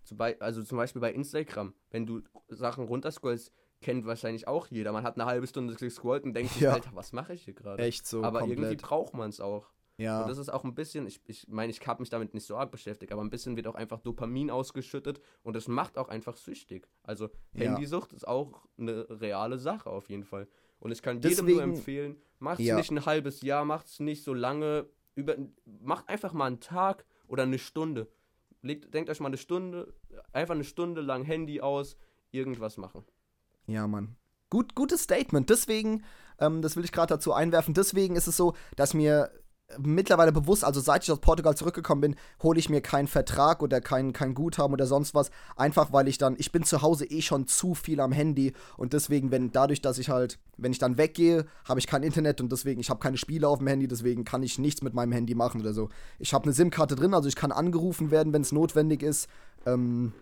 zum 0.04 0.20
also 0.40 0.64
zum 0.64 0.78
Beispiel 0.78 1.02
bei 1.02 1.12
Instagram, 1.12 1.74
wenn 1.90 2.06
du 2.06 2.22
Sachen 2.50 2.86
runterscrollst, 2.86 3.52
kennt 3.82 4.06
wahrscheinlich 4.06 4.48
auch 4.48 4.68
jeder. 4.68 4.92
Man 4.92 5.04
hat 5.04 5.16
eine 5.16 5.26
halbe 5.26 5.48
Stunde 5.48 5.76
gescrollt 5.76 6.24
und 6.24 6.34
denkt 6.34 6.52
ja. 6.54 6.58
sich, 6.58 6.70
Alter, 6.70 6.92
was 6.94 7.14
mache 7.14 7.34
ich 7.34 7.44
hier 7.44 7.54
gerade? 7.54 7.82
Echt 7.84 8.08
so. 8.08 8.24
Aber 8.24 8.40
komplett. 8.40 8.60
irgendwie 8.60 8.76
braucht 8.78 9.14
man 9.14 9.30
es 9.30 9.40
auch. 9.40 9.72
Ja. 9.98 10.22
Und 10.22 10.30
das 10.30 10.38
ist 10.38 10.50
auch 10.50 10.64
ein 10.64 10.76
bisschen, 10.76 11.08
ich 11.08 11.20
meine, 11.20 11.32
ich, 11.32 11.48
mein, 11.48 11.70
ich 11.72 11.88
habe 11.88 12.02
mich 12.02 12.10
damit 12.10 12.34
nicht 12.34 12.46
so 12.46 12.56
arg 12.56 12.70
beschäftigt, 12.72 13.12
aber 13.12 13.24
ein 13.24 13.32
bisschen 13.32 13.56
wird 13.58 13.66
auch 13.68 13.76
einfach 13.76 14.00
Dopamin 14.00 14.52
ausgeschüttet 14.52 15.20
und 15.42 15.56
das 15.56 15.68
macht 15.68 15.98
auch 15.98 16.08
einfach 16.08 16.38
süchtig. 16.38 16.88
Also 17.02 17.30
ja. 17.54 17.72
Handysucht 17.72 18.14
ist 18.14 18.28
auch 18.28 18.68
eine 18.78 19.08
reale 19.10 19.58
Sache 19.58 19.90
auf 19.90 20.10
jeden 20.10 20.24
Fall. 20.24 20.48
Und 20.80 20.92
ich 20.92 21.02
kann 21.02 21.20
Deswegen, 21.20 21.48
jedem 21.48 21.56
nur 21.56 21.76
empfehlen, 21.76 22.22
macht 22.38 22.60
es 22.60 22.68
ja. 22.68 22.78
nicht 22.78 22.92
ein 22.92 23.06
halbes 23.08 23.42
Jahr, 23.42 23.66
macht 23.66 23.88
es 23.88 24.00
nicht 24.00 24.24
so 24.24 24.36
lange, 24.36 24.88
über, 25.16 25.36
macht 25.66 26.08
einfach 26.10 26.34
mal 26.34 26.46
einen 26.46 26.60
Tag 26.60 27.04
oder 27.28 27.44
eine 27.44 27.58
Stunde. 27.58 28.08
Legt, 28.62 28.94
denkt 28.94 29.10
euch 29.10 29.20
mal 29.20 29.28
eine 29.28 29.38
Stunde, 29.38 29.96
einfach 30.32 30.54
eine 30.54 30.64
Stunde 30.64 31.02
lang 31.02 31.24
Handy 31.24 31.62
aus, 31.62 31.98
irgendwas 32.30 32.78
machen. 32.78 33.04
Ja, 33.68 33.88
Mann. 33.88 34.16
Gut, 34.50 34.76
gutes 34.76 35.04
Statement. 35.04 35.50
Deswegen, 35.50 36.04
ähm, 36.40 36.62
das 36.62 36.76
will 36.76 36.86
ich 36.86 36.92
gerade 36.92 37.14
dazu 37.14 37.34
einwerfen, 37.34 37.74
deswegen 37.74 38.16
ist 38.16 38.28
es 38.28 38.38
so, 38.38 38.54
dass 38.76 38.94
mir 38.94 39.30
mittlerweile 39.78 40.32
bewusst, 40.32 40.64
also 40.64 40.80
seit 40.80 41.04
ich 41.04 41.12
aus 41.12 41.20
Portugal 41.20 41.56
zurückgekommen 41.56 42.02
bin, 42.02 42.16
hole 42.42 42.58
ich 42.58 42.70
mir 42.70 42.82
keinen 42.82 43.08
Vertrag 43.08 43.62
oder 43.62 43.82
kein, 43.82 44.14
kein 44.14 44.34
Guthaben 44.34 44.74
oder 44.74 44.88
sonst 44.88 45.14
was. 45.14 45.30
Einfach 45.56 45.92
weil 45.92 46.08
ich 46.08 46.18
dann, 46.18 46.36
ich 46.38 46.52
bin 46.52 46.64
zu 46.64 46.82
Hause 46.82 47.06
eh 47.06 47.22
schon 47.22 47.48
zu 47.48 47.74
viel 47.74 48.00
am 48.00 48.12
Handy 48.12 48.54
und 48.78 48.94
deswegen, 48.94 49.32
wenn 49.32 49.52
dadurch, 49.52 49.82
dass 49.82 49.98
ich 49.98 50.10
halt, 50.10 50.40
wenn 50.56 50.72
ich 50.72 50.80
dann 50.80 50.98
weggehe, 50.98 51.46
habe 51.66 51.80
ich 51.80 51.88
kein 51.88 52.04
Internet 52.04 52.40
und 52.40 52.52
deswegen, 52.52 52.80
ich 52.80 52.90
habe 52.90 53.00
keine 53.00 53.18
Spiele 53.18 53.48
auf 53.48 53.60
dem 53.60 53.68
Handy, 53.68 53.88
deswegen 53.88 54.24
kann 54.24 54.44
ich 54.44 54.58
nichts 54.58 54.82
mit 54.82 54.94
meinem 54.94 55.12
Handy 55.12 55.36
machen 55.36 55.60
oder 55.62 55.74
so. 55.74 55.90
Ich 56.18 56.34
habe 56.34 56.46
eine 56.46 56.54
SIM-Karte 56.54 56.96
drin, 56.96 57.14
also 57.14 57.28
ich 57.28 57.36
kann 57.36 57.52
angerufen 57.52 58.10
werden, 58.10 58.32
wenn 58.32 58.44
es 58.44 58.54
notwendig 58.54 59.04
ist. 59.04 59.28
Ähm, 59.66 60.14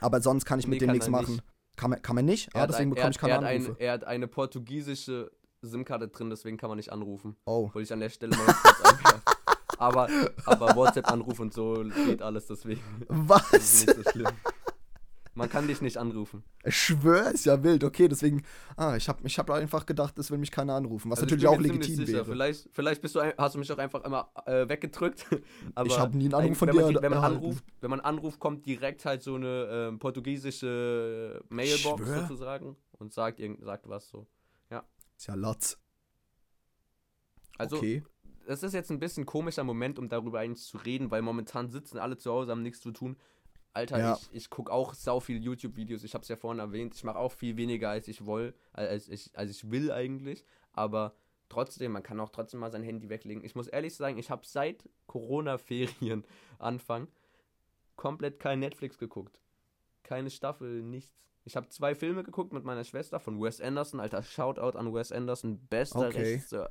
aber 0.00 0.20
sonst 0.20 0.44
kann 0.44 0.58
ich 0.58 0.66
mit 0.66 0.80
nee, 0.80 0.86
dem 0.86 0.92
nichts 0.92 1.08
machen. 1.08 1.34
Nicht. 1.34 1.44
Kann 1.76 1.90
man, 1.90 2.02
kann 2.02 2.16
man 2.16 2.24
nicht? 2.24 2.54
Er 2.54 2.62
ah, 2.62 2.66
deswegen 2.66 2.90
bekomme 2.90 3.10
ich 3.10 3.18
keine 3.18 3.32
er 3.32 3.38
Anrufe. 3.38 3.70
Ein, 3.72 3.76
er 3.78 3.92
hat 3.92 4.04
eine 4.04 4.28
portugiesische 4.28 5.30
SIM-Karte 5.62 6.08
drin, 6.08 6.30
deswegen 6.30 6.56
kann 6.56 6.68
man 6.68 6.76
nicht 6.76 6.92
anrufen. 6.92 7.36
Oh. 7.44 7.70
Wollte 7.72 7.82
ich 7.82 7.92
an 7.92 8.00
der 8.00 8.10
Stelle 8.10 8.36
mal 8.36 8.46
kurz 8.46 8.80
anmerken. 8.80 9.22
aber, 9.78 10.08
aber 10.44 10.76
WhatsApp-Anruf 10.76 11.40
und 11.40 11.54
so 11.54 11.84
geht 12.06 12.22
alles, 12.22 12.46
deswegen. 12.46 12.82
Was? 13.08 13.50
Das 13.50 13.62
ist 13.62 13.86
nicht 13.86 14.04
so 14.04 14.10
schlimm. 14.10 14.28
Man 15.34 15.48
kann 15.48 15.66
dich 15.66 15.80
nicht 15.80 15.96
anrufen. 15.96 16.44
Ich 16.64 16.76
schwöre, 16.76 17.30
ist 17.30 17.46
ja 17.46 17.62
wild. 17.62 17.84
Okay, 17.84 18.06
deswegen. 18.06 18.42
Ah, 18.76 18.96
ich 18.96 19.08
habe 19.08 19.26
ich 19.26 19.38
hab 19.38 19.48
einfach 19.50 19.86
gedacht, 19.86 20.18
es 20.18 20.30
will 20.30 20.38
mich 20.38 20.50
keiner 20.50 20.74
anrufen. 20.74 21.10
Was 21.10 21.20
also 21.20 21.26
natürlich 21.26 21.46
auch 21.46 21.58
legitim 21.58 22.06
wäre. 22.06 22.24
Vielleicht, 22.24 22.68
vielleicht 22.72 23.00
bist 23.00 23.14
du, 23.14 23.20
hast 23.38 23.54
du 23.54 23.58
mich 23.58 23.72
auch 23.72 23.78
einfach 23.78 24.04
immer 24.04 24.30
äh, 24.44 24.68
weggedrückt. 24.68 25.26
ich 25.84 25.98
habe 25.98 26.16
nie 26.16 26.26
einen 26.26 26.34
Anruf 26.34 26.58
von 26.58 26.68
wenn 26.68 26.76
dir. 26.76 26.92
Man, 26.92 27.02
wenn, 27.02 27.10
man 27.10 27.24
anruft, 27.24 27.64
wenn 27.80 27.90
man 27.90 28.00
anruft, 28.00 28.40
kommt 28.40 28.66
direkt 28.66 29.04
halt 29.06 29.22
so 29.22 29.36
eine 29.36 29.92
äh, 29.94 29.98
portugiesische 29.98 31.42
Mailbox 31.48 32.06
sozusagen 32.06 32.76
und 32.92 33.12
sagt, 33.14 33.40
irgend, 33.40 33.64
sagt 33.64 33.88
was 33.88 34.08
so. 34.08 34.26
Ist 35.22 35.28
ja 35.28 35.34
Lotz. 35.36 35.78
Also, 37.56 37.76
okay. 37.76 38.02
das 38.48 38.64
ist 38.64 38.72
jetzt 38.72 38.90
ein 38.90 38.98
bisschen 38.98 39.24
komischer 39.24 39.62
Moment, 39.62 40.00
um 40.00 40.08
darüber 40.08 40.40
eigentlich 40.40 40.66
zu 40.66 40.78
reden, 40.78 41.12
weil 41.12 41.22
momentan 41.22 41.70
sitzen 41.70 41.98
alle 41.98 42.18
zu 42.18 42.32
Hause, 42.32 42.50
haben 42.50 42.62
nichts 42.62 42.80
zu 42.80 42.90
tun. 42.90 43.16
Alter, 43.74 43.98
ja. 43.98 44.18
ich, 44.20 44.28
ich 44.32 44.50
gucke 44.50 44.70
auch 44.70 44.94
sau 44.94 45.20
viel 45.20 45.42
YouTube-Videos. 45.42 46.04
Ich 46.04 46.14
habe 46.14 46.22
es 46.22 46.28
ja 46.28 46.36
vorhin 46.36 46.58
erwähnt. 46.58 46.94
Ich 46.94 47.04
mache 47.04 47.18
auch 47.18 47.32
viel 47.32 47.56
weniger, 47.56 47.90
als 47.90 48.06
ich 48.08 48.26
will, 48.26 48.54
als 48.72 49.08
ich, 49.08 49.30
als 49.34 49.50
ich 49.50 49.70
will 49.70 49.90
eigentlich. 49.90 50.44
Aber 50.72 51.14
trotzdem, 51.48 51.92
man 51.92 52.02
kann 52.02 52.20
auch 52.20 52.30
trotzdem 52.30 52.60
mal 52.60 52.70
sein 52.70 52.82
Handy 52.82 53.08
weglegen. 53.08 53.44
Ich 53.44 53.54
muss 53.54 53.68
ehrlich 53.68 53.94
sagen, 53.94 54.18
ich 54.18 54.30
habe 54.30 54.44
seit 54.44 54.88
Corona-Ferien 55.06 56.24
Anfang 56.58 57.08
komplett 57.96 58.38
kein 58.38 58.58
Netflix 58.58 58.98
geguckt. 58.98 59.40
Keine 60.02 60.30
Staffel, 60.30 60.82
nichts. 60.82 61.16
Ich 61.44 61.56
habe 61.56 61.68
zwei 61.68 61.94
Filme 61.94 62.22
geguckt 62.22 62.52
mit 62.52 62.64
meiner 62.64 62.84
Schwester 62.84 63.20
von 63.20 63.40
Wes 63.40 63.60
Anderson. 63.60 64.00
Alter, 64.00 64.22
Shoutout 64.22 64.78
an 64.78 64.92
Wes 64.92 65.12
Anderson, 65.12 65.66
bester 65.68 66.08
okay. 66.08 66.18
Regisseur 66.18 66.70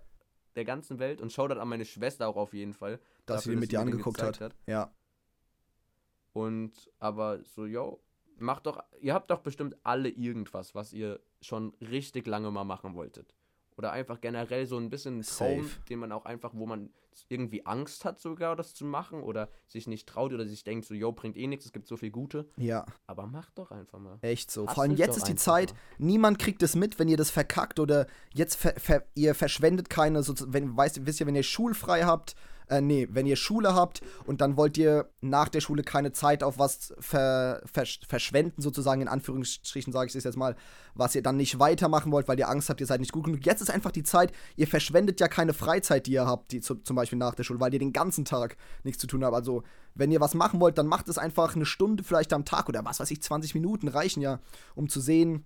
der 0.55 0.65
ganzen 0.65 0.99
Welt. 0.99 1.21
Und 1.21 1.31
Shoutout 1.31 1.59
an 1.59 1.67
meine 1.67 1.85
Schwester 1.85 2.27
auch 2.27 2.35
auf 2.35 2.53
jeden 2.53 2.73
Fall. 2.73 2.99
Dass 3.25 3.43
dafür, 3.43 3.53
sie 3.53 3.59
mit 3.59 3.71
dir 3.71 3.79
angeguckt 3.79 4.21
hat. 4.21 4.39
hat. 4.39 4.55
Ja. 4.67 4.93
Und, 6.33 6.89
aber 6.99 7.43
so, 7.43 7.65
yo, 7.65 8.01
macht 8.37 8.65
doch, 8.65 8.83
ihr 8.99 9.13
habt 9.13 9.31
doch 9.31 9.39
bestimmt 9.39 9.75
alle 9.83 10.09
irgendwas, 10.09 10.75
was 10.75 10.93
ihr 10.93 11.19
schon 11.41 11.73
richtig 11.81 12.27
lange 12.27 12.51
mal 12.51 12.63
machen 12.63 12.95
wolltet. 12.95 13.33
Oder 13.77 13.91
einfach 13.91 14.21
generell 14.21 14.65
so 14.65 14.77
ein 14.77 14.89
bisschen 14.89 15.21
Traum, 15.21 15.63
Safe. 15.63 15.81
den 15.89 15.99
man 15.99 16.11
auch 16.11 16.25
einfach, 16.25 16.51
wo 16.53 16.65
man 16.65 16.91
irgendwie 17.29 17.65
Angst 17.65 18.05
hat 18.05 18.19
sogar, 18.19 18.55
das 18.55 18.73
zu 18.73 18.85
machen 18.85 19.21
oder 19.21 19.49
sich 19.67 19.87
nicht 19.87 20.07
traut 20.07 20.33
oder 20.33 20.45
sich 20.47 20.63
denkt 20.63 20.85
so, 20.85 20.93
yo, 20.93 21.11
bringt 21.11 21.37
eh 21.37 21.47
nichts, 21.47 21.65
es 21.65 21.73
gibt 21.73 21.87
so 21.87 21.97
viel 21.97 22.11
Gute. 22.11 22.47
Ja. 22.57 22.85
Aber 23.07 23.27
macht 23.27 23.57
doch 23.57 23.71
einfach 23.71 23.99
mal. 23.99 24.17
Echt 24.21 24.51
so. 24.51 24.63
Hasselt 24.63 24.75
Vor 24.75 24.83
allem 24.83 24.95
jetzt 24.95 25.17
ist 25.17 25.27
die 25.27 25.35
Zeit, 25.35 25.73
mal. 25.73 25.79
niemand 26.07 26.39
kriegt 26.39 26.63
es 26.63 26.75
mit, 26.75 26.99
wenn 26.99 27.07
ihr 27.07 27.17
das 27.17 27.31
verkackt 27.31 27.79
oder 27.79 28.07
jetzt 28.33 28.55
ver 28.55 28.73
ver 28.77 29.03
ihr 29.15 29.35
verschwendet 29.35 29.89
keine, 29.89 30.23
so, 30.23 30.33
wenn, 30.53 30.75
weißt, 30.75 31.05
wisst 31.05 31.19
ihr, 31.19 31.27
wenn 31.27 31.35
ihr 31.35 31.43
schulfrei 31.43 32.03
habt, 32.03 32.35
äh, 32.71 32.79
nee, 32.79 33.07
wenn 33.11 33.27
ihr 33.27 33.35
Schule 33.35 33.75
habt 33.75 34.01
und 34.25 34.39
dann 34.39 34.55
wollt 34.55 34.77
ihr 34.77 35.09
nach 35.19 35.49
der 35.49 35.59
Schule 35.59 35.83
keine 35.83 36.13
Zeit 36.13 36.41
auf 36.41 36.57
was 36.57 36.93
ver, 36.99 37.61
ver, 37.71 37.85
verschwenden, 38.07 38.61
sozusagen, 38.61 39.01
in 39.01 39.09
Anführungsstrichen 39.09 39.91
sage 39.91 40.07
ich 40.07 40.13
das 40.13 40.23
jetzt 40.23 40.37
mal, 40.37 40.55
was 40.95 41.13
ihr 41.13 41.21
dann 41.21 41.35
nicht 41.35 41.59
weitermachen 41.59 42.13
wollt, 42.13 42.29
weil 42.29 42.39
ihr 42.39 42.49
Angst 42.49 42.69
habt, 42.69 42.79
ihr 42.79 42.87
seid 42.87 43.01
nicht 43.01 43.11
gut 43.11 43.25
genug. 43.25 43.45
Jetzt 43.45 43.61
ist 43.61 43.69
einfach 43.69 43.91
die 43.91 44.03
Zeit, 44.03 44.31
ihr 44.55 44.67
verschwendet 44.67 45.19
ja 45.19 45.27
keine 45.27 45.53
Freizeit, 45.53 46.07
die 46.07 46.13
ihr 46.13 46.25
habt, 46.25 46.53
die 46.53 46.61
zu, 46.61 46.75
zum 46.75 46.95
Beispiel 46.95 47.19
nach 47.19 47.35
der 47.35 47.43
Schule, 47.43 47.59
weil 47.59 47.73
ihr 47.73 47.79
den 47.79 47.93
ganzen 47.93 48.23
Tag 48.23 48.55
nichts 48.83 49.01
zu 49.01 49.07
tun 49.07 49.25
habt. 49.25 49.35
Also, 49.35 49.63
wenn 49.93 50.11
ihr 50.11 50.21
was 50.21 50.33
machen 50.33 50.61
wollt, 50.61 50.77
dann 50.77 50.87
macht 50.87 51.09
es 51.09 51.17
einfach 51.17 51.55
eine 51.55 51.65
Stunde 51.65 52.05
vielleicht 52.05 52.31
am 52.31 52.45
Tag 52.45 52.69
oder 52.69 52.85
was 52.85 53.01
weiß 53.01 53.11
ich, 53.11 53.21
20 53.21 53.53
Minuten 53.53 53.89
reichen 53.89 54.21
ja, 54.21 54.39
um 54.75 54.87
zu 54.87 55.01
sehen, 55.01 55.45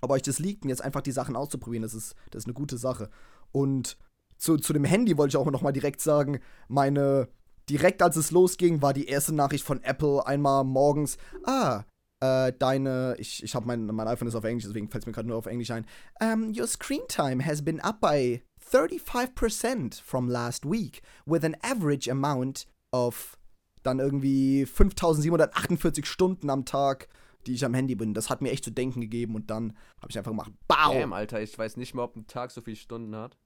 ob 0.00 0.10
euch 0.10 0.22
das 0.22 0.40
liegt 0.40 0.64
und 0.64 0.70
jetzt 0.70 0.82
einfach 0.82 1.02
die 1.02 1.12
Sachen 1.12 1.36
auszuprobieren. 1.36 1.82
Das 1.82 1.94
ist, 1.94 2.16
das 2.30 2.42
ist 2.42 2.46
eine 2.46 2.54
gute 2.54 2.78
Sache. 2.78 3.10
Und 3.52 3.96
zu, 4.38 4.56
zu 4.56 4.72
dem 4.72 4.84
Handy 4.84 5.16
wollte 5.18 5.32
ich 5.32 5.36
auch 5.36 5.50
noch 5.50 5.62
mal 5.62 5.72
direkt 5.72 6.00
sagen, 6.00 6.40
meine, 6.68 7.28
direkt 7.68 8.02
als 8.02 8.16
es 8.16 8.30
losging, 8.30 8.80
war 8.82 8.92
die 8.92 9.06
erste 9.06 9.34
Nachricht 9.34 9.64
von 9.64 9.82
Apple 9.82 10.26
einmal 10.26 10.64
morgens, 10.64 11.18
ah, 11.44 11.84
äh, 12.20 12.52
deine, 12.58 13.16
ich, 13.18 13.42
ich 13.42 13.54
habe 13.54 13.66
mein, 13.66 13.86
mein 13.86 14.08
iPhone 14.08 14.28
ist 14.28 14.34
auf 14.34 14.44
Englisch, 14.44 14.64
deswegen 14.64 14.88
fällt 14.88 15.04
es 15.04 15.06
mir 15.06 15.12
gerade 15.12 15.28
nur 15.28 15.36
auf 15.36 15.46
Englisch 15.46 15.70
ein. 15.70 15.86
Um, 16.20 16.52
your 16.56 16.66
screen 16.66 17.02
time 17.08 17.44
has 17.44 17.62
been 17.62 17.80
up 17.80 18.00
by 18.00 18.42
35% 18.70 20.02
from 20.02 20.28
last 20.28 20.64
week, 20.64 21.02
with 21.26 21.44
an 21.44 21.56
average 21.62 22.10
amount 22.10 22.66
of 22.92 23.36
dann 23.82 24.00
irgendwie 24.00 24.66
5748 24.66 26.06
Stunden 26.06 26.50
am 26.50 26.64
Tag, 26.64 27.08
die 27.46 27.54
ich 27.54 27.64
am 27.64 27.74
Handy 27.74 27.94
bin. 27.94 28.14
Das 28.14 28.30
hat 28.30 28.42
mir 28.42 28.50
echt 28.50 28.64
zu 28.64 28.72
denken 28.72 29.00
gegeben 29.00 29.34
und 29.34 29.50
dann 29.50 29.76
habe 30.00 30.10
ich 30.10 30.18
einfach 30.18 30.32
gemacht, 30.32 30.52
BAU! 30.66 30.94
Damn, 30.94 31.12
Alter, 31.12 31.40
ich 31.40 31.56
weiß 31.56 31.76
nicht 31.76 31.94
mal, 31.94 32.02
ob 32.02 32.16
ein 32.16 32.26
Tag 32.26 32.50
so 32.50 32.60
viele 32.60 32.76
Stunden 32.76 33.14
hat. 33.14 33.36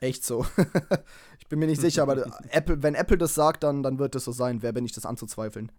Echt 0.00 0.24
so. 0.24 0.46
ich 1.38 1.46
bin 1.48 1.58
mir 1.58 1.66
nicht 1.66 1.80
sicher, 1.80 2.02
aber 2.02 2.26
Apple, 2.50 2.82
wenn 2.82 2.94
Apple 2.94 3.18
das 3.18 3.34
sagt, 3.34 3.62
dann, 3.62 3.82
dann 3.82 3.98
wird 3.98 4.14
es 4.14 4.24
so 4.24 4.32
sein. 4.32 4.62
Wer 4.62 4.72
bin 4.72 4.84
ich, 4.84 4.92
das 4.92 5.06
anzuzweifeln? 5.06 5.72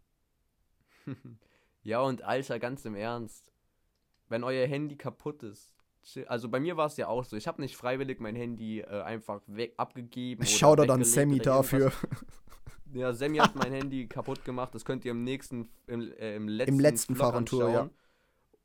ja, 1.84 2.02
und 2.02 2.24
Alter, 2.24 2.60
ganz 2.60 2.86
im 2.86 2.96
Ernst. 2.96 3.52
Wenn 4.28 4.44
euer 4.44 4.68
Handy 4.68 4.96
kaputt 4.96 5.44
ist, 5.44 5.74
also 6.28 6.50
bei 6.50 6.60
mir 6.60 6.78
war 6.78 6.88
es 6.88 6.98
ja 6.98 7.08
auch 7.08 7.24
so. 7.24 7.36
Ich 7.36 7.48
habe 7.48 7.62
nicht 7.62 7.76
freiwillig 7.76 8.20
mein 8.20 8.36
Handy 8.36 8.80
äh, 8.80 9.02
einfach 9.02 9.42
weg 9.48 9.74
abgegeben. 9.78 10.46
Schau 10.46 10.76
da 10.76 10.86
dann 10.86 11.04
Sammy 11.04 11.40
dafür. 11.40 11.92
Ja, 12.94 13.14
Sammy 13.14 13.38
hat 13.38 13.56
mein 13.56 13.72
Handy 13.72 14.08
kaputt 14.08 14.44
gemacht. 14.46 14.74
Das 14.74 14.86
könnt 14.86 15.06
ihr 15.06 15.12
im 15.12 15.24
nächsten, 15.24 15.70
im, 15.88 16.12
äh, 16.14 16.36
im 16.36 16.48
letzten, 16.48 16.74
Im 16.74 16.80
letzten 16.80 17.16
Fahrentour, 17.16 17.70
ja. 17.70 17.90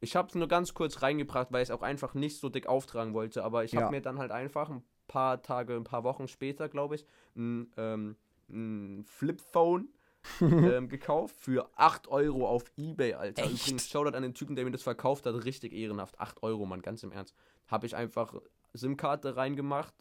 Ich 0.01 0.17
habe 0.17 0.29
es 0.29 0.35
nur 0.35 0.49
ganz 0.49 0.75
kurz 0.75 1.03
reingebracht, 1.03 1.49
weil 1.51 1.63
ich 1.63 1.71
es 1.71 1.75
auch 1.75 1.83
einfach 1.83 2.15
nicht 2.15 2.39
so 2.39 2.49
dick 2.49 2.67
auftragen 2.67 3.15
wollte. 3.15 3.45
Aber 3.45 3.65
ich 3.65 3.75
habe 3.75 3.87
ja. 3.87 3.91
mir 3.91 4.01
dann 4.01 4.19
halt 4.19 4.31
einfach 4.31 4.71
ein 4.71 4.83
paar 5.07 5.43
Tage, 5.43 5.75
ein 5.75 5.85
paar 5.85 6.05
Wochen 6.05 6.29
später, 6.29 6.69
glaube 6.69 6.97
ich, 6.97 7.07
ein, 7.37 7.71
ähm, 7.77 8.17
ein 8.49 9.05
Flipphone 9.05 9.89
ähm, 10.41 10.89
gekauft 10.89 11.37
für 11.37 11.69
8 11.77 12.09
Euro 12.09 12.49
auf 12.49 12.65
Ebay, 12.77 13.15
Alter. 13.15 13.43
Echt? 13.43 13.63
Übrigens, 13.63 13.89
Shoutout 13.89 14.17
an 14.17 14.23
den 14.23 14.35
Typen, 14.35 14.57
der 14.57 14.65
mir 14.65 14.71
das 14.71 14.83
verkauft 14.83 15.27
hat, 15.27 15.45
richtig 15.45 15.73
ehrenhaft. 15.73 16.19
8 16.19 16.43
Euro, 16.43 16.65
Mann, 16.67 16.83
ganz 16.83 17.03
im 17.03 17.13
Ernst. 17.13 17.35
Habe 17.67 17.87
ich 17.87 17.95
einfach 17.95 18.35
SIM-Karte 18.73 19.37
reingemacht 19.37 19.95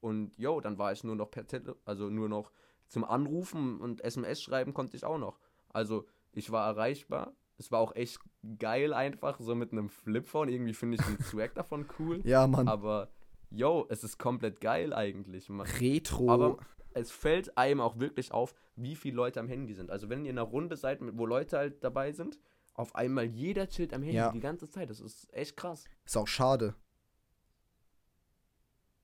und 0.00 0.36
yo, 0.38 0.60
dann 0.60 0.78
war 0.78 0.92
ich 0.92 1.02
nur 1.04 1.16
noch 1.16 1.30
per 1.30 1.46
Tele 1.46 1.76
also 1.84 2.10
nur 2.10 2.28
noch 2.28 2.50
zum 2.88 3.04
Anrufen 3.04 3.80
und 3.80 4.02
SMS 4.02 4.42
schreiben 4.42 4.74
konnte 4.74 4.96
ich 4.96 5.04
auch 5.04 5.18
noch. 5.18 5.38
Also 5.70 6.06
ich 6.32 6.50
war 6.50 6.66
erreichbar. 6.66 7.32
Es 7.56 7.70
war 7.70 7.80
auch 7.80 7.94
echt 7.94 8.18
geil 8.58 8.92
einfach, 8.92 9.40
so 9.40 9.54
mit 9.54 9.72
einem 9.72 9.88
Flipphone. 9.88 10.48
Irgendwie 10.48 10.74
finde 10.74 10.96
ich 10.96 11.06
den 11.06 11.24
Swag 11.24 11.54
davon 11.54 11.86
cool. 11.98 12.20
Ja, 12.24 12.46
Mann. 12.46 12.68
Aber 12.68 13.08
yo, 13.56 13.86
es 13.88 14.04
ist 14.04 14.18
komplett 14.18 14.60
geil 14.60 14.92
eigentlich. 14.92 15.48
Retro. 15.80 16.30
Aber 16.30 16.58
es 16.92 17.10
fällt 17.10 17.56
einem 17.56 17.80
auch 17.80 17.98
wirklich 17.98 18.32
auf, 18.32 18.54
wie 18.76 18.96
viele 18.96 19.16
Leute 19.16 19.40
am 19.40 19.48
Handy 19.48 19.74
sind. 19.74 19.90
Also 19.90 20.08
wenn 20.08 20.24
ihr 20.24 20.30
in 20.30 20.38
einer 20.38 20.48
Runde 20.48 20.76
seid, 20.76 21.00
wo 21.00 21.26
Leute 21.26 21.58
halt 21.58 21.82
dabei 21.82 22.12
sind 22.12 22.38
auf 22.74 22.94
einmal 22.96 23.24
jeder 23.24 23.68
chillt 23.68 23.94
am 23.94 24.02
Handy 24.02 24.16
ja. 24.16 24.32
die 24.32 24.40
ganze 24.40 24.68
Zeit. 24.68 24.90
Das 24.90 25.00
ist 25.00 25.32
echt 25.32 25.56
krass. 25.56 25.84
Ist 26.04 26.16
auch 26.16 26.26
schade. 26.26 26.74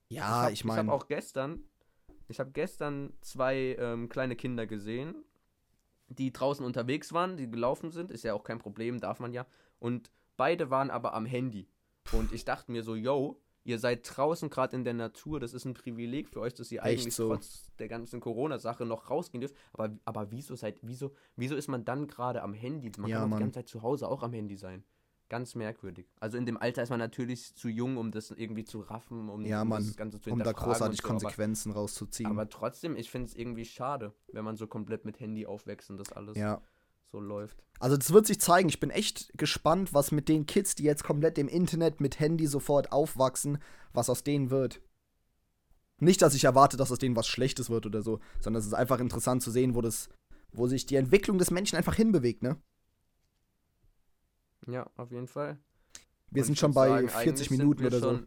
Ja, 0.09 0.49
ich 0.49 0.65
meine. 0.65 0.81
Ich 0.81 0.87
habe 0.87 0.97
auch 0.97 1.07
gestern, 1.07 1.63
ich 2.27 2.39
habe 2.39 2.51
gestern 2.51 3.13
zwei 3.21 3.77
ähm, 3.79 4.09
kleine 4.09 4.35
Kinder 4.35 4.67
gesehen, 4.67 5.15
die 6.09 6.33
draußen 6.33 6.65
unterwegs 6.65 7.13
waren, 7.13 7.37
die 7.37 7.49
gelaufen 7.49 7.91
sind. 7.91 8.11
Ist 8.11 8.23
ja 8.23 8.33
auch 8.33 8.43
kein 8.43 8.59
Problem, 8.59 8.99
darf 8.99 9.21
man 9.21 9.31
ja. 9.31 9.47
Und 9.79 10.11
beide 10.35 10.69
waren 10.69 10.89
aber 10.89 11.13
am 11.13 11.25
Handy. 11.25 11.69
Und 12.11 12.33
ich 12.33 12.43
dachte 12.43 12.71
mir 12.73 12.83
so, 12.83 12.95
yo, 12.95 13.41
ihr 13.63 13.79
seid 13.79 14.01
draußen 14.05 14.49
gerade 14.49 14.75
in 14.75 14.83
der 14.83 14.93
Natur, 14.93 15.39
das 15.39 15.53
ist 15.53 15.65
ein 15.65 15.73
Privileg 15.73 16.29
für 16.29 16.41
euch, 16.41 16.53
dass 16.53 16.71
ihr 16.71 16.79
Echt 16.83 17.01
eigentlich 17.01 17.15
so? 17.15 17.29
trotz 17.29 17.71
der 17.79 17.87
ganzen 17.87 18.19
Corona-Sache 18.19 18.85
noch 18.85 19.09
rausgehen 19.09 19.41
dürft. 19.41 19.55
Aber, 19.73 19.95
aber 20.05 20.31
wieso 20.31 20.55
seid, 20.55 20.79
wieso, 20.81 21.13
wieso 21.35 21.55
ist 21.55 21.67
man 21.67 21.85
dann 21.85 22.07
gerade 22.07 22.41
am 22.41 22.53
Handy? 22.53 22.91
Man 22.97 23.09
ja, 23.09 23.19
kann 23.19 23.29
doch 23.29 23.37
die 23.37 23.43
ganze 23.43 23.59
Zeit 23.59 23.69
zu 23.69 23.81
Hause 23.81 24.07
auch 24.07 24.23
am 24.23 24.33
Handy 24.33 24.57
sein. 24.57 24.83
Ganz 25.29 25.55
merkwürdig. 25.55 26.11
Also 26.19 26.37
in 26.37 26.45
dem 26.45 26.57
Alter 26.57 26.83
ist 26.83 26.89
man 26.89 26.99
natürlich 26.99 27.55
zu 27.55 27.69
jung, 27.69 27.95
um 27.95 28.11
das 28.11 28.31
irgendwie 28.31 28.65
zu 28.65 28.81
raffen, 28.81 29.29
um 29.29 29.45
ja, 29.45 29.63
Mann, 29.63 29.85
das 29.85 29.95
Ganze 29.95 30.19
zu 30.19 30.29
Um 30.29 30.39
da 30.39 30.51
großartig 30.51 31.01
so, 31.01 31.07
Konsequenzen 31.07 31.71
aber, 31.71 31.81
rauszuziehen. 31.81 32.29
Aber 32.29 32.49
trotzdem, 32.49 32.97
ich 32.97 33.09
finde 33.09 33.27
es 33.27 33.35
irgendwie 33.35 33.63
schade, 33.63 34.13
wenn 34.33 34.43
man 34.43 34.57
so 34.57 34.67
komplett 34.67 35.05
mit 35.05 35.21
Handy 35.21 35.45
aufwächst 35.45 35.89
und 35.89 35.97
das 35.97 36.11
alles. 36.11 36.35
Ja 36.37 36.61
so 37.11 37.19
läuft. 37.19 37.63
Also 37.79 37.97
das 37.97 38.13
wird 38.13 38.25
sich 38.25 38.39
zeigen. 38.39 38.69
Ich 38.69 38.79
bin 38.79 38.89
echt 38.89 39.31
gespannt, 39.37 39.93
was 39.93 40.11
mit 40.11 40.29
den 40.29 40.45
Kids, 40.45 40.75
die 40.75 40.83
jetzt 40.83 41.03
komplett 41.03 41.37
im 41.37 41.47
Internet 41.47 41.99
mit 41.99 42.19
Handy 42.19 42.47
sofort 42.47 42.91
aufwachsen, 42.91 43.57
was 43.91 44.09
aus 44.09 44.23
denen 44.23 44.49
wird. 44.49 44.81
Nicht, 45.99 46.21
dass 46.21 46.33
ich 46.33 46.45
erwarte, 46.45 46.77
dass 46.77 46.91
aus 46.91 46.99
denen 46.99 47.15
was 47.15 47.27
Schlechtes 47.27 47.69
wird 47.69 47.85
oder 47.85 48.01
so, 48.01 48.19
sondern 48.39 48.61
es 48.61 48.67
ist 48.67 48.73
einfach 48.73 48.99
interessant 48.99 49.43
zu 49.43 49.51
sehen, 49.51 49.75
wo 49.75 49.81
das, 49.81 50.09
wo 50.51 50.67
sich 50.67 50.85
die 50.85 50.95
Entwicklung 50.95 51.37
des 51.37 51.51
Menschen 51.51 51.77
einfach 51.77 51.95
hinbewegt, 51.95 52.41
ne? 52.43 52.57
Ja, 54.67 54.89
auf 54.95 55.11
jeden 55.11 55.27
Fall. 55.27 55.59
Wir 56.29 56.41
Und 56.41 56.45
sind 56.45 56.59
schon 56.59 56.73
bei 56.73 56.87
sagen, 56.87 57.09
40 57.09 57.51
Minuten 57.51 57.85
oder 57.85 57.99
so. 57.99 58.19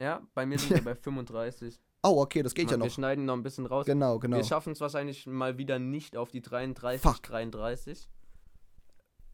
Ja, 0.00 0.26
bei 0.34 0.46
mir 0.46 0.58
sind 0.58 0.70
wir 0.70 0.84
bei 0.84 0.94
35. 0.94 1.78
Oh, 2.02 2.20
okay, 2.20 2.42
das 2.42 2.54
geht 2.54 2.66
Man, 2.66 2.72
ja 2.72 2.76
noch. 2.78 2.86
Wir 2.86 2.90
schneiden 2.90 3.24
noch 3.24 3.34
ein 3.34 3.42
bisschen 3.42 3.66
raus. 3.66 3.86
Genau, 3.86 4.18
genau. 4.18 4.36
Wir 4.36 4.44
schaffen 4.44 4.72
es 4.72 4.80
wahrscheinlich 4.80 5.26
mal 5.26 5.58
wieder 5.58 5.78
nicht 5.78 6.16
auf 6.16 6.30
die 6.30 6.40
33, 6.40 7.00
Fuck. 7.00 7.22
33. 7.24 8.08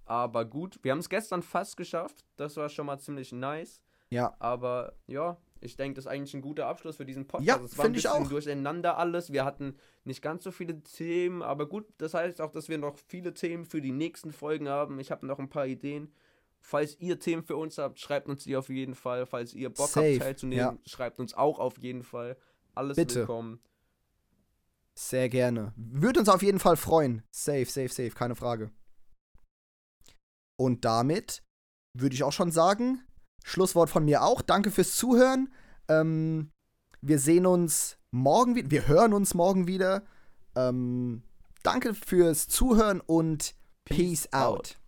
Aber 0.07 0.45
gut, 0.45 0.79
wir 0.83 0.93
haben 0.93 0.99
es 0.99 1.09
gestern 1.09 1.43
fast 1.43 1.77
geschafft. 1.77 2.25
Das 2.37 2.57
war 2.57 2.69
schon 2.69 2.87
mal 2.87 2.99
ziemlich 2.99 3.33
nice. 3.33 3.81
Ja. 4.11 4.35
Aber 4.39 4.95
ja, 5.07 5.39
ich 5.61 5.77
denke, 5.77 5.97
das 5.97 6.05
ist 6.05 6.11
eigentlich 6.11 6.35
ein 6.35 6.43
guter 6.43 6.67
Abschluss 6.67 6.97
für 6.97 7.07
diesen 7.07 7.27
Podcast. 7.27 7.77
Ja, 7.77 7.83
finde 7.83 7.99
ich 7.99 8.09
auch. 8.09 8.29
durcheinander 8.29 8.99
alles. 8.99 9.33
Wir 9.33 9.45
hatten 9.45 9.77
nicht 10.05 10.23
ganz 10.23 10.45
so 10.45 10.51
viele 10.51 10.83
Themen, 10.83 11.43
aber 11.43 11.67
gut, 11.67 11.87
das 11.99 12.15
heißt 12.15 12.41
auch, 12.41 12.51
dass 12.51 12.69
wir 12.69 12.79
noch 12.79 12.97
viele 13.09 13.35
Themen 13.35 13.65
für 13.65 13.81
die 13.81 13.93
nächsten 13.93 14.33
Folgen 14.33 14.69
haben. 14.69 14.99
Ich 15.01 15.11
habe 15.11 15.27
noch 15.27 15.39
ein 15.39 15.49
paar 15.49 15.67
Ideen. 15.67 16.13
Falls 16.61 16.99
ihr 16.99 17.19
Themen 17.19 17.43
für 17.43 17.57
uns 17.57 17.77
habt, 17.77 17.99
schreibt 17.99 18.29
uns 18.29 18.45
die 18.45 18.57
auf 18.57 18.69
jeden 18.69 18.95
Fall. 18.95 19.27
Falls 19.27 19.53
ihr 19.53 19.69
Bock 19.69 19.89
Safe. 19.89 20.13
habt 20.13 20.23
teilzunehmen, 20.23 20.79
ja. 20.83 20.91
schreibt 20.91 21.21
uns 21.21 21.35
auch 21.35 21.59
auf 21.59 21.79
jeden 21.79 22.03
Fall. 22.03 22.37
Alles 22.75 22.97
Bitte. 22.97 23.21
willkommen. 23.21 23.61
Sehr 24.97 25.29
gerne. 25.29 25.73
Würde 25.77 26.21
uns 26.21 26.29
auf 26.29 26.43
jeden 26.43 26.61
Fall 26.61 26.77
freuen. 26.77 27.23
Safe, 27.31 27.67
safe, 27.67 27.89
safe, 27.89 28.11
keine 28.11 28.37
Frage. 28.37 28.71
Und 30.57 30.85
damit 30.85 31.43
würde 31.95 32.15
ich 32.15 32.23
auch 32.23 32.33
schon 32.33 32.53
sagen, 32.53 33.03
Schlusswort 33.45 33.91
von 33.91 34.05
mir 34.05 34.23
auch. 34.23 34.41
Danke 34.41 34.71
fürs 34.71 34.97
Zuhören. 34.97 35.53
Ähm, 35.89 36.51
wir 37.01 37.19
sehen 37.19 37.47
uns 37.47 37.99
morgen 38.11 38.55
wieder. 38.55 38.71
Wir 38.71 38.87
hören 38.87 39.13
uns 39.13 39.35
morgen 39.35 39.67
wieder. 39.67 40.05
Ähm, 40.55 41.23
danke 41.63 41.95
fürs 41.95 42.49
Zuhören 42.49 43.01
und 43.01 43.55
Peace, 43.85 44.33
out. 44.33 44.59
out. 44.59 44.79